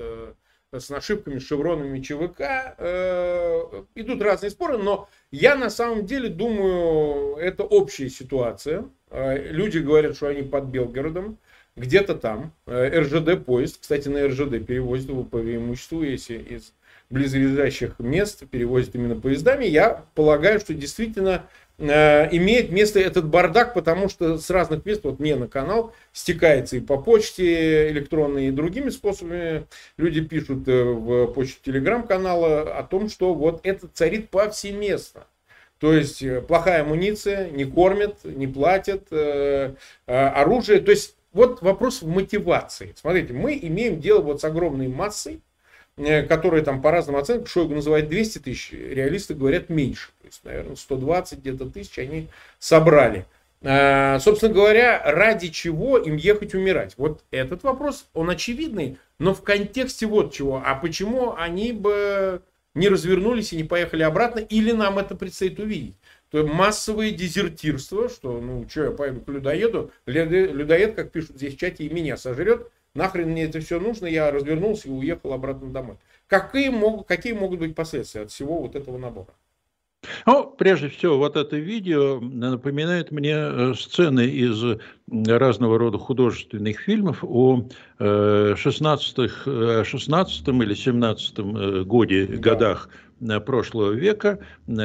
с 0.80 0.90
нашивками, 0.90 1.38
шевронами 1.38 2.00
ЧВК. 2.00 2.74
Э, 2.78 3.82
идут 3.94 4.22
разные 4.22 4.50
споры, 4.50 4.78
но 4.78 5.08
я 5.30 5.54
на 5.54 5.70
самом 5.70 6.06
деле 6.06 6.28
думаю, 6.28 7.36
это 7.36 7.64
общая 7.64 8.08
ситуация. 8.08 8.84
Э, 9.10 9.36
люди 9.50 9.78
говорят, 9.78 10.16
что 10.16 10.28
они 10.28 10.42
под 10.42 10.64
Белгородом, 10.64 11.38
где-то 11.76 12.14
там. 12.14 12.52
Э, 12.66 13.00
РЖД 13.00 13.44
поезд, 13.44 13.78
кстати, 13.80 14.08
на 14.08 14.26
РЖД 14.26 14.66
перевозят 14.66 15.08
его 15.08 15.24
по 15.24 15.38
преимуществу, 15.38 16.02
если 16.02 16.38
из 16.38 16.72
близлежащих 17.10 17.98
мест 17.98 18.44
перевозят 18.50 18.94
именно 18.94 19.16
поездами. 19.16 19.64
Я 19.64 20.04
полагаю, 20.14 20.58
что 20.60 20.74
действительно 20.74 21.46
имеет 21.78 22.70
место 22.70 23.00
этот 23.00 23.26
бардак, 23.26 23.74
потому 23.74 24.08
что 24.08 24.38
с 24.38 24.48
разных 24.50 24.86
мест, 24.86 25.02
вот 25.04 25.18
мне 25.18 25.34
на 25.34 25.48
канал, 25.48 25.92
стекается 26.12 26.76
и 26.76 26.80
по 26.80 26.98
почте 26.98 27.90
электронной, 27.90 28.46
и 28.48 28.52
другими 28.52 28.90
способами. 28.90 29.66
Люди 29.96 30.20
пишут 30.20 30.68
э, 30.68 30.84
в 30.84 31.26
почту 31.32 31.58
телеграм-канала 31.64 32.78
о 32.78 32.84
том, 32.84 33.08
что 33.08 33.34
вот 33.34 33.60
это 33.64 33.88
царит 33.92 34.30
повсеместно. 34.30 35.26
То 35.80 35.92
есть 35.92 36.22
э, 36.22 36.40
плохая 36.40 36.82
амуниция, 36.82 37.50
не 37.50 37.64
кормят, 37.64 38.24
не 38.24 38.46
платят, 38.46 39.08
оружие. 40.06 40.80
То 40.80 40.92
есть 40.92 41.16
вот 41.32 41.60
вопрос 41.62 42.02
в 42.02 42.06
мотивации. 42.06 42.94
Смотрите, 42.96 43.32
мы 43.32 43.58
имеем 43.60 44.00
дело 44.00 44.20
вот 44.20 44.40
с 44.40 44.44
огромной 44.44 44.86
массой, 44.86 45.42
которые 45.96 46.64
там 46.64 46.82
по 46.82 46.90
разным 46.90 47.16
оценкам, 47.16 47.46
Шойгу 47.46 47.74
называет 47.74 48.08
200 48.08 48.38
тысяч, 48.38 48.72
реалисты 48.72 49.34
говорят 49.34 49.68
меньше 49.68 50.08
то 50.24 50.26
есть, 50.26 50.44
наверное, 50.44 50.76
120 50.76 51.38
где-то 51.40 51.66
тысяч 51.66 51.98
они 51.98 52.28
собрали. 52.58 53.26
А, 53.62 54.18
собственно 54.20 54.54
говоря, 54.54 55.02
ради 55.04 55.48
чего 55.48 55.98
им 55.98 56.16
ехать 56.16 56.54
умирать? 56.54 56.94
Вот 56.96 57.22
этот 57.30 57.62
вопрос, 57.62 58.06
он 58.14 58.30
очевидный, 58.30 58.98
но 59.18 59.34
в 59.34 59.42
контексте 59.42 60.06
вот 60.06 60.32
чего. 60.32 60.62
А 60.64 60.74
почему 60.74 61.34
они 61.34 61.72
бы 61.72 62.42
не 62.74 62.88
развернулись 62.88 63.52
и 63.52 63.56
не 63.56 63.64
поехали 63.64 64.02
обратно, 64.02 64.40
или 64.40 64.72
нам 64.72 64.98
это 64.98 65.14
предстоит 65.14 65.58
увидеть? 65.60 65.94
То 66.30 66.38
есть 66.38 66.52
массовое 66.52 67.10
дезертирство, 67.10 68.08
что, 68.08 68.40
ну, 68.40 68.66
что, 68.68 68.84
я 68.84 68.90
поеду 68.90 69.20
к 69.20 69.28
людоеду, 69.28 69.92
людоед, 70.06 70.94
как 70.94 71.12
пишут 71.12 71.36
здесь 71.36 71.54
в 71.54 71.58
чате, 71.58 71.84
и 71.84 71.94
меня 71.94 72.16
сожрет, 72.16 72.70
нахрен 72.94 73.30
мне 73.30 73.44
это 73.44 73.60
все 73.60 73.78
нужно, 73.80 74.06
я 74.06 74.30
развернулся 74.30 74.88
и 74.88 74.92
уехал 74.92 75.32
обратно 75.32 75.70
домой. 75.70 75.96
Какие 76.26 76.70
могут, 76.70 77.06
какие 77.06 77.32
могут 77.32 77.60
быть 77.60 77.74
последствия 77.74 78.22
от 78.22 78.30
всего 78.30 78.60
вот 78.60 78.76
этого 78.76 78.98
набора? 78.98 79.28
Ну, 80.26 80.54
прежде 80.58 80.88
всего, 80.88 81.18
вот 81.18 81.36
это 81.36 81.56
видео 81.56 82.20
напоминает 82.20 83.10
мне 83.10 83.34
э, 83.34 83.74
сцены 83.74 84.26
из 84.26 84.62
разного 85.10 85.78
рода 85.78 85.98
художественных 85.98 86.80
фильмов 86.80 87.22
о 87.22 87.66
16, 87.98 89.30
э, 89.46 89.84
16 89.84 90.48
или 90.48 90.74
17 90.74 91.38
годе, 91.86 92.26
да. 92.26 92.36
годах 92.36 92.90
прошлого 93.46 93.92
века, 93.92 94.38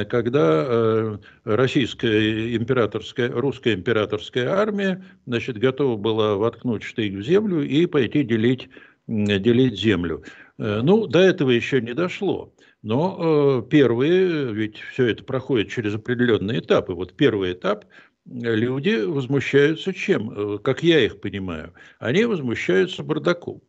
когда 0.09 1.19
российская 1.43 2.55
императорская, 2.55 3.30
русская 3.30 3.73
императорская 3.73 4.49
армия 4.49 5.03
значит, 5.25 5.57
готова 5.57 5.97
была 5.97 6.36
воткнуть 6.36 6.84
штык 6.84 7.13
в 7.13 7.21
землю 7.21 7.61
и 7.61 7.86
пойти 7.86 8.23
делить, 8.23 8.69
делить 9.07 9.80
землю. 9.80 10.23
Э, 10.59 10.82
ну, 10.84 11.07
до 11.07 11.19
этого 11.19 11.49
еще 11.49 11.82
не 11.82 11.93
дошло. 11.93 12.53
Но 12.82 13.63
э, 13.63 13.69
первые, 13.69 14.53
ведь 14.53 14.77
все 14.77 15.07
это 15.07 15.23
проходит 15.23 15.69
через 15.69 15.95
определенные 15.95 16.59
этапы. 16.59 16.93
Вот 16.93 17.13
первый 17.13 17.53
этап 17.53 17.86
люди 18.25 19.03
возмущаются 19.05 19.93
чем? 19.93 20.32
Э, 20.55 20.59
как 20.59 20.84
я 20.84 20.99
их 20.99 21.21
понимаю, 21.21 21.73
они 21.99 22.25
возмущаются 22.25 23.03
бардаком. 23.03 23.61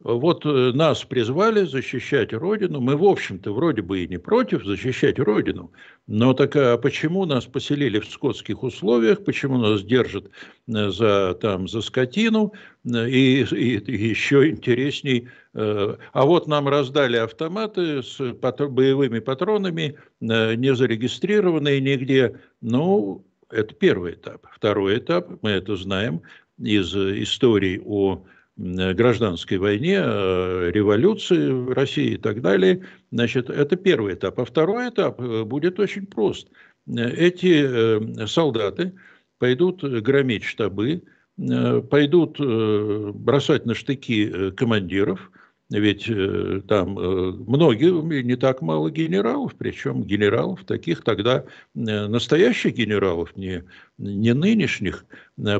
Вот 0.00 0.44
э, 0.44 0.72
нас 0.74 1.04
призвали 1.04 1.64
защищать 1.64 2.34
Родину. 2.34 2.80
Мы, 2.80 2.96
в 2.96 3.04
общем-то, 3.04 3.52
вроде 3.52 3.80
бы 3.80 4.00
и 4.00 4.08
не 4.08 4.18
против 4.18 4.64
защищать 4.64 5.18
Родину. 5.18 5.72
Но 6.06 6.34
так 6.34 6.54
а 6.54 6.76
почему 6.76 7.24
нас 7.24 7.46
поселили 7.46 7.98
в 7.98 8.06
скотских 8.06 8.62
условиях, 8.62 9.24
почему 9.24 9.56
нас 9.56 9.82
держат 9.82 10.30
э, 10.68 10.90
за, 10.90 11.34
там, 11.40 11.66
за 11.66 11.80
скотину, 11.80 12.52
э, 12.84 13.08
и, 13.08 13.42
и, 13.42 13.78
и 13.78 14.08
еще 14.08 14.50
интересней, 14.50 15.28
а 15.54 16.26
вот 16.26 16.46
нам 16.48 16.68
раздали 16.68 17.16
автоматы 17.16 18.02
с 18.02 18.18
боевыми 18.20 19.20
патронами, 19.20 19.96
не 20.20 20.74
зарегистрированные 20.74 21.80
нигде. 21.80 22.38
Ну, 22.60 23.24
это 23.48 23.72
первый 23.72 24.12
этап. 24.12 24.46
Второй 24.54 24.98
этап, 24.98 25.30
мы 25.40 25.52
это 25.52 25.76
знаем 25.76 26.20
из 26.58 26.94
истории 26.94 27.80
о 27.82 28.22
гражданской 28.56 29.58
войне, 29.58 29.96
революции 29.98 31.50
в 31.50 31.72
России 31.72 32.12
и 32.12 32.16
так 32.16 32.40
далее. 32.40 32.84
Значит, 33.10 33.50
это 33.50 33.76
первый 33.76 34.14
этап. 34.14 34.38
А 34.40 34.44
второй 34.44 34.88
этап 34.88 35.20
э, 35.20 35.44
будет 35.44 35.78
очень 35.78 36.06
прост. 36.06 36.48
Эти 36.88 38.22
э, 38.22 38.26
солдаты 38.26 38.94
пойдут 39.38 39.82
громить 39.82 40.44
штабы, 40.44 41.02
э, 41.38 41.82
пойдут 41.82 42.38
бросать 42.38 43.66
на 43.66 43.74
штыки 43.74 44.50
командиров– 44.52 45.30
ведь 45.68 46.08
э, 46.08 46.62
там 46.68 46.96
э, 46.96 47.32
многие, 47.32 48.22
не 48.22 48.36
так 48.36 48.62
мало 48.62 48.88
генералов, 48.88 49.56
причем 49.58 50.04
генералов 50.04 50.64
таких 50.64 51.02
тогда, 51.02 51.44
э, 51.74 52.06
настоящих 52.06 52.74
генералов, 52.74 53.36
не, 53.36 53.64
не 53.98 54.32
нынешних, 54.32 55.04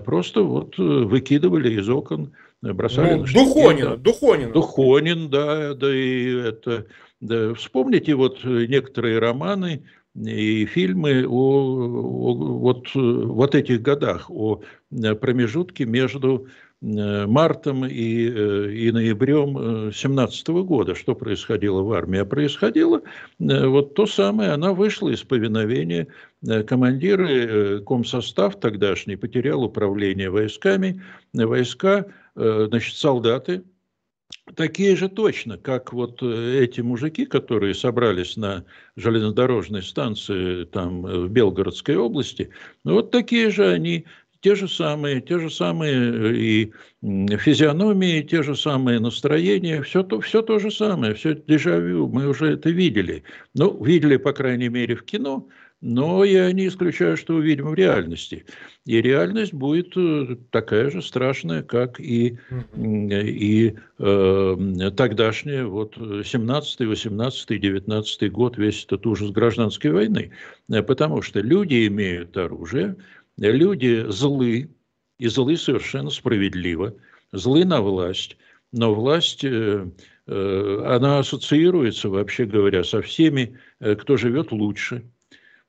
просто 0.04 0.42
вот 0.42 0.78
выкидывали 0.78 1.80
из 1.80 1.88
окон, 1.88 2.32
бросали 2.62 3.14
ну, 3.14 3.20
на. 3.20 3.32
Духонина, 3.32 3.90
да. 3.90 3.96
Духонина. 3.96 4.52
Духонин, 4.52 5.30
да, 5.30 5.74
да 5.74 5.94
и 5.94 6.34
это... 6.34 6.86
Да, 7.20 7.54
вспомните 7.54 8.14
вот 8.14 8.44
некоторые 8.44 9.18
романы, 9.18 9.86
и 10.14 10.66
фильмы 10.66 11.26
о, 11.26 11.30
о 11.30 12.34
вот, 12.34 12.94
вот 12.94 13.54
этих 13.54 13.80
годах, 13.80 14.30
о 14.30 14.60
промежутке 15.20 15.86
между 15.86 16.46
Э, 16.82 17.26
мартом 17.26 17.86
и, 17.86 18.28
э, 18.28 18.70
и 18.70 18.92
ноябрем 18.92 19.92
17 19.92 20.48
э, 20.48 20.52
года. 20.62 20.94
Что 20.94 21.14
происходило 21.14 21.80
в 21.80 21.90
армии? 21.92 22.20
А 22.20 22.26
происходило 22.26 23.00
вот 23.38 23.94
то 23.94 24.06
самое, 24.06 24.50
она 24.50 24.74
вышла 24.74 25.08
из 25.08 25.22
повиновения. 25.22 26.08
Командиры, 26.66 27.82
комсостав 27.84 28.60
тогдашний 28.60 29.16
потерял 29.16 29.64
управление 29.64 30.28
войсками. 30.28 31.02
Войска, 31.32 32.06
значит, 32.36 32.96
солдаты, 32.96 33.64
такие 34.54 34.96
же 34.96 35.08
точно, 35.08 35.58
как 35.58 35.92
вот 35.92 36.22
эти 36.22 36.80
мужики, 36.80 37.26
которые 37.26 37.74
собрались 37.74 38.36
на 38.36 38.64
железнодорожной 38.96 39.82
станции 39.82 40.64
там 40.64 41.02
в 41.02 41.28
Белгородской 41.28 41.96
области, 41.96 42.50
ну 42.84 42.94
вот 42.94 43.10
такие 43.10 43.50
же 43.50 43.68
они. 43.68 44.06
Те 44.42 44.54
же 44.54 44.68
самые, 44.68 45.22
те 45.22 45.40
же 45.40 45.50
самые 45.50 45.94
э, 45.96 46.36
и 46.36 46.72
физиономии, 47.38 48.20
те 48.20 48.42
же 48.42 48.54
самые 48.54 49.00
настроения, 49.00 49.82
все 49.82 50.02
то, 50.04 50.20
все 50.20 50.42
то 50.42 50.58
же 50.58 50.70
самое, 50.70 51.14
все 51.14 51.34
дежавю, 51.34 52.06
мы 52.06 52.28
уже 52.28 52.52
это 52.52 52.68
видели. 52.70 53.24
Ну, 53.54 53.82
видели, 53.82 54.18
по 54.18 54.32
крайней 54.32 54.68
мере, 54.68 54.94
в 54.94 55.04
кино, 55.04 55.48
но 55.80 56.24
я 56.24 56.50
не 56.52 56.68
исключаю, 56.68 57.16
что 57.16 57.34
увидим 57.34 57.66
в 57.68 57.74
реальности. 57.74 58.46
И 58.84 59.00
реальность 59.00 59.52
будет 59.52 59.96
э, 59.96 60.36
такая 60.50 60.90
же 60.90 61.02
страшная, 61.02 61.62
как 61.62 62.00
и, 62.00 62.38
и 62.76 63.74
э, 63.98 64.90
тогдашняя, 64.96 65.66
вот 65.66 65.96
17, 65.96 66.80
18, 66.80 67.60
19 67.60 68.32
год, 68.32 68.56
весь 68.56 68.84
этот 68.84 69.06
ужас 69.06 69.30
гражданской 69.30 69.90
войны. 69.90 70.32
Потому 70.68 71.22
что 71.22 71.40
люди 71.40 71.86
имеют 71.86 72.36
оружие, 72.36 72.96
люди 73.36 74.06
злы, 74.08 74.70
и 75.18 75.28
злы 75.28 75.56
совершенно 75.56 76.10
справедливо, 76.10 76.94
злы 77.32 77.64
на 77.64 77.80
власть, 77.80 78.36
но 78.72 78.94
власть, 78.94 79.44
э, 79.44 79.88
э, 80.26 80.82
она 80.86 81.18
ассоциируется, 81.18 82.08
вообще 82.08 82.44
говоря, 82.44 82.84
со 82.84 83.00
всеми, 83.02 83.58
э, 83.80 83.94
кто 83.94 84.16
живет 84.16 84.52
лучше. 84.52 85.10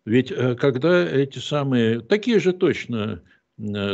Ведь 0.08 0.34
когда 0.58 1.06
эти 1.06 1.40
самые, 1.40 2.00
такие 2.00 2.40
же 2.40 2.54
точно, 2.54 3.22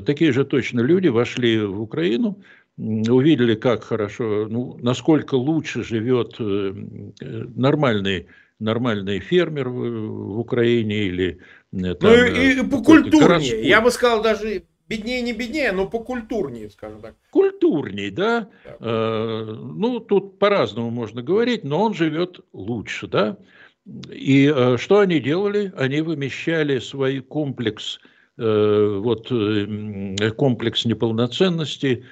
такие 0.05 0.31
же 0.31 0.45
точно 0.45 0.81
люди 0.81 1.07
вошли 1.07 1.59
в 1.59 1.81
Украину, 1.81 2.41
увидели, 2.77 3.55
как 3.55 3.83
хорошо, 3.83 4.47
ну, 4.49 4.77
насколько 4.81 5.35
лучше 5.35 5.83
живет 5.83 6.35
нормальный, 6.39 8.27
нормальный 8.59 9.19
фермер 9.19 9.69
в 9.69 10.39
Украине 10.39 11.03
или 11.05 11.39
Э, 11.73 11.95
там, 11.95 12.11
ну 12.11 12.25
и, 12.25 12.59
и 12.59 12.63
покультурнее. 12.63 13.67
Я 13.67 13.81
бы 13.81 13.89
сказал 13.91 14.21
даже 14.21 14.63
беднее, 14.87 15.21
не 15.21 15.33
беднее, 15.33 15.71
но 15.71 15.87
покультурнее, 15.87 16.69
скажем 16.69 17.01
так. 17.01 17.15
Культурнее, 17.31 18.11
да. 18.11 18.49
да. 18.63 18.75
Э, 18.79 19.43
ну, 19.45 19.99
тут 19.99 20.37
по-разному 20.39 20.91
можно 20.91 21.21
говорить, 21.23 21.63
но 21.63 21.81
он 21.81 21.93
живет 21.93 22.41
лучше, 22.53 23.07
да. 23.07 23.37
И 23.85 24.51
э, 24.53 24.77
что 24.77 24.99
они 24.99 25.19
делали? 25.19 25.73
Они 25.75 26.01
вымещали 26.01 26.79
свой 26.79 27.19
комплекс, 27.19 27.99
э, 28.37 28.99
вот, 29.01 29.27
э, 29.29 30.31
комплекс 30.31 30.85
неполноценности, 30.85 32.05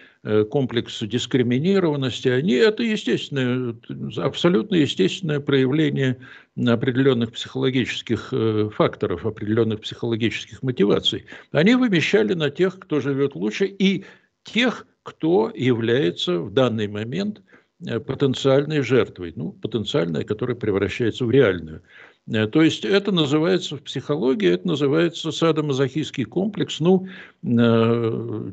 комплекс 0.51 0.99
дискриминированности, 1.01 2.27
они 2.27 2.53
это 2.53 2.83
естественное, 2.83 3.75
абсолютно 4.17 4.75
естественное 4.75 5.39
проявление 5.39 6.19
определенных 6.55 7.31
психологических 7.31 8.31
факторов, 8.75 9.25
определенных 9.25 9.81
психологических 9.81 10.61
мотиваций. 10.61 11.25
Они 11.51 11.73
вымещали 11.73 12.35
на 12.35 12.51
тех, 12.51 12.77
кто 12.77 12.99
живет 12.99 13.33
лучше, 13.33 13.65
и 13.65 14.05
тех, 14.43 14.85
кто 15.01 15.51
является 15.55 16.37
в 16.37 16.53
данный 16.53 16.87
момент 16.87 17.41
потенциальной 18.05 18.81
жертвой, 18.81 19.33
ну, 19.35 19.53
потенциальной, 19.53 20.23
которая 20.23 20.55
превращается 20.55 21.25
в 21.25 21.31
реальную. 21.31 21.81
Э, 22.29 22.47
то 22.47 22.61
есть 22.61 22.85
это 22.85 23.11
называется 23.11 23.77
в 23.77 23.83
психологии, 23.83 24.49
это 24.49 24.67
называется 24.67 25.31
садомазохистский 25.31 26.25
комплекс, 26.25 26.79
ну, 26.79 27.07
э, 27.07 27.47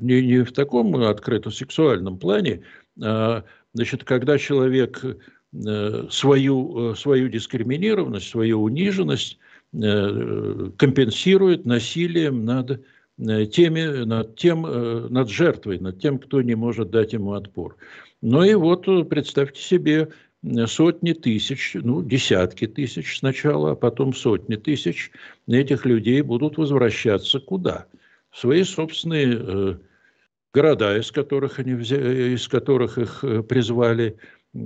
не, 0.00 0.22
не 0.22 0.44
в 0.44 0.52
таком 0.52 0.96
открыто 0.96 1.50
сексуальном 1.50 2.18
плане, 2.18 2.62
а, 3.00 3.44
значит, 3.74 4.04
когда 4.04 4.38
человек 4.38 5.04
э, 5.04 6.06
свою, 6.10 6.94
свою 6.94 7.28
дискриминированность, 7.28 8.28
свою 8.28 8.62
униженность 8.62 9.38
компенсирует 9.70 11.66
насилием 11.66 12.46
над 12.46 12.82
теми, 13.18 14.04
над 14.04 14.34
тем, 14.36 14.62
над 14.62 15.28
жертвой, 15.28 15.78
над 15.78 16.00
тем, 16.00 16.18
кто 16.18 16.40
не 16.40 16.54
может 16.54 16.90
дать 16.90 17.12
ему 17.12 17.34
отпор. 17.34 17.76
Ну 18.22 18.42
и 18.42 18.54
вот 18.54 18.86
представьте 19.08 19.60
себе 19.60 20.08
сотни 20.66 21.12
тысяч, 21.12 21.72
ну, 21.74 22.02
десятки 22.02 22.66
тысяч 22.66 23.18
сначала, 23.18 23.72
а 23.72 23.76
потом 23.76 24.12
сотни 24.12 24.56
тысяч 24.56 25.10
этих 25.46 25.84
людей 25.84 26.22
будут 26.22 26.58
возвращаться 26.58 27.40
куда? 27.40 27.86
В 28.30 28.38
свои 28.38 28.62
собственные 28.62 29.38
э, 29.38 29.74
города, 30.52 30.96
из 30.98 31.10
которых, 31.12 31.58
они 31.58 31.72
из 31.72 32.46
которых 32.48 32.98
их 32.98 33.24
э, 33.24 33.42
призвали, 33.42 34.16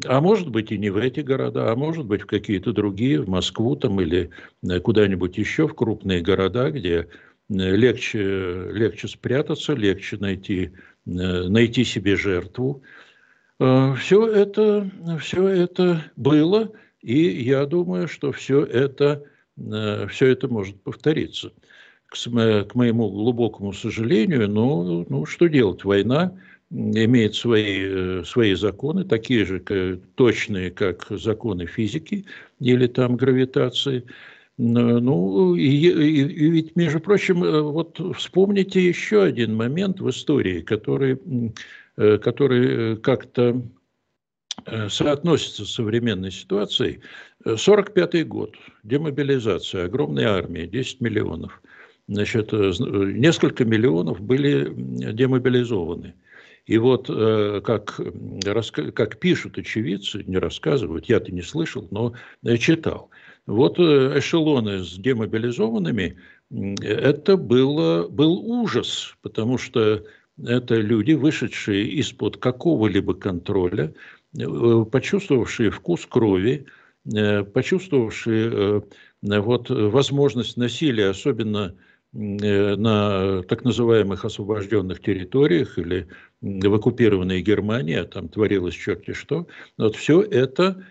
а 0.07 0.21
может 0.21 0.49
быть 0.49 0.73
и 0.73 0.79
не 0.79 0.91
в 0.91 0.97
эти 0.97 1.21
города, 1.21 1.71
а 1.71 1.77
может 1.77 2.07
быть 2.07 2.23
в 2.23 2.27
какие-то 2.27 2.73
другие, 2.73 3.21
в 3.21 3.29
Москву 3.29 3.77
там 3.77 4.01
или 4.01 4.31
э, 4.63 4.81
куда-нибудь 4.81 5.39
еще, 5.39 5.69
в 5.69 5.75
крупные 5.75 6.23
города, 6.23 6.71
где 6.71 6.95
э, 6.97 7.07
легче, 7.49 8.71
легче 8.73 9.09
спрятаться, 9.09 9.75
легче 9.75 10.17
найти, 10.19 10.73
найти 11.05 11.85
себе 11.85 12.17
жертву. 12.17 12.83
Э, 13.63 13.95
все 13.95 14.27
это, 14.27 14.91
все 15.21 15.47
это 15.47 16.03
было, 16.17 16.73
и 17.01 17.43
я 17.45 17.65
думаю, 17.65 18.09
что 18.09 18.33
все 18.33 18.65
это, 18.65 19.23
э, 19.57 20.07
все 20.09 20.27
это 20.27 20.49
может 20.49 20.83
повториться. 20.83 21.53
К, 22.09 22.17
моему 22.75 23.09
глубокому 23.09 23.73
сожалению, 23.73 24.51
но 24.51 25.07
ну, 25.09 25.27
что 25.27 25.47
делать? 25.47 25.85
Война 25.85 26.37
имеет 26.71 27.37
свои, 27.37 27.79
э, 27.85 28.25
свои 28.25 28.55
законы, 28.55 29.05
такие 29.05 29.45
же 29.45 29.61
точные, 30.17 30.73
как 30.73 31.07
законы 31.11 31.67
физики 31.67 32.27
или 32.59 32.89
там 32.89 33.17
гравитации. 33.17 34.05
Ну, 34.59 35.55
и, 35.55 35.63
и, 35.63 36.23
и 36.23 36.51
ведь, 36.51 36.77
между 36.77 36.99
прочим, 36.99 37.41
вот 37.73 37.99
вспомните 38.17 38.87
еще 38.87 39.23
один 39.23 39.55
момент 39.55 40.01
в 40.01 40.11
истории, 40.11 40.61
который 40.61 41.19
Э, 41.99 42.17
который 42.17 42.95
э, 42.95 42.97
как-то 42.97 43.63
э, 44.65 44.89
соотносится 44.89 45.67
с 45.67 45.73
современной 45.73 46.31
ситуацией. 46.31 47.01
45 47.45 48.27
год, 48.27 48.55
демобилизация, 48.83 49.85
огромная 49.87 50.29
армия, 50.29 50.67
10 50.67 51.03
миллионов. 51.03 51.61
Значит, 52.09 52.53
несколько 52.53 53.65
миллионов 53.65 54.21
были 54.21 54.73
демобилизованы. 55.13 56.15
И 56.67 56.79
вот 56.79 57.09
как, 57.09 58.01
как 58.95 59.19
пишут 59.19 59.59
очевидцы, 59.59 60.23
не 60.25 60.39
рассказывают, 60.39 61.07
я-то 61.07 61.33
не 61.33 61.43
слышал, 61.43 61.89
но 61.91 62.15
читал. 62.59 63.11
Вот 63.47 63.79
эшелоны 63.81 64.85
с 64.85 64.93
демобилизованными, 64.97 66.17
это 66.81 67.37
было, 67.37 68.07
был 68.09 68.39
ужас, 68.39 69.17
потому 69.23 69.59
что 69.59 70.05
это 70.45 70.77
люди, 70.77 71.13
вышедшие 71.13 71.87
из-под 71.89 72.37
какого-либо 72.37 73.15
контроля, 73.15 73.93
почувствовавшие 74.91 75.71
вкус 75.71 76.07
крови, 76.07 76.67
почувствовавшие 77.05 78.83
вот, 79.23 79.71
возможность 79.71 80.57
насилия, 80.57 81.09
особенно 81.11 81.75
Э, 82.15 82.77
на 82.77 83.43
так 83.45 83.65
называемых 83.65 84.27
освобожденных 84.27 85.01
территориях 85.01 85.79
или 85.79 86.09
в 86.43 86.75
оккупированной 86.75 87.41
Германии, 87.41 87.97
а 87.97 88.05
там 88.05 88.29
творилось 88.29 88.75
черти 88.75 89.15
что, 89.15 89.47
вот 89.79 89.97
все 89.97 90.21
это 90.21 90.85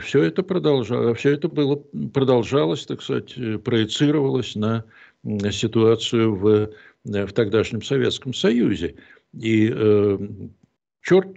все 0.00 0.22
это, 0.22 0.42
продолжалось, 0.42 1.18
все 1.18 1.30
это 1.30 1.48
было, 1.48 1.76
продолжалось, 2.12 2.84
так 2.84 3.00
сказать, 3.00 3.34
проецировалось 3.64 4.54
на 4.54 4.84
ситуацию 5.50 6.34
в, 6.34 6.70
в 7.06 7.32
тогдашнем 7.32 7.82
Советском 7.82 8.34
Союзе. 8.34 8.96
И 9.32 9.70
э, 9.72 10.18
черт, 11.02 11.36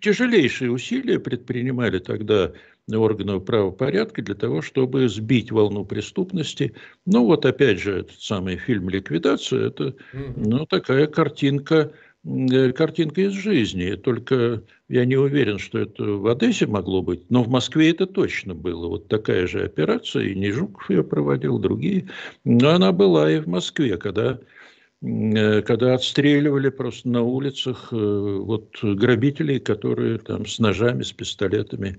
тяжелейшие 0.00 0.70
усилия 0.70 1.20
предпринимали 1.20 1.98
тогда 1.98 2.52
органов 2.92 3.44
правопорядка 3.44 4.22
для 4.22 4.34
того, 4.34 4.62
чтобы 4.62 5.08
сбить 5.08 5.50
волну 5.50 5.84
преступности. 5.84 6.72
Ну, 7.04 7.24
вот 7.24 7.44
опять 7.44 7.80
же, 7.80 8.00
этот 8.00 8.20
самый 8.20 8.56
фильм 8.56 8.88
«Ликвидация»– 8.88 9.66
это 9.68 9.94
ну, 10.12 10.66
такая 10.66 11.08
картинка, 11.08 11.92
э, 12.24 12.72
картинка 12.72 13.22
из 13.22 13.32
жизни. 13.32 13.96
Только 13.96 14.62
я 14.88 15.04
не 15.04 15.16
уверен, 15.16 15.58
что 15.58 15.80
это 15.80 16.04
в 16.04 16.28
Одессе 16.28 16.66
могло 16.66 17.02
быть, 17.02 17.28
но 17.28 17.42
в 17.42 17.48
Москве 17.48 17.90
это 17.90 18.06
точно 18.06 18.54
было. 18.54 18.86
Вот 18.86 19.08
такая 19.08 19.48
же 19.48 19.64
операция, 19.64 20.26
и 20.26 20.36
не 20.36 20.52
Жуков 20.52 20.88
ее 20.88 21.02
проводил, 21.02 21.58
другие. 21.58 22.08
Но 22.44 22.70
она 22.70 22.92
была 22.92 23.30
и 23.32 23.40
в 23.40 23.48
Москве, 23.48 23.96
когда 23.96 24.34
э, 24.34 24.38
когда 25.62 25.94
отстреливали 25.94 26.68
просто 26.68 27.08
на 27.08 27.22
улицах 27.22 27.88
э, 27.92 27.96
вот 27.96 28.78
грабителей, 28.82 29.60
которые 29.60 30.18
там 30.18 30.46
с 30.46 30.58
ножами, 30.58 31.02
с 31.02 31.12
пистолетами 31.12 31.98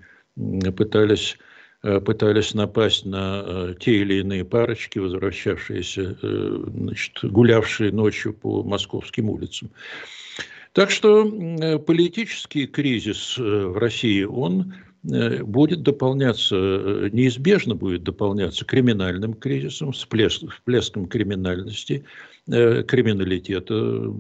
пытались 0.76 1.38
э, 1.84 2.02
пытались 2.02 2.54
напасть 2.54 3.06
на 3.06 3.44
э, 3.46 3.76
те 3.80 4.02
или 4.02 4.16
иные 4.16 4.44
парочки, 4.44 5.00
возвращавшиеся, 5.00 6.18
э, 6.22 6.64
значит, 6.68 7.24
гулявшие 7.24 7.92
ночью 7.92 8.34
по 8.34 8.64
московским 8.64 9.30
улицам. 9.30 9.70
Так 10.74 10.92
что 10.92 11.26
политический 11.88 12.68
кризис 12.68 13.36
в 13.38 13.78
России, 13.78 14.24
он 14.24 14.76
будет 15.02 15.82
дополняться, 15.82 16.56
неизбежно 17.12 17.74
будет 17.74 18.04
дополняться 18.04 18.64
криминальным 18.64 19.34
кризисом, 19.34 19.92
всплеском 19.92 21.08
криминальности, 21.08 22.06
криминалитета. 22.48 24.14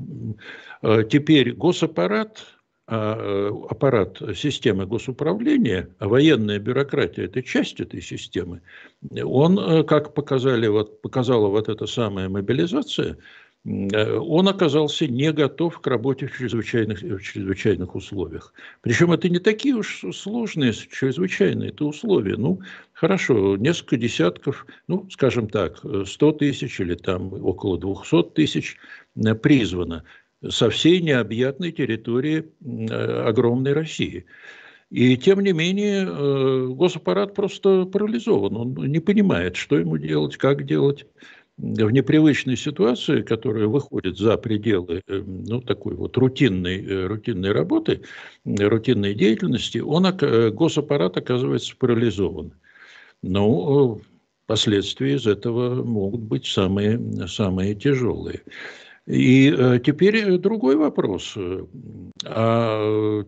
Теперь 1.09 1.53
госаппарат 1.53 2.45
а, 2.89 3.17
э, 3.19 3.51
аппарат 3.69 4.21
системы 4.33 4.85
госуправления, 4.85 5.89
а 5.99 6.07
военная 6.07 6.57
бюрократия– 6.57 7.25
это 7.25 7.43
часть 7.43 7.81
этой 7.81 8.01
системы, 8.01 8.61
он, 9.11 9.59
э, 9.59 9.83
как 9.83 10.13
показали, 10.13 10.67
вот, 10.67 11.01
показала 11.01 11.47
вот 11.49 11.67
эта 11.67 11.85
самая 11.85 12.29
мобилизация, 12.29 13.11
э, 13.11 13.17
он 13.67 14.47
оказался 14.47 15.07
не 15.07 15.33
готов 15.33 15.79
к 15.79 15.87
работе 15.87 16.27
в 16.27 16.37
чрезвычайных, 16.37 17.01
в 17.01 17.19
чрезвычайных 17.19 17.95
условиях. 17.95 18.53
Причем 18.81 19.11
это 19.11 19.27
не 19.27 19.39
такие 19.39 19.75
уж 19.75 20.05
сложные, 20.13 20.71
чрезвычайные 20.73 21.69
это 21.69 21.83
условия. 21.83 22.37
Ну, 22.37 22.61
хорошо, 22.93 23.57
несколько 23.57 23.97
десятков, 23.97 24.65
ну, 24.87 25.09
скажем 25.09 25.49
так, 25.49 25.81
100 26.05 26.31
тысяч 26.33 26.79
или 26.79 26.95
там 26.95 27.33
около 27.33 27.77
200 27.77 28.31
тысяч 28.33 28.77
призвано 29.41 30.05
со 30.47 30.69
всей 30.69 31.01
необъятной 31.01 31.71
территории 31.71 32.45
э, 32.63 33.23
огромной 33.27 33.73
России. 33.73 34.25
И 34.89 35.17
тем 35.17 35.41
не 35.41 35.51
менее 35.51 36.07
э, 36.07 36.67
госаппарат 36.69 37.33
просто 37.33 37.85
парализован. 37.85 38.55
Он 38.55 38.73
не 38.73 38.99
понимает, 38.99 39.57
что 39.57 39.77
ему 39.77 39.97
делать, 39.97 40.37
как 40.37 40.65
делать. 40.65 41.05
В 41.57 41.89
непривычной 41.89 42.55
ситуации, 42.55 43.23
которая 43.23 43.65
выходит 43.65 44.17
за 44.17 44.37
пределы 44.37 45.01
э, 45.07 45.23
ну, 45.25 45.59
такой 45.61 45.95
вот 45.95 46.15
рутинной, 46.15 47.07
рутинной 47.07 47.51
работы, 47.51 48.01
рутинной 48.45 49.15
деятельности, 49.15 49.79
он, 49.79 50.05
госаппарат 50.53 51.17
оказывается 51.17 51.75
парализован. 51.75 52.53
Но 53.23 53.99
последствия 54.45 55.15
из 55.15 55.25
этого 55.25 55.83
могут 55.83 56.21
быть 56.21 56.45
самые, 56.45 56.99
самые 57.27 57.75
тяжелые. 57.75 58.41
И 59.07 59.53
э, 59.57 59.79
теперь 59.83 60.37
другой 60.37 60.75
вопрос. 60.75 61.37
А 62.25 63.23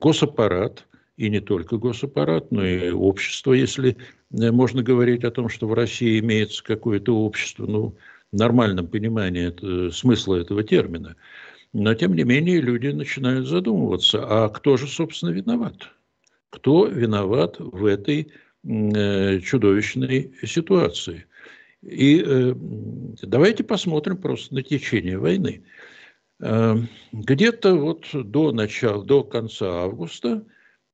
госаппарат, 0.00 0.86
и 1.20 1.28
не 1.28 1.40
только 1.40 1.76
госаппарат, 1.76 2.50
но 2.50 2.64
и 2.64 2.90
общество, 2.90 3.52
если 3.52 3.98
э, 4.32 4.50
можно 4.50 4.82
говорить 4.82 5.22
о 5.22 5.30
том, 5.30 5.50
что 5.50 5.68
в 5.68 5.74
России 5.74 6.18
имеется 6.18 6.64
какое-то 6.64 7.14
общество, 7.14 7.66
ну, 7.66 7.94
в 8.32 8.36
нормальном 8.38 8.86
понимании 8.86 9.48
это, 9.48 9.90
смысла 9.90 10.36
этого 10.36 10.62
термина. 10.64 11.16
Но, 11.74 11.92
тем 11.92 12.14
не 12.14 12.24
менее, 12.24 12.62
люди 12.62 12.86
начинают 12.86 13.46
задумываться, 13.46 14.24
а 14.24 14.48
кто 14.48 14.78
же, 14.78 14.86
собственно, 14.86 15.28
виноват? 15.28 15.90
Кто 16.48 16.86
виноват 16.86 17.56
в 17.58 17.84
этой 17.84 18.32
э, 18.64 19.40
чудовищной 19.40 20.32
ситуации? 20.42 21.26
И 21.82 22.24
э, 22.24 22.54
давайте 23.20 23.62
посмотрим 23.62 24.16
просто 24.16 24.54
на 24.54 24.62
течение 24.62 25.18
войны. 25.18 25.64
Э, 26.40 26.76
где-то 27.12 27.74
вот 27.74 28.06
до 28.14 28.52
начала, 28.52 29.04
до 29.04 29.22
конца 29.22 29.82
августа, 29.82 30.46
э, 30.46 30.50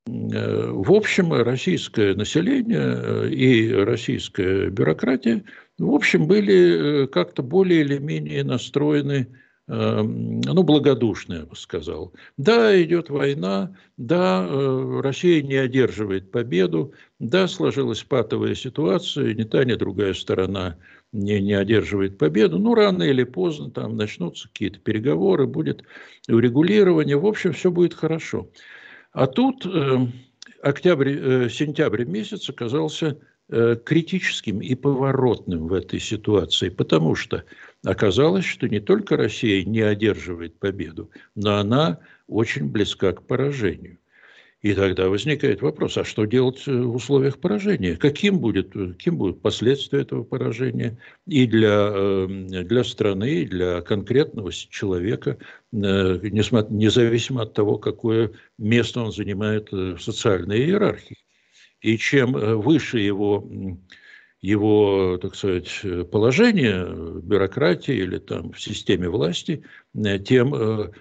в 0.06 0.92
общем, 0.92 1.32
российское 1.32 2.14
население 2.14 2.78
э, 2.78 3.28
и 3.30 3.72
российская 3.72 4.70
бюрократия, 4.70 5.42
в 5.78 5.90
общем, 5.90 6.26
были 6.26 7.04
э, 7.04 7.06
как-то 7.08 7.42
более 7.42 7.80
или 7.80 7.98
менее 7.98 8.44
настроены 8.44 9.28
Эм, 9.68 10.40
ну, 10.42 10.62
благодушно, 10.62 11.34
я 11.34 11.44
бы 11.44 11.56
сказал. 11.56 12.12
Да, 12.36 12.80
идет 12.80 13.10
война, 13.10 13.74
да, 13.96 14.46
э, 14.48 15.00
Россия 15.02 15.42
не 15.42 15.56
одерживает 15.56 16.30
победу, 16.30 16.94
да, 17.18 17.48
сложилась 17.48 18.04
патовая 18.04 18.54
ситуация, 18.54 19.34
ни 19.34 19.42
та, 19.42 19.64
ни 19.64 19.74
другая 19.74 20.14
сторона 20.14 20.76
не, 21.10 21.40
не 21.40 21.54
одерживает 21.54 22.16
победу, 22.16 22.60
ну, 22.60 22.76
рано 22.76 23.02
или 23.02 23.24
поздно 23.24 23.72
там 23.72 23.96
начнутся 23.96 24.46
какие-то 24.48 24.78
переговоры, 24.78 25.48
будет 25.48 25.82
урегулирование, 26.28 27.16
в 27.16 27.26
общем, 27.26 27.52
все 27.52 27.72
будет 27.72 27.94
хорошо. 27.94 28.48
А 29.16 29.26
тут 29.26 29.64
э, 29.64 30.08
октябрь, 30.62 31.08
э, 31.08 31.48
месяц 32.04 32.50
оказался 32.50 33.18
э, 33.48 33.76
критическим 33.82 34.60
и 34.60 34.74
поворотным 34.74 35.68
в 35.68 35.72
этой 35.72 36.00
ситуации, 36.00 36.68
потому 36.68 37.14
что 37.14 37.42
Оказалось, 37.86 38.44
что 38.44 38.68
не 38.68 38.80
только 38.80 39.16
Россия 39.16 39.64
не 39.64 39.80
одерживает 39.80 40.58
победу, 40.58 41.08
но 41.36 41.58
она 41.58 42.00
очень 42.26 42.68
близка 42.68 43.12
к 43.12 43.22
поражению. 43.22 43.98
И 44.62 44.72
тогда 44.74 45.08
возникает 45.08 45.60
вопрос, 45.60 45.98
а 45.98 46.04
что 46.04 46.24
делать 46.24 46.62
э, 46.66 46.72
в 46.72 46.96
условиях 46.96 47.38
поражения? 47.38 47.96
Каким, 47.96 48.38
будет, 48.38 48.72
каким 48.72 49.18
будут 49.18 49.42
последствия 49.42 50.00
этого 50.00 50.24
поражения 50.24 50.98
и 51.26 51.46
для, 51.46 51.92
эм, 51.94 52.46
для 52.48 52.82
страны, 52.82 53.42
и 53.42 53.46
для 53.46 53.82
конкретного 53.82 54.50
человека, 54.52 55.38
э, 55.72 55.76
независимо 55.76 57.42
от 57.42 57.52
того, 57.52 57.78
какое 57.78 58.32
место 58.58 59.02
он 59.02 59.12
занимает 59.12 59.72
э, 59.72 59.94
в 59.94 60.02
социальной 60.02 60.58
иерархии. 60.58 61.18
И 61.82 61.98
чем 61.98 62.32
выше 62.32 62.98
его 62.98 63.46
его, 64.40 65.18
так 65.20 65.34
сказать, 65.34 65.80
положение 66.10 66.84
в 66.84 67.24
бюрократии 67.24 67.94
или 67.94 68.18
там 68.18 68.52
в 68.52 68.60
системе 68.60 69.08
власти, 69.08 69.64
э, 69.94 70.18
тем 70.18 70.54
э, 70.54 70.92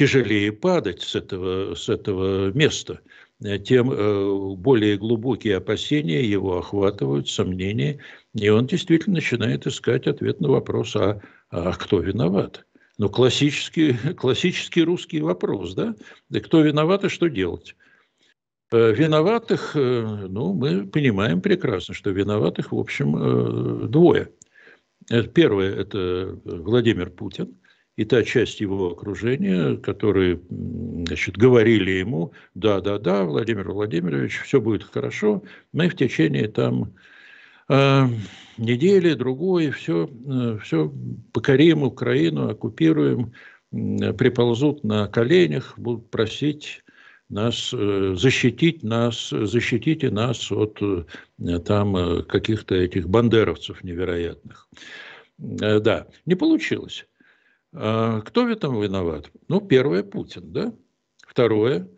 тяжелее 0.00 0.50
падать 0.50 1.02
с 1.02 1.14
этого, 1.14 1.74
с 1.74 1.90
этого 1.90 2.50
места, 2.52 3.00
э, 3.44 3.58
тем 3.58 4.56
более 4.56 4.96
глубокие 4.96 5.58
опасения 5.58 6.24
его 6.24 6.56
охватывают, 6.56 7.28
сомнения, 7.28 7.98
и 8.34 8.48
он 8.48 8.66
действительно 8.66 9.16
начинает 9.16 9.66
искать 9.66 10.06
ответ 10.06 10.40
на 10.40 10.48
вопрос, 10.48 10.96
а, 10.96 11.20
а 11.50 11.72
кто 11.72 12.00
виноват? 12.00 12.64
Ну, 12.96 13.10
классический, 13.10 13.92
классический 14.16 14.84
русский 14.84 15.20
вопрос, 15.20 15.74
да? 15.74 15.94
Да 16.30 16.40
кто 16.40 16.62
виноват 16.62 17.04
и 17.04 17.10
что 17.10 17.28
делать? 17.28 17.76
Э, 18.72 18.92
виноватых, 18.92 19.72
э, 19.74 20.26
ну, 20.28 20.54
мы 20.54 20.86
понимаем 20.86 21.42
прекрасно, 21.42 21.92
что 21.92 22.10
виноватых, 22.10 22.72
в 22.72 22.78
общем, 22.78 23.16
э, 23.16 23.88
двое. 23.88 24.32
Первое– 25.34 25.74
это 25.76 26.38
Владимир 26.44 27.10
Путин, 27.10 27.59
и 28.00 28.04
та 28.06 28.22
часть 28.24 28.62
его 28.62 28.92
окружения, 28.92 29.76
которые 29.76 30.40
значит, 30.48 31.36
говорили 31.36 31.90
ему, 31.90 32.32
да, 32.54 32.80
да, 32.80 32.98
да, 32.98 33.24
Владимир 33.24 33.70
Владимирович, 33.72 34.40
все 34.40 34.58
будет 34.58 34.84
хорошо, 34.84 35.42
мы 35.74 35.90
в 35.90 35.96
течение 35.96 36.48
там 36.48 36.94
э, 37.68 38.06
недели, 38.56 39.12
другой, 39.12 39.70
все, 39.70 40.08
э, 40.08 40.58
все 40.62 40.90
покорим 41.34 41.82
Украину, 41.82 42.48
оккупируем, 42.48 43.34
э, 43.70 44.14
приползут 44.14 44.82
на 44.82 45.06
коленях, 45.06 45.74
будут 45.76 46.10
просить 46.10 46.82
нас 47.28 47.70
э, 47.74 48.14
защитить 48.16 48.82
нас, 48.82 49.28
защитите 49.28 50.10
нас 50.10 50.50
от 50.50 50.78
э, 50.80 51.58
там 51.66 51.94
э, 51.98 52.22
каких-то 52.22 52.76
этих 52.76 53.10
бандеровцев 53.10 53.84
невероятных. 53.84 54.68
Да, 55.36 56.06
не 56.24 56.34
получилось. 56.34 57.06
А 57.72 58.20
кто 58.22 58.44
в 58.44 58.48
этом 58.48 58.80
виноват? 58.80 59.30
Ну, 59.48 59.60
первое, 59.60 60.02
Путин, 60.02 60.52
да? 60.52 60.72
Второе, 61.26 61.88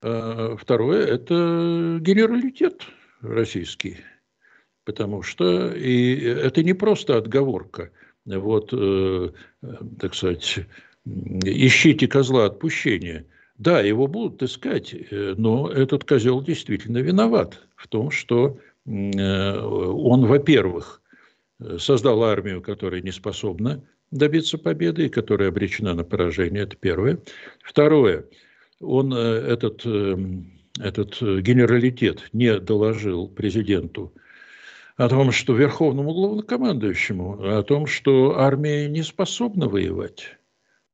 второе– 0.00 1.06
это 1.06 1.98
генералитет 2.00 2.82
российский. 3.20 3.98
Потому 4.84 5.22
что 5.22 5.72
и 5.72 6.16
это 6.16 6.64
не 6.64 6.72
просто 6.72 7.16
отговорка. 7.16 7.92
Вот, 8.24 8.70
так 10.00 10.14
сказать, 10.14 10.66
ищите 11.04 12.08
козла 12.08 12.46
отпущения– 12.46 13.24
да, 13.62 13.80
его 13.80 14.08
будут 14.08 14.42
искать, 14.42 14.92
э, 14.92 15.34
но 15.36 15.70
этот 15.70 16.04
козел 16.04 16.42
действительно 16.42 16.98
виноват 16.98 17.60
в 17.76 17.86
том, 17.86 18.10
что 18.10 18.58
э, 18.86 18.90
он, 18.90 20.26
во-первых, 20.26 21.00
создал 21.78 22.24
армию, 22.24 22.60
которая 22.60 23.02
не 23.02 23.12
способна 23.12 23.84
добиться 24.12 24.58
победы 24.58 25.06
и 25.06 25.08
которая 25.08 25.48
обречена 25.48 25.94
на 25.94 26.04
поражение. 26.04 26.62
Это 26.62 26.76
первое. 26.76 27.18
Второе. 27.64 28.26
Он 28.80 29.12
э, 29.12 29.18
этот, 29.18 29.84
этот 30.78 31.20
генералитет 31.20 32.28
не 32.32 32.60
доложил 32.60 33.28
президенту 33.28 34.12
о 34.96 35.08
том, 35.08 35.32
что 35.32 35.54
верховному 35.54 36.12
главнокомандующему, 36.14 37.58
о 37.58 37.62
том, 37.62 37.86
что 37.86 38.38
армия 38.38 38.88
не 38.88 39.02
способна 39.02 39.68
воевать. 39.68 40.36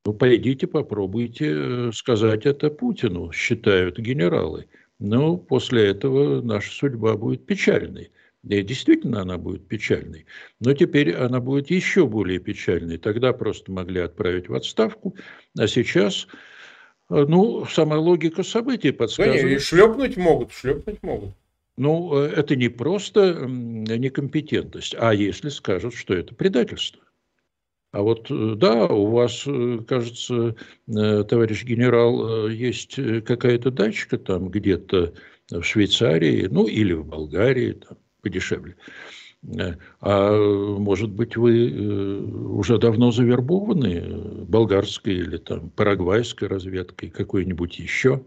Ну, 0.05 0.13
пойдите, 0.13 0.65
попробуйте 0.65 1.53
э, 1.53 1.91
сказать 1.93 2.45
это 2.45 2.69
Путину, 2.69 3.31
считают 3.31 3.99
генералы. 3.99 4.67
Но 4.97 5.37
после 5.37 5.87
этого 5.87 6.41
наша 6.41 6.71
судьба 6.71 7.15
будет 7.15 7.45
печальной. 7.45 8.11
И 8.47 8.61
действительно 8.61 9.21
она 9.21 9.37
будет 9.37 9.67
печальной. 9.67 10.25
Но 10.59 10.73
теперь 10.73 11.13
она 11.15 11.39
будет 11.39 11.69
еще 11.69 12.07
более 12.07 12.39
печальной. 12.39 12.97
Тогда 12.97 13.33
просто 13.33 13.71
могли 13.71 13.99
отправить 13.99 14.47
в 14.47 14.55
отставку. 14.55 15.15
А 15.57 15.67
сейчас, 15.67 16.27
э, 17.09 17.25
ну, 17.27 17.65
сама 17.65 17.97
логика 17.97 18.43
событий 18.43 18.91
подсказывает... 18.91 19.41
Да 19.41 19.49
и 19.49 19.59
шлепнуть 19.59 20.17
могут, 20.17 20.53
шлепнуть 20.53 21.03
могут. 21.03 21.31
Ну, 21.75 22.17
э, 22.17 22.27
это 22.27 22.55
не 22.55 22.69
просто 22.69 23.45
некомпетентность, 23.45 24.95
а 24.97 25.13
если 25.13 25.49
скажут, 25.49 25.93
что 25.93 26.13
это 26.13 26.33
предательство. 26.33 27.01
А 27.91 28.01
вот 28.03 28.29
э, 28.29 28.53
да, 28.55 28.85
у 28.85 29.07
вас, 29.07 29.43
э, 29.47 29.79
кажется, 29.87 30.55
э, 30.87 31.23
товарищ 31.23 31.63
генерал, 31.63 32.47
есть 32.47 32.95
какая-то 32.95 33.71
дачка 33.71 34.17
там 34.17 34.49
где-то 34.49 35.13
в 35.49 35.63
Швейцарии, 35.63 36.47
ну 36.51 36.67
или 36.67 36.93
в 36.93 37.05
Болгарии, 37.05 37.73
там, 37.73 37.97
подешевле. 38.21 38.75
А 40.01 40.77
может 40.77 41.11
быть, 41.11 41.37
вы 41.37 42.21
уже 42.51 42.77
давно 42.77 43.11
завербованы 43.11 44.45
болгарской 44.45 45.13
или 45.13 45.37
там 45.37 45.69
парагвайской 45.69 46.49
разведкой, 46.49 47.09
какой-нибудь 47.09 47.79
еще? 47.79 48.21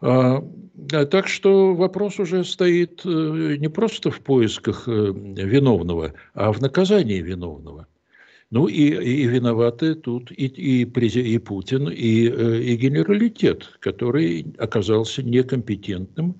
А, 0.00 0.44
так 0.88 1.26
что 1.26 1.74
вопрос 1.74 2.20
уже 2.20 2.44
стоит 2.44 3.04
не 3.04 3.68
просто 3.68 4.12
в 4.12 4.20
поисках 4.20 4.86
виновного, 4.86 6.14
а 6.34 6.52
в 6.52 6.60
наказании 6.60 7.20
виновного. 7.20 7.88
Ну 8.52 8.66
и, 8.66 8.90
и 8.90 9.26
виноваты 9.26 9.94
тут 9.94 10.30
и, 10.30 10.44
и, 10.44 10.82
и 10.84 11.38
Путин, 11.38 11.88
и, 11.88 12.28
э, 12.28 12.60
и 12.60 12.76
генералитет, 12.76 13.78
который 13.80 14.44
оказался 14.58 15.22
некомпетентным 15.22 16.34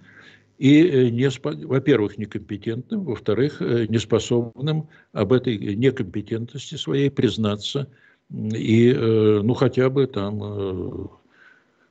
и, 0.62 0.88
э, 0.88 1.08
не, 1.10 1.28
во-первых, 1.66 2.18
некомпетентным, 2.18 3.04
во-вторых, 3.04 3.60
э, 3.60 3.86
неспособным 3.88 4.88
об 5.12 5.32
этой 5.32 5.56
некомпетентности 5.74 6.76
своей 6.76 7.10
признаться 7.10 7.88
и, 8.30 8.94
ну, 8.94 9.52
хотя 9.52 9.90
бы 9.90 10.06
там 10.06 11.10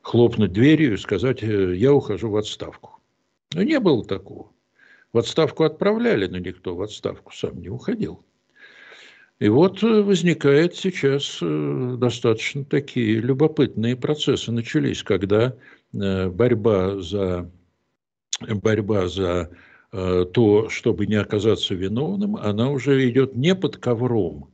хлопнуть 0.02 0.54
дверью 0.54 0.94
и 0.94 0.98
сказать, 0.98 1.44
я 1.44 1.94
ухожу 1.94 2.32
в 2.32 2.38
отставку. 2.38 3.00
Но 3.54 3.62
не 3.62 3.80
было 3.80 4.04
такого. 4.04 4.50
В 5.14 5.20
отставку 5.20 5.66
отправляли, 5.66 6.26
но 6.26 6.40
никто 6.40 6.76
в 6.76 6.82
отставку 6.82 7.32
сам 7.32 7.62
не 7.62 7.70
уходил. 7.70 8.24
И 9.42 9.50
вот 9.50 9.82
э, 9.82 10.02
возникает 10.04 10.76
сейчас 10.76 11.40
э, 11.42 11.96
достаточно 11.98 12.64
такие 12.64 13.16
любопытные 13.20 13.96
процессы 13.96 14.52
начались, 14.52 15.02
когда 15.02 15.56
э, 15.94 16.30
борьба 16.30 17.00
за, 17.00 17.50
борьба 18.40 19.08
за 19.08 19.50
то, 19.92 20.70
чтобы 20.70 21.06
не 21.06 21.16
оказаться 21.16 21.76
виновным, 21.76 22.38
она 22.38 22.70
уже 22.70 23.10
идет 23.10 23.36
не 23.36 23.56
под 23.56 23.76
ковром, 23.78 24.50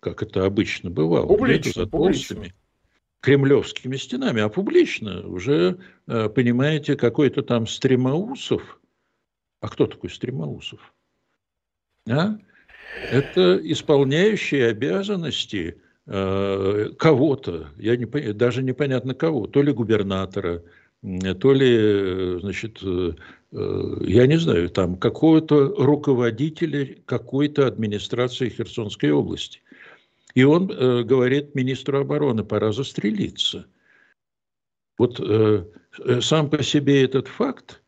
как 0.00 0.22
это 0.22 0.46
обычно 0.46 0.88
бывало, 0.88 1.26
публично, 1.26 1.82
за 1.82 1.86
толстыми 1.86 2.54
кремлевскими 3.20 3.96
стенами, 3.96 4.40
а 4.40 4.48
публично 4.48 5.26
уже, 5.26 5.78
понимаете, 6.06 6.96
какой-то 6.96 7.42
там 7.42 7.66
Стремоусов. 7.66 8.80
А 9.60 9.68
кто 9.68 9.86
такой 9.86 10.08
Стремоусов? 10.10 10.94
А? 12.08 12.38
Это 13.10 13.60
исполняющие 13.62 14.68
обязанности 14.68 15.82
э, 16.06 16.90
кого-то, 16.98 17.68
я 17.76 17.96
не, 17.96 18.06
даже 18.32 18.62
непонятно 18.62 19.14
кого, 19.14 19.46
то 19.46 19.62
ли 19.62 19.72
губернатора, 19.72 20.62
то 21.02 21.52
ли, 21.52 22.40
значит, 22.40 22.80
э, 22.82 23.12
э, 23.52 23.96
я 24.00 24.26
не 24.26 24.38
знаю, 24.38 24.68
там 24.70 24.96
какого-то 24.96 25.74
руководителя 25.78 26.96
какой-то 27.06 27.66
администрации 27.66 28.48
Херсонской 28.48 29.10
области. 29.10 29.60
И 30.34 30.42
он 30.44 30.70
э, 30.70 31.02
говорит 31.04 31.54
министру 31.54 32.00
обороны, 32.00 32.44
пора 32.44 32.72
застрелиться. 32.72 33.66
Вот 34.98 35.20
э, 35.20 35.64
э 36.04 36.20
сам 36.20 36.50
по 36.50 36.62
себе 36.62 37.04
этот 37.04 37.28
факт, 37.28 37.82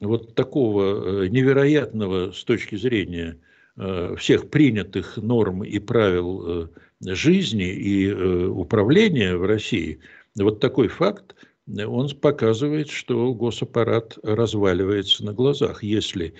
вот 0.00 0.34
такого 0.34 1.24
невероятного 1.26 2.32
с 2.32 2.44
точки 2.44 2.76
зрения 2.76 3.38
Э, 3.76 4.14
всех 4.16 4.50
принятых 4.50 5.16
норм 5.16 5.64
и 5.64 5.80
правил 5.80 6.62
э, 6.62 6.68
жизни 7.00 7.72
и 7.72 8.08
э, 8.08 8.46
управления 8.46 9.36
в 9.36 9.44
России, 9.44 9.98
вот 10.36 10.60
такой 10.60 10.86
факт, 10.86 11.34
он 11.66 12.08
показывает, 12.20 12.88
что 12.90 13.32
госаппарат 13.34 14.18
разваливается 14.22 15.24
на 15.24 15.32
глазах. 15.32 15.82
Если 15.82 16.34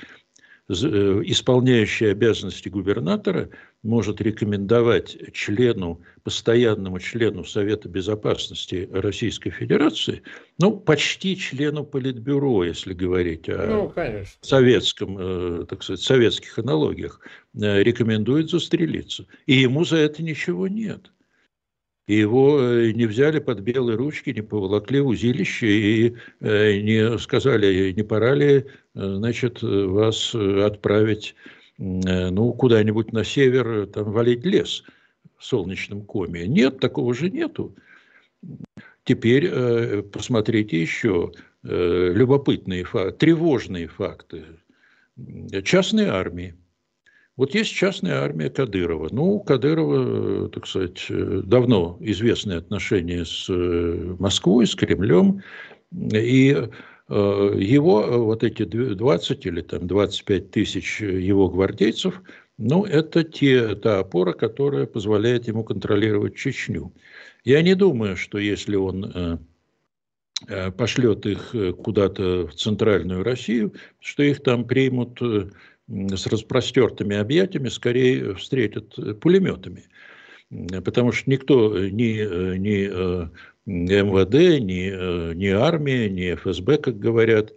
Э, 0.66 1.20
исполняющий 1.27 2.07
обязанности 2.07 2.70
губернатора 2.70 3.51
может 3.83 4.22
рекомендовать 4.22 5.14
члену, 5.35 6.01
постоянному 6.22 6.99
члену 7.01 7.45
Совета 7.45 7.91
Безопасности 7.91 8.89
Российской 8.91 9.51
Федерации, 9.51 10.22
ну, 10.59 10.72
почти 10.75 11.37
члену 11.37 11.85
Политбюро, 11.85 12.64
если 12.64 12.95
говорить 12.95 13.47
о 13.51 13.66
ну, 13.66 13.93
советском, 14.41 15.18
э, 15.18 15.66
так 15.68 15.83
сказать, 15.83 16.01
советских 16.01 16.59
аналогиях, 16.59 17.20
э, 17.55 17.83
рекомендует 17.83 18.49
застрелиться. 18.49 19.27
И 19.45 19.57
ему 19.57 19.85
за 19.85 19.99
это 19.99 20.22
ничего 20.22 20.66
нет. 20.66 21.12
И 22.07 22.16
его 22.16 22.61
э, 22.61 22.92
не 22.92 23.07
взяли 23.07 23.38
под 23.38 23.61
белые 23.61 23.96
ручки, 23.96 24.30
не 24.30 24.42
поволокли 24.42 25.00
в 25.00 25.07
узилище 25.07 25.66
и 25.66 26.16
э, 26.40 26.80
не 26.80 27.18
сказали, 27.18 27.92
не 27.92 28.02
пора 28.02 28.34
ли, 28.34 28.57
э, 28.57 28.64
значит, 28.94 29.62
вас 29.62 30.34
отправить 30.34 31.34
ну, 31.76 32.52
куда-нибудь 32.52 33.12
на 33.12 33.24
север, 33.24 33.86
там, 33.86 34.12
валить 34.12 34.44
лес 34.44 34.84
в 35.36 35.44
солнечном 35.44 36.02
коме. 36.02 36.46
Нет, 36.46 36.78
такого 36.78 37.14
же 37.14 37.30
нету. 37.30 37.74
Теперь 39.02 40.02
посмотрите 40.05 40.80
еще 40.80 41.32
любопытные 41.64 42.84
тревожные 43.18 43.88
факты. 43.88 44.44
Частные 45.64 46.11
армии– 46.11 46.55
вот 47.37 47.55
есть 47.55 47.72
частная 47.72 48.20
армия 48.20 48.49
Кадырова. 48.49 49.09
Ну, 49.11 49.41
Кадырова, 49.41 50.49
так 50.51 50.66
сказать, 50.66 51.05
давно 51.09 51.97
известные 52.01 52.59
отношения 52.59 53.24
с 53.24 53.47
э, 53.49 54.14
Москвой, 54.20 54.66
с 54.68 54.74
Кремлем. 54.76 55.43
И 55.93 56.57
э, 57.09 57.55
его 57.59 58.24
вот 58.24 58.45
эти 58.45 58.64
20 58.64 59.47
или 59.47 59.62
там 59.62 59.87
25 59.89 60.51
тысяч 60.53 61.01
его 61.01 61.49
гвардейцев 61.49 62.22
Ну, 62.57 62.85
это 62.85 63.24
те, 63.24 63.74
та 63.74 63.99
опора, 63.99 64.32
которая 64.32 64.87
позволяет 64.87 65.49
ему 65.49 65.64
контролировать 65.64 66.37
Чечню. 66.37 66.93
Я 67.45 67.62
не 67.62 67.74
думаю, 67.74 68.16
что 68.16 68.39
если 68.39 68.76
он 68.76 69.05
э, 69.12 69.39
э, 70.49 70.70
пошлет 70.70 71.26
их 71.26 71.53
э, 71.53 71.72
куда-то 71.72 72.47
в 72.47 72.55
центральную 72.55 73.24
Россию, 73.24 73.74
что 73.99 74.22
их 74.22 74.41
там 74.43 74.66
примут 74.66 75.20
с 75.89 76.26
распростертыми 76.26 77.16
объятиями, 77.16 77.68
скорее 77.68 78.35
встретят 78.35 79.20
пулеметами. 79.20 79.85
Потому 80.85 81.12
что 81.12 81.30
никто, 81.30 81.78
ни, 81.78 82.57
ни 82.57 82.87
МВД, 83.66 84.61
ни, 84.62 85.35
ни 85.35 85.49
армия, 85.49 86.09
ни 86.09 86.35
ФСБ, 86.35 86.78
как 86.78 86.99
говорят, 86.99 87.53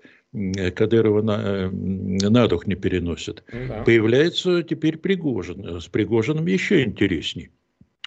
Кадырова 0.76 1.22
на, 1.22 1.72
на 1.72 2.48
дух 2.48 2.68
не 2.68 2.76
переносит. 2.76 3.44
Ну 3.52 3.68
да. 3.68 3.84
Появляется 3.84 4.62
теперь 4.62 4.98
Пригожин. 4.98 5.80
С 5.80 5.88
Пригожиным 5.88 6.46
еще 6.48 6.84
интересней. 6.84 7.50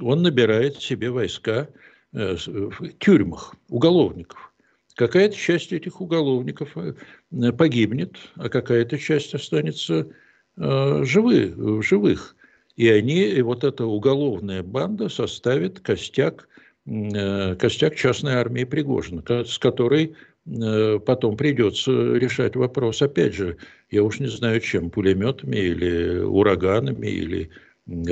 Он 0.00 0.22
набирает 0.22 0.76
себе 0.76 1.10
войска 1.10 1.68
э, 2.12 2.36
в 2.46 2.88
тюрьмах, 2.98 3.54
уголовников. 3.68 4.49
Какая-то 4.96 5.36
часть 5.36 5.72
этих 5.72 6.00
уголовников 6.00 6.76
э, 6.76 7.52
погибнет, 7.52 8.16
а 8.36 8.48
какая-то 8.48 8.98
часть 8.98 9.34
останется 9.34 10.08
э, 10.56 11.04
живы, 11.04 11.82
живых. 11.82 12.36
И 12.76 12.88
они, 12.88 13.24
и 13.24 13.42
вот 13.42 13.64
эта 13.64 13.84
уголовная 13.84 14.62
банда 14.62 15.08
составит 15.08 15.80
костяк, 15.80 16.48
костяк 16.86 17.94
частной 17.94 18.34
армии 18.34 18.64
Пригожина, 18.64 19.22
с 19.44 19.58
которой 19.58 20.16
Э, 20.46 20.98
потом 20.98 21.36
придется 21.36 22.14
решать 22.14 22.56
вопрос, 22.56 23.02
опять 23.02 23.34
же, 23.34 23.56
я 23.90 24.02
уж 24.02 24.20
не 24.20 24.28
знаю 24.28 24.60
чем, 24.60 24.90
пулеметами 24.90 25.56
или 25.56 26.18
ураганами 26.20 27.06
или 27.06 27.50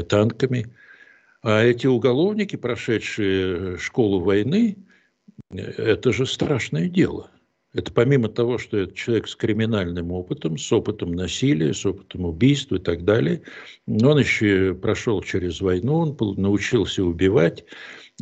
танками. 0.03 0.67
А 1.43 1.63
эти 1.63 1.87
уголовники, 1.87 2.57
прошедшие 2.57 3.79
школу 3.79 4.21
войны, 4.21 4.77
это 5.51 6.13
же 6.13 6.27
страшное 6.27 6.89
дело. 6.89 7.31
Это 7.75 7.93
помимо 7.93 8.29
того, 8.29 8.59
что 8.59 8.79
это 8.79 8.95
человек 8.95 9.29
с 9.29 9.37
криминальным 9.37 10.11
опытом, 10.11 10.57
с 10.57 10.73
опытом 10.73 11.13
насилия, 11.13 11.75
с 11.75 11.85
опытом 11.85 12.25
убийств 12.25 12.73
и 12.73 12.79
так 12.79 13.05
далее, 13.05 13.43
он 13.87 14.19
еще 14.19 14.75
прошел 14.75 15.23
через 15.23 15.61
войну, 15.61 16.17
он 16.19 16.35
научился 16.37 17.05
убивать, 17.05 17.65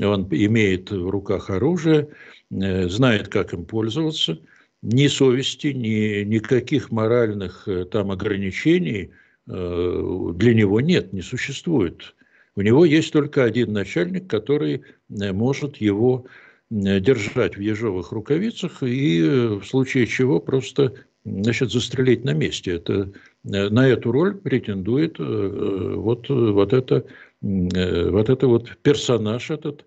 он 0.02 0.26
имеет 0.30 0.90
в 0.90 1.08
руках 1.08 1.48
оружие, 1.48 2.08
Э, 2.50 2.88
знает, 2.88 3.28
как 3.28 3.52
им 3.52 3.64
пользоваться, 3.64 4.38
ни 4.82 5.08
совести, 5.08 5.68
ни 5.68 6.22
никаких 6.22 6.90
моральных 6.90 7.66
э, 7.66 7.84
там 7.86 8.12
ограничений 8.12 9.10
э, 9.48 10.32
для 10.34 10.54
него 10.54 10.80
нет, 10.80 11.12
не 11.12 11.22
существует. 11.22 12.14
У 12.54 12.62
него 12.62 12.84
есть 12.84 13.12
только 13.12 13.44
один 13.44 13.72
начальник, 13.72 14.28
который 14.28 14.82
может 15.08 15.76
его 15.76 16.26
держать 16.70 17.56
в 17.56 17.60
ежовых 17.60 18.12
рукавицах 18.12 18.82
и 18.82 19.22
в 19.60 19.64
случае 19.64 20.06
чего 20.06 20.40
просто 20.40 20.94
значит, 21.24 21.70
застрелить 21.70 22.24
на 22.24 22.32
месте. 22.32 22.72
Это, 22.72 23.12
на 23.44 23.88
эту 23.88 24.12
роль 24.12 24.36
претендует 24.36 25.18
вот, 25.18 26.28
вот, 26.28 26.72
это, 26.72 27.04
вот 27.40 28.30
это 28.30 28.46
вот 28.46 28.76
персонаж 28.82 29.50
этот, 29.50 29.86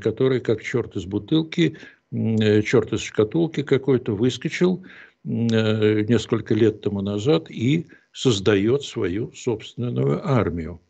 который 0.00 0.40
как 0.40 0.62
черт 0.62 0.96
из 0.96 1.04
бутылки, 1.04 1.76
э, 2.12 2.62
черт 2.62 2.92
из 2.92 3.00
шкатулки 3.00 3.62
какой-то 3.62 4.14
выскочил 4.14 4.84
э, 5.24 6.02
несколько 6.02 6.54
лет 6.54 6.80
тому 6.80 7.00
назад 7.00 7.50
и 7.50 7.86
создает 8.12 8.82
свою 8.82 9.32
собственную 9.32 10.26
армию. 10.26 10.80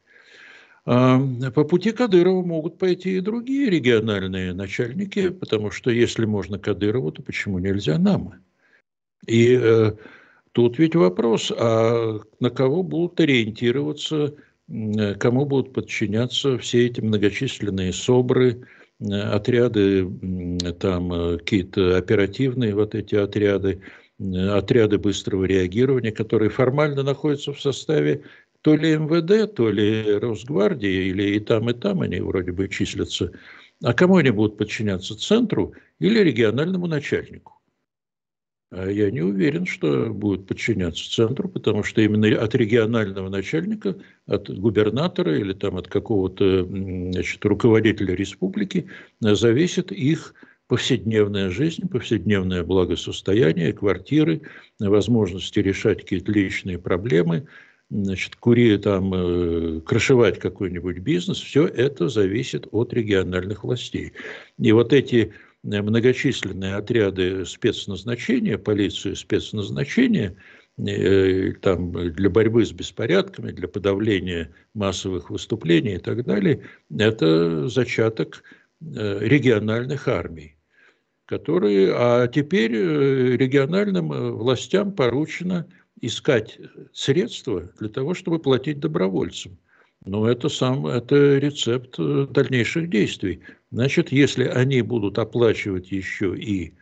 По 0.89 1.65
пути 1.65 1.93
Кадырова 1.93 2.43
могут 2.43 2.79
пойти 2.79 3.19
и 3.19 3.21
другие 3.21 3.69
региональные 3.69 4.55
начальники, 4.55 5.29
потому 5.29 5.71
что 5.71 5.91
если 5.91 6.25
можно 6.25 6.59
Кадырову, 6.59 7.13
то 7.13 7.23
почему 7.23 7.59
нельзя 7.59 7.99
нам? 7.99 8.37
И 9.27 9.59
э, 9.61 9.93
тут 10.53 10.79
ведь 10.79 10.97
вопрос, 10.97 11.53
а 11.55 12.21
на 12.41 12.49
кого 12.49 12.83
будут 12.83 13.21
ориентироваться, 13.21 14.35
кому 15.19 15.45
будут 15.45 15.75
подчиняться 15.75 16.57
все 16.57 16.87
эти 16.87 17.03
многочисленные 17.03 17.93
СОБРы, 17.93 18.67
отряды, 18.99 20.09
там 20.81 21.13
э, 21.13 21.37
какие-то 21.37 21.99
оперативные 21.99 22.75
вот 22.75 22.95
эти 22.95 23.15
отряды, 23.15 23.83
отряды 24.19 24.97
быстрого 24.97 25.45
реагирования, 25.45 26.13
которые 26.13 26.49
формально 26.49 27.03
находятся 27.03 27.53
в 27.53 27.61
составе 27.61 28.23
то 28.63 28.77
ли 28.77 28.97
МВД, 28.97 29.55
то 29.55 29.71
ли 29.71 30.19
Росгвардии, 30.19 31.09
или 31.09 31.37
и 31.37 31.41
там, 31.41 31.71
и 31.71 31.75
там 31.75 32.01
они 32.01 32.21
вроде 32.21 32.53
бы 32.53 32.69
числятся. 32.69 33.33
А 33.83 33.95
кому 33.95 34.17
они 34.17 34.31
будут 34.31 34.59
подчиняться? 34.59 35.17
Центру 35.17 35.75
или 36.01 36.19
региональному 36.21 36.87
начальнику? 36.87 37.55
А 38.71 38.91
я 38.91 39.11
не 39.11 39.23
уверен, 39.23 39.65
что 39.65 40.13
будет 40.13 40.47
подчиняться 40.47 41.11
центру, 41.11 41.49
потому 41.49 41.83
что 41.83 42.03
именно 42.03 42.29
от 42.39 42.55
регионального 42.55 43.31
начальника, 43.31 43.97
от 44.27 44.51
губернатора 44.51 45.39
или 45.39 45.55
там 45.55 45.77
от 45.79 45.89
какого-то 45.89 46.67
значит, 46.67 47.43
руководителя 47.47 48.15
республики 48.15 48.87
зависит 49.21 49.91
их 49.91 50.35
повседневная 50.67 51.49
жизнь, 51.49 51.89
повседневное 51.89 52.63
благосостояние, 52.63 53.73
квартиры, 53.73 54.43
возможности 54.79 55.61
решать 55.61 56.03
какие-то 56.03 56.31
личные 56.31 56.79
проблемы, 56.79 57.47
значит, 57.91 58.37
кури 58.37 58.77
там, 58.79 59.13
э, 59.15 59.81
крышевать 59.81 60.39
какой-нибудь 60.39 60.99
бизнес, 60.99 61.39
все 61.39 61.67
это 61.67 62.09
зависит 62.09 62.67
от 62.71 62.93
региональных 62.93 63.65
властей. 63.65 64.13
И 64.59 64.73
вот 64.73 64.93
эти 64.93 65.33
многочисленные 65.63 66.77
отряды 66.77 67.45
спецназначения, 67.45 68.59
полицию 68.59 69.17
спецназначения, 69.17 70.37
э, 70.79 71.53
там, 71.61 71.93
для 71.93 72.31
борьбы 72.31 72.65
с 72.65 72.73
беспорядками, 72.73 73.53
для 73.53 73.69
подавления 73.69 74.53
массовых 74.75 75.31
выступлений 75.31 75.95
и 75.95 75.99
так 75.99 76.25
далее, 76.25 76.63
это 76.97 77.69
зачаток 77.69 78.43
э, 78.81 79.19
региональных 79.21 80.09
армий, 80.09 80.57
которые, 81.25 81.93
а 81.95 82.29
теперь 82.29 82.75
э, 82.75 83.37
региональным 83.37 84.09
властям 84.37 84.93
поручено 84.93 85.67
искать 86.01 86.59
средства 86.93 87.71
для 87.79 87.89
того, 87.89 88.15
чтобы 88.15 88.39
платить 88.39 88.81
добровольцам. 88.81 89.59
Но 90.05 90.29
это 90.29 90.49
сам, 90.49 90.87
это 90.87 91.39
рецепт 91.39 91.99
дальнейших 91.99 92.89
действий. 92.89 93.41
Значит, 93.71 94.13
если 94.13 94.45
они 94.45 94.83
будут 94.83 95.19
оплачивать 95.19 95.91
еще 95.91 96.37
и 96.39 96.75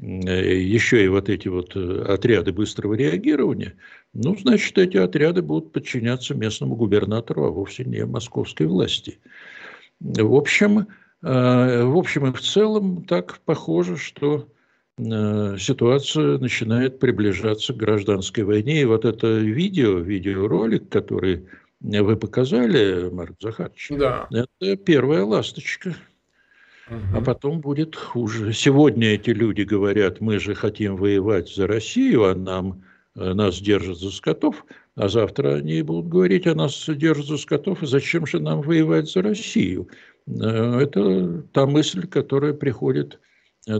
э, 0.00 0.60
еще 0.60 1.04
и 1.04 1.08
вот 1.08 1.28
эти 1.28 1.48
вот 1.48 1.76
э, 1.76 2.04
отряды 2.08 2.52
быстрого 2.52 2.94
реагирования, 2.94 3.74
ну, 4.14 4.36
значит, 4.36 4.78
эти 4.78 4.96
отряды 4.96 5.42
будут 5.42 5.72
подчиняться 5.72 6.34
местному 6.34 6.76
губернатору, 6.76 7.44
а 7.44 7.50
вовсе 7.50 7.84
не 7.84 8.06
московской 8.06 8.66
власти. 8.66 9.18
В 10.00 10.34
общем, 10.34 10.86
э, 11.22 11.84
в 11.84 11.96
общем 11.96 12.26
и 12.26 12.32
в 12.32 12.40
целом 12.40 13.04
так 13.04 13.40
похоже, 13.44 13.96
что 13.96 14.48
ситуация 14.98 16.38
начинает 16.38 16.98
приближаться 16.98 17.72
к 17.72 17.76
гражданской 17.76 18.44
войне. 18.44 18.82
И 18.82 18.84
вот 18.84 19.04
это 19.04 19.38
видео, 19.38 19.98
видеоролик, 19.98 20.88
который 20.88 21.46
вы 21.80 22.16
показали, 22.16 23.08
Марк 23.10 23.36
Захарович, 23.40 23.88
да. 23.90 24.28
это 24.30 24.76
первая 24.76 25.24
ласточка. 25.24 25.94
А 27.14 27.20
потом 27.20 27.60
будет 27.60 27.96
хуже. 27.96 28.52
Сегодня 28.52 29.14
эти 29.14 29.30
люди 29.30 29.62
говорят, 29.62 30.20
мы 30.20 30.38
же 30.38 30.54
хотим 30.54 30.96
воевать 30.96 31.48
за 31.48 31.66
Россию, 31.66 32.24
а 32.24 32.34
нам, 32.34 32.82
э, 33.16 33.32
нас 33.32 33.60
держат 33.60 33.98
за 33.98 34.10
скотов. 34.10 34.66
А 34.94 35.08
завтра 35.08 35.54
они 35.54 35.80
будут 35.82 36.08
говорить, 36.08 36.46
а 36.46 36.54
нас 36.54 36.84
держат 36.88 37.26
за 37.26 37.38
скотов, 37.38 37.82
и 37.82 37.86
зачем 37.86 38.26
же 38.26 38.40
нам 38.40 38.60
воевать 38.60 39.10
за 39.10 39.22
Россию? 39.22 39.88
Э, 40.26 40.80
это 40.80 41.42
та 41.52 41.66
мысль, 41.66 42.06
которая 42.06 42.52
приходит 42.52 43.14
э, 43.14 43.18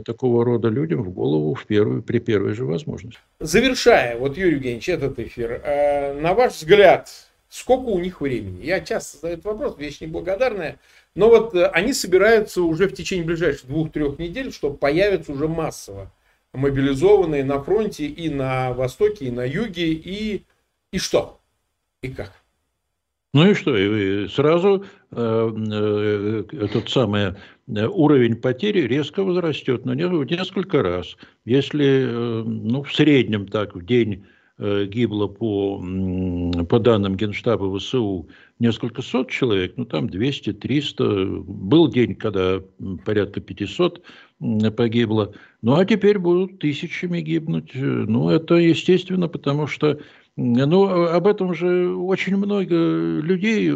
такого 0.05 0.45
рода 0.45 0.69
людям 0.69 1.03
в 1.03 1.09
голову 1.11 1.55
в 1.55 1.65
первую, 1.65 2.03
при 2.03 2.19
первой 2.19 2.53
же 2.53 2.65
возможности. 2.65 3.19
Завершая, 3.39 4.17
вот, 4.17 4.37
Юрий 4.37 4.55
Евгеньевич, 4.55 4.89
этот 4.89 5.19
эфир, 5.19 5.61
на 6.21 6.33
ваш 6.33 6.53
взгляд, 6.53 7.09
сколько 7.49 7.89
у 7.89 7.99
них 7.99 8.21
времени? 8.21 8.65
Я 8.65 8.79
часто 8.79 9.17
задаю 9.17 9.33
этот 9.33 9.45
вопрос, 9.45 9.77
вещь 9.77 10.01
неблагодарная. 10.01 10.79
Но 11.15 11.29
вот 11.29 11.53
э, 11.53 11.67
они 11.67 11.93
собираются 11.93 12.63
уже 12.63 12.87
в 12.87 12.93
течение 12.93 13.25
ближайших 13.25 13.67
двух-трех 13.67 14.17
недель, 14.17 14.51
чтобы 14.51 14.77
появятся 14.77 15.31
уже 15.33 15.47
массово 15.47 16.11
мобилизованные 16.53 17.43
на 17.43 17.61
фронте 17.61 18.05
и 18.05 18.29
на 18.29 18.73
востоке, 18.73 19.25
и 19.25 19.31
на 19.31 19.43
юге, 19.43 19.91
и, 19.91 20.43
и 20.91 20.99
что? 20.99 21.39
И 22.01 22.09
как? 22.09 22.31
Ну 23.33 23.49
и 23.49 23.55
что, 23.55 23.75
и 23.75 24.27
сразу 24.27 24.85
э, 25.09 25.51
э, 25.71 26.43
этот 26.51 26.87
самый 26.87 27.33
э, 27.67 27.87
уровень 27.87 28.35
потери 28.35 28.81
резко 28.81 29.23
возрастет, 29.23 29.85
но 29.85 29.93
в 29.93 30.25
несколько 30.25 30.83
раз. 30.83 31.17
Если 31.43 31.85
э, 31.85 32.43
ну, 32.43 32.83
в 32.83 32.93
среднем 32.93 33.47
так 33.47 33.75
в 33.75 33.83
день 33.83 34.25
гибло 34.59 35.25
по, 35.25 35.83
по 36.69 36.79
данным 36.79 37.17
Генштаба 37.17 37.75
ВСУ 37.75 38.29
несколько 38.59 39.01
сот 39.01 39.31
человек, 39.31 39.73
ну 39.77 39.85
там 39.85 40.05
200-300. 40.05 41.39
Был 41.41 41.87
день, 41.87 42.13
когда 42.13 42.61
порядка 43.03 43.41
500 43.41 44.03
погибло. 44.77 45.33
Ну 45.63 45.73
а 45.75 45.83
теперь 45.85 46.19
будут 46.19 46.59
тысячами 46.59 47.19
гибнуть. 47.19 47.71
Ну 47.73 48.29
это 48.29 48.55
естественно, 48.55 49.27
потому 49.27 49.65
что 49.65 49.99
ну, 50.35 51.05
об 51.07 51.27
этом 51.27 51.53
же 51.53 51.95
очень 51.95 52.37
много 52.37 52.75
людей, 52.75 53.71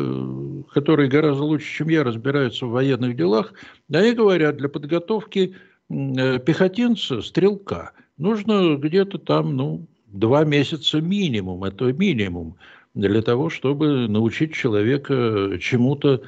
которые 0.74 1.10
гораздо 1.10 1.44
лучше, 1.44 1.72
чем 1.72 1.90
я, 1.90 2.04
разбираются 2.04 2.66
в 2.66 2.72
военных 2.72 3.16
делах. 3.16 3.54
Они 3.92 4.14
говорят, 4.14 4.58
для 4.58 4.70
подготовки 4.70 5.56
пехотинца, 5.90 7.22
стрелка, 7.22 7.92
нужно 8.18 8.76
где-то 8.76 9.20
там, 9.20 9.56
ну, 9.56 9.88
два 10.08 10.44
месяца 10.44 11.00
минимум, 11.00 11.64
это 11.64 11.86
минимум 11.94 12.56
для 12.94 13.22
того, 13.22 13.50
чтобы 13.50 14.08
научить 14.08 14.54
человека 14.54 15.58
чему-то, 15.62 16.24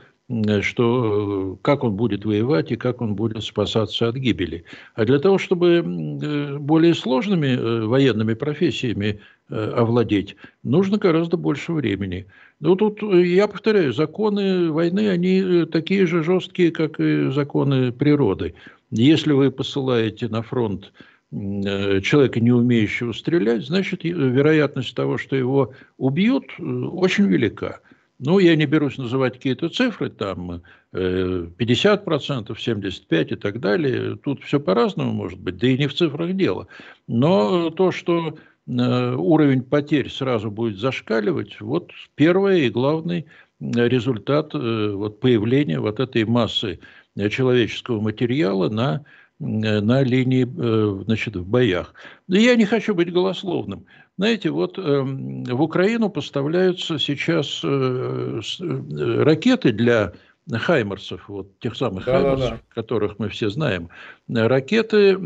что 0.62 1.58
как 1.62 1.84
он 1.84 1.96
будет 1.96 2.26
воевать 2.26 2.72
и 2.72 2.76
как 2.76 3.02
он 3.02 3.16
будет 3.16 3.44
спасаться 3.44 4.08
от 4.08 4.16
гибели. 4.16 4.64
А 4.96 5.06
для 5.06 5.20
того, 5.20 5.38
чтобы 5.38 6.58
более 6.60 6.94
сложными 6.94 7.48
э, 7.48 7.86
военными 7.86 8.36
профессиями 8.36 9.20
э, 9.50 9.56
овладеть, 9.56 10.36
нужно 10.64 10.98
гораздо 10.98 11.38
больше 11.38 11.74
времени. 11.74 12.28
Ну, 12.60 12.76
тут, 12.76 13.02
э, 13.02 13.26
я 13.26 13.48
повторяю, 13.48 13.92
законы 13.92 14.72
войны, 14.72 15.10
они 15.10 15.66
такие 15.66 16.06
же 16.06 16.24
жесткие, 16.24 16.72
как 16.72 17.00
и 17.00 17.32
законы 17.32 17.92
природы. 17.92 18.54
Если 18.92 19.34
вы 19.34 19.52
посылаете 19.52 20.28
на 20.28 20.44
фронт 20.44 20.92
Э, 21.32 22.02
человека, 22.02 22.40
не 22.40 22.52
умеющего 22.52 23.12
стрелять, 23.14 23.64
значит, 23.64 24.04
вероятность 24.04 24.96
того, 24.96 25.20
что 25.20 25.36
его 25.36 25.74
убьют, 25.98 26.46
э, 26.58 26.64
очень 26.64 27.28
велика. 27.28 27.82
Ну, 28.20 28.40
я 28.40 28.56
не 28.56 28.66
берусь 28.66 28.98
называть 28.98 29.34
какие-то 29.36 29.70
цифры, 29.70 30.10
там 30.10 30.62
50%, 30.92 32.52
э, 32.52 32.54
75% 32.54 33.32
и 33.32 33.36
так 33.36 33.60
далее. 33.60 34.18
Тут 34.18 34.44
все 34.44 34.60
по-разному 34.60 35.12
может 35.14 35.40
быть, 35.40 35.58
да 35.58 35.68
и 35.68 35.78
не 35.78 35.88
в 35.88 35.94
цифрах 35.94 36.34
дело. 36.34 36.68
Но 37.08 37.70
то, 37.70 37.92
что 37.92 38.38
уровень 38.68 39.64
потерь 39.64 40.12
сразу 40.12 40.52
будет 40.52 40.78
зашкаливать, 40.78 41.60
вот 41.60 41.92
первый 42.14 42.68
и 42.68 42.70
главный 42.70 43.26
результат 43.60 44.54
вот 44.54 45.20
появления 45.20 45.80
вот 45.80 46.00
этой 46.00 46.24
массы 46.26 46.80
человеческого 47.18 48.00
материала 48.00 48.70
на 48.70 49.06
Э, 49.40 49.80
на 49.80 50.04
линии, 50.04 50.46
э, 50.46 51.04
значит, 51.06 51.38
в 51.38 51.48
боях. 51.48 51.94
Я 52.28 52.56
не 52.56 52.66
хочу 52.66 52.94
быть 52.94 53.12
голословным. 53.12 53.86
Знаете, 54.20 54.50
вот 54.50 54.78
э, 54.78 54.82
в 54.82 55.62
Украину 55.62 56.10
поставляются 56.10 57.00
сейчас 57.00 57.64
ракеты 57.64 59.72
для 59.72 60.12
Хаймерсов, 60.52 61.30
вот 61.30 61.58
тех 61.60 61.78
самых 61.78 62.04
да, 62.04 62.20
Хаймерсов, 62.20 62.50
да, 62.50 62.56
да. 62.58 62.74
которых 62.74 63.18
мы 63.18 63.30
все 63.30 63.50
знаем. 63.50 63.88
Ракеты, 64.28 65.18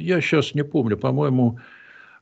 я 0.00 0.20
сейчас 0.20 0.52
не 0.52 0.64
помню, 0.64 0.96
по-моему, 0.96 1.60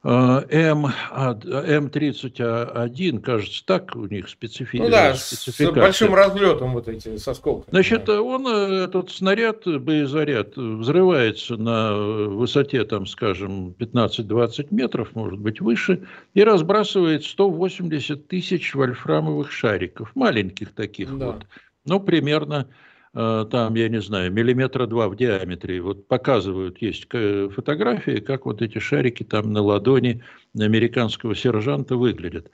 М, 0.04 0.86
М31, 1.12 3.20
кажется, 3.20 3.64
так 3.64 3.94
у 3.94 4.06
них 4.06 4.28
специфи... 4.28 4.78
Ну 4.78 4.90
да, 4.90 5.14
с 5.14 5.48
большим 5.72 6.12
разлетом 6.12 6.72
вот 6.72 6.88
эти 6.88 7.18
со 7.18 7.34
сколками. 7.34 7.70
Значит, 7.70 8.08
он, 8.08 8.44
э, 8.48 8.82
этот 8.84 9.12
снаряд, 9.12 9.64
боезаряд, 9.64 10.56
взрывается 10.56 11.56
на 11.56 11.94
высоте, 11.94 12.84
там, 12.84 13.06
скажем, 13.06 13.76
15-20 13.78 14.66
метров, 14.70 15.14
может 15.14 15.38
быть, 15.38 15.60
выше, 15.60 16.02
и 16.34 16.42
разбрасывает 16.42 17.24
180 17.24 18.26
тысяч 18.26 18.74
вольфрамовых 18.74 19.52
шариков, 19.52 20.10
маленьких 20.16 20.74
таких 20.74 21.16
да. 21.16 21.26
вот, 21.26 21.46
ну, 21.84 22.00
примерно 22.00 22.66
Э, 22.66 22.70
там, 23.14 23.74
я 23.74 23.88
не 23.88 24.00
знаю, 24.00 24.32
миллиметра 24.32 24.86
два 24.86 25.08
в 25.08 25.16
диаметре. 25.16 25.82
Вот 25.82 26.08
показывают, 26.08 26.80
есть 26.80 27.08
фотографии, 27.10 28.20
как 28.20 28.46
вот 28.46 28.62
эти 28.62 28.78
шарики 28.78 29.22
там 29.22 29.52
на 29.52 29.60
ладони 29.60 30.22
американского 30.58 31.34
сержанта 31.34 31.96
выглядят. 31.96 32.50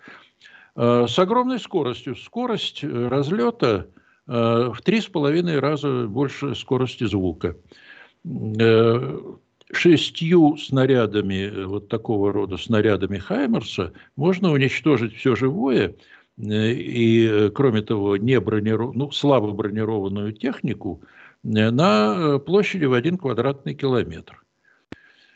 Э, 0.75 1.07
с 1.09 1.19
огромной 1.19 1.61
скоростью. 1.61 2.17
Скорость 2.17 2.83
э, 2.83 3.09
разлета 3.09 3.89
в 4.27 4.77
три 4.85 5.01
с 5.01 5.07
половиной 5.07 5.59
раза 5.59 6.07
больше 6.07 6.55
скорости 6.55 7.05
звука. 7.05 7.57
Шестью 9.73 10.59
снарядами, 10.59 11.65
вот 11.65 11.89
такого 11.89 12.31
рода 12.31 12.59
снарядами 12.59 13.17
Хаймерса, 13.17 13.95
можно 14.17 14.53
уничтожить 14.53 15.17
все 15.17 15.35
живое– 15.35 15.95
Э, 16.05 16.18
и, 16.39 17.29
э, 17.29 17.51
кроме 17.51 17.83
того, 17.83 18.17
не 18.17 18.39
брониров... 18.41 18.95
ну, 18.95 19.11
слабо 19.11 19.51
бронированную 19.53 20.33
технику 20.33 21.03
э, 21.45 21.71
на 21.71 22.39
площади 22.39 22.85
в 22.85 22.93
один 22.93 23.19
квадратный 23.19 23.75
километр. 23.75 24.45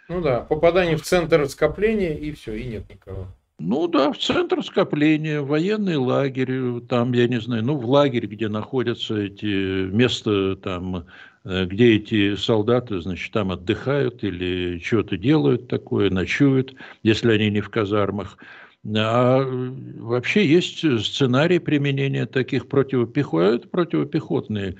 Ну 0.08 0.20
да, 0.20 0.40
попадание 0.40 0.96
в 0.96 1.02
центр 1.02 1.48
скопления 1.48 2.14
и 2.14 2.32
все, 2.32 2.54
и 2.54 2.64
нет 2.64 2.88
никого. 2.88 3.26
Ну 3.58 3.86
да, 3.86 4.12
в 4.12 4.18
центр 4.18 4.62
скопления, 4.62 5.40
военный 5.40 5.96
лагерь, 5.96 6.80
там, 6.88 7.12
я 7.12 7.28
не 7.28 7.40
знаю, 7.40 7.64
ну 7.64 7.76
в 7.76 7.88
лагерь, 7.88 8.26
где 8.26 8.48
находятся 8.48 9.16
эти 9.16 9.86
места, 9.86 10.56
там, 10.56 11.06
где 11.44 11.94
эти 11.94 12.34
солдаты, 12.34 13.00
значит, 13.00 13.32
там 13.32 13.52
отдыхают 13.52 14.24
или 14.24 14.80
что-то 14.80 15.16
делают 15.16 15.68
такое, 15.68 16.10
ночуют, 16.10 16.74
если 17.04 17.32
они 17.32 17.50
не 17.50 17.60
в 17.60 17.70
казармах. 17.70 18.36
А 18.84 19.44
вообще 19.44 20.44
есть 20.44 20.78
сценарий 20.78 21.60
применения 21.60 22.26
таких 22.26 22.66
противопехот, 22.68 23.70
противопехотные 23.70 24.76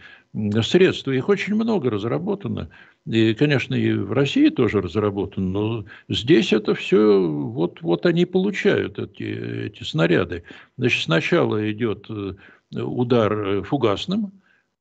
средства. 0.63 1.13
Их 1.13 1.29
очень 1.29 1.55
много 1.55 1.89
разработано. 1.89 2.69
И, 3.07 3.35
конечно, 3.35 3.75
и 3.75 3.93
в 3.93 4.13
России 4.13 4.49
тоже 4.49 4.81
разработано, 4.81 5.49
но 5.49 5.85
здесь 6.09 6.53
это 6.53 6.75
все, 6.75 7.21
вот, 7.29 7.81
вот 7.83 8.07
они 8.07 8.27
получают 8.27 8.99
эти, 8.99 9.23
эти 9.67 9.83
снаряды. 9.83 10.45
Значит, 10.77 11.03
сначала 11.05 11.71
идет 11.71 12.07
э, 12.09 12.35
удар 12.81 13.63
фугасным, 13.65 14.33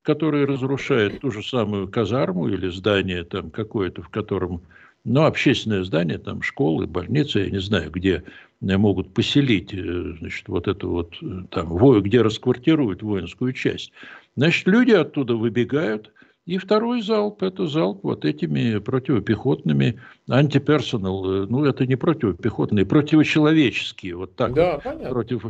который 0.03 0.45
разрушает 0.45 1.19
ту 1.21 1.31
же 1.31 1.43
самую 1.43 1.87
казарму 1.87 2.47
или 2.47 2.69
здание 2.69 3.23
там 3.23 3.51
какое-то, 3.51 4.01
в 4.01 4.09
котором, 4.09 4.61
ну, 5.03 5.25
общественное 5.25 5.83
здание, 5.83 6.17
там 6.17 6.41
школы, 6.41 6.87
больницы, 6.87 7.39
я 7.39 7.49
не 7.49 7.59
знаю, 7.59 7.91
где 7.91 8.23
Э, 8.61 8.77
могут 8.77 9.13
поселить, 9.13 9.73
э, 9.73 10.13
значит, 10.19 10.47
вот 10.47 10.67
это 10.67 10.87
вот 10.87 11.15
э, 11.21 11.43
там, 11.49 11.75
где 12.01 12.21
расквартируют 12.21 13.01
воинскую 13.01 13.53
часть. 13.53 13.91
Значит, 14.35 14.67
люди 14.67 14.91
оттуда 14.91 15.35
выбегают, 15.35 16.11
и 16.45 16.57
второй 16.57 17.01
залп– 17.01 17.43
это 17.43 17.67
залп 17.67 18.03
вот 18.03 18.25
этими 18.25 18.79
противопехотными 18.79 19.99
антиперсонал. 20.29 21.47
Ну, 21.47 21.65
это 21.65 21.85
не 21.85 21.95
противопехотные, 21.95 22.85
противочеловеческие. 22.85 24.15
Вот 24.15 24.35
так 24.35 24.53
да, 24.53 24.73
вот, 24.73 24.83
понятно. 24.83 25.09
против, 25.09 25.45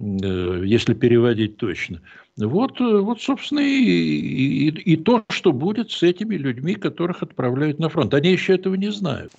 если 0.00 0.94
переводить 0.94 1.56
точно. 1.56 2.00
Вот, 2.36 2.80
вот 2.80 3.20
собственно, 3.20 3.60
и, 3.60 3.82
и, 3.82 4.68
и 4.68 4.96
то, 4.96 5.24
что 5.28 5.52
будет 5.52 5.90
с 5.90 6.02
этими 6.02 6.36
людьми, 6.36 6.74
которых 6.74 7.22
отправляют 7.22 7.78
на 7.78 7.88
фронт. 7.90 8.14
Они 8.14 8.32
еще 8.32 8.54
этого 8.54 8.74
не 8.76 8.90
знают. 8.90 9.32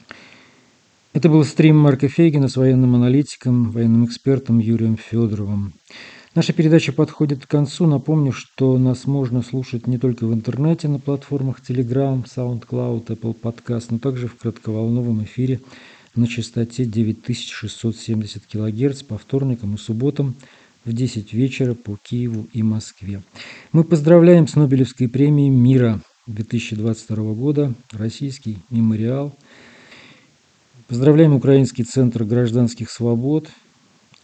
Это 1.14 1.28
был 1.28 1.44
стрим 1.44 1.78
Марка 1.78 2.08
Фейгина 2.08 2.48
с 2.48 2.56
военным 2.56 2.96
аналитиком, 2.96 3.72
военным 3.72 4.06
экспертом 4.06 4.60
Юрием 4.60 4.98
Федоровым. 4.98 5.74
Наша 6.36 6.54
передача 6.54 6.94
подходит 6.94 7.46
к 7.46 7.50
концу. 7.50 7.88
Напомню, 7.88 8.32
что 8.32 8.78
нас 8.78 9.06
можно 9.06 9.42
слушать 9.42 9.88
не 9.88 9.98
только 9.98 10.26
в 10.26 10.34
интернете 10.34 10.88
на 10.88 11.00
платформах 11.00 11.60
Telegram, 11.60 12.24
SoundCloud, 12.24 13.08
Apple 13.08 13.36
Podcast, 13.38 13.88
но 13.90 14.00
также 14.00 14.28
в 14.28 14.38
кратковолновом 14.38 15.24
эфире 15.26 15.60
на 16.16 16.28
частоте 16.28 16.86
9670 16.86 18.46
кГц 18.46 19.04
по 19.04 19.18
вторникам 19.18 19.76
и 19.76 19.78
субботам 19.78 20.36
в 20.86 20.94
10 20.94 21.34
вечера 21.34 21.74
по 21.74 21.98
Киеву 21.98 22.48
и 22.54 22.64
Москве. 22.64 23.24
Мы 23.72 23.84
поздравляем 23.84 24.48
с 24.48 24.56
Нобелевской 24.56 25.08
премией 25.08 25.50
мира 25.50 26.02
2022 26.28 27.34
года 27.34 27.74
российский 27.92 28.58
мемориал– 28.70 29.36
Поздравляем 30.92 31.34
Украинский 31.34 31.86
центр 31.86 32.26
гражданских 32.26 32.92
свобод 32.92 33.48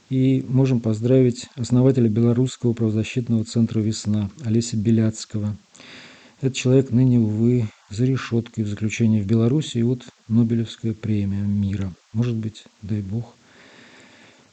и 0.09 0.45
можем 0.49 0.81
поздравить 0.81 1.47
основателя 1.55 2.09
Белорусского 2.09 2.73
правозащитного 2.73 3.45
центра 3.45 3.79
«Весна» 3.79 4.29
Олеся 4.43 4.75
Беляцкого. 4.75 5.55
Этот 6.39 6.55
человек 6.55 6.91
ныне, 6.91 7.19
увы, 7.19 7.67
за 7.89 8.05
решеткой 8.05 8.63
в 8.63 8.67
заключении 8.67 9.21
в 9.21 9.25
Беларуси. 9.25 9.79
И 9.79 9.83
вот 9.83 10.03
Нобелевская 10.27 10.93
премия 10.93 11.41
мира. 11.41 11.91
Может 12.13 12.35
быть, 12.35 12.65
дай 12.81 13.01
бог, 13.01 13.33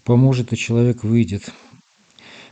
поможет, 0.05 0.53
и 0.53 0.57
человек 0.57 1.05
выйдет. 1.05 1.53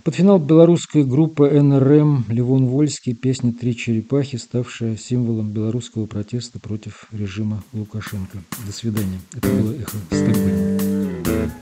Под 0.05 0.17
финал 0.17 0.39
белорусской 0.41 1.05
группы 1.05 1.49
НРМ 1.49 2.25
Левон 2.29 2.67
Вольский 2.67 3.15
песня 3.15 3.53
«Три 3.53 3.77
черепахи», 3.77 4.37
ставшая 4.37 4.97
символом 4.97 5.53
белорусского 5.53 6.07
протеста 6.07 6.59
против 6.59 7.07
режима 7.13 7.63
Лукашенко. 7.73 8.39
До 8.67 8.73
свидания. 8.73 9.21
Это 9.33 9.49
было 9.49 9.73
«Эхо 9.73 9.97
Стокгольма». 10.11 11.53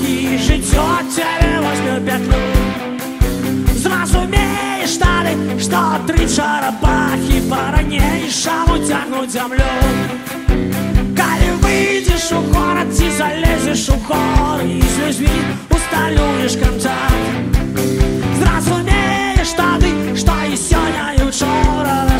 і 0.00 0.38
життя 0.38 1.00
тебе 1.14 1.60
возьме 1.60 2.00
петлю. 2.00 2.42
Зразумеешь, 3.74 4.90
что 4.90 5.08
ли, 5.24 5.60
что 5.60 6.00
три 6.06 6.28
чарабахи 6.28 7.42
по-ранейшему 7.50 8.78
тянут 8.86 9.30
землю. 9.30 9.64
Коли 11.16 11.50
выйдешь 11.62 12.32
у 12.32 12.40
город, 12.52 12.88
ты 12.96 13.10
залезешь 13.10 13.88
у 13.88 13.98
хор 14.06 14.60
И 14.64 14.82
с 14.82 14.98
людьми 14.98 15.28
усталюешь 15.70 16.56
контакт. 16.56 17.12
Зразумеешь, 18.40 19.48
что 19.48 19.64
ты, 19.80 20.16
что 20.16 20.32
и 20.50 20.56
сегодня 20.56 21.14
и 21.16 21.30
вчера 21.30 22.11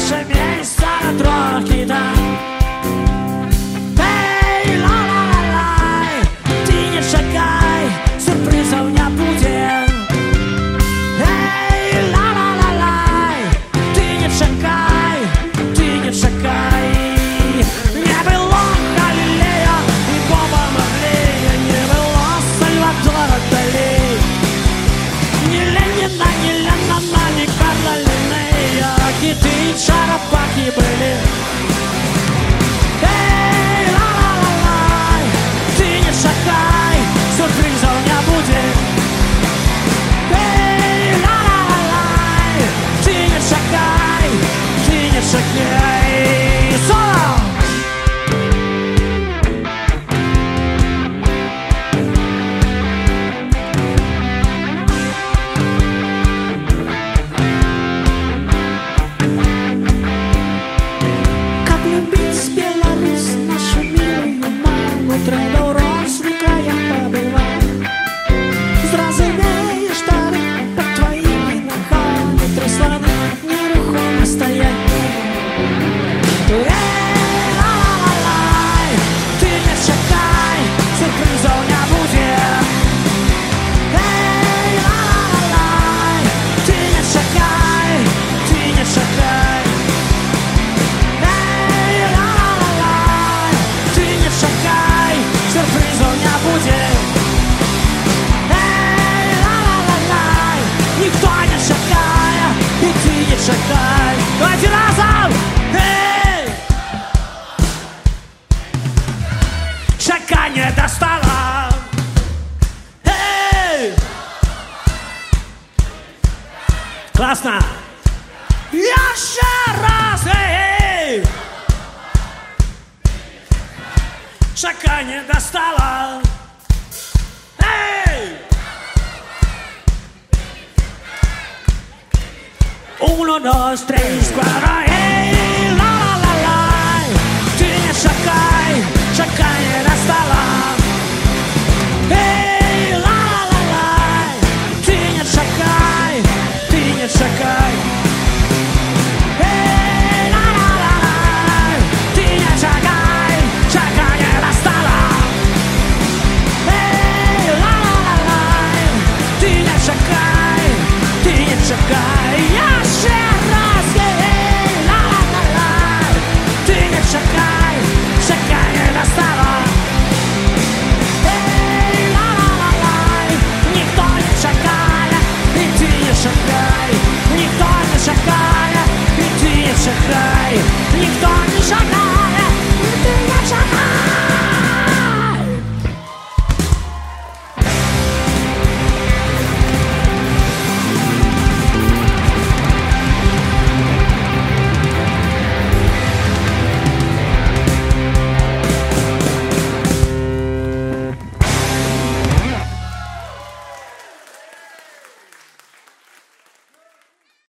dos, 133.43 133.84
tres, 133.86 134.32
cuatro. 134.34 134.72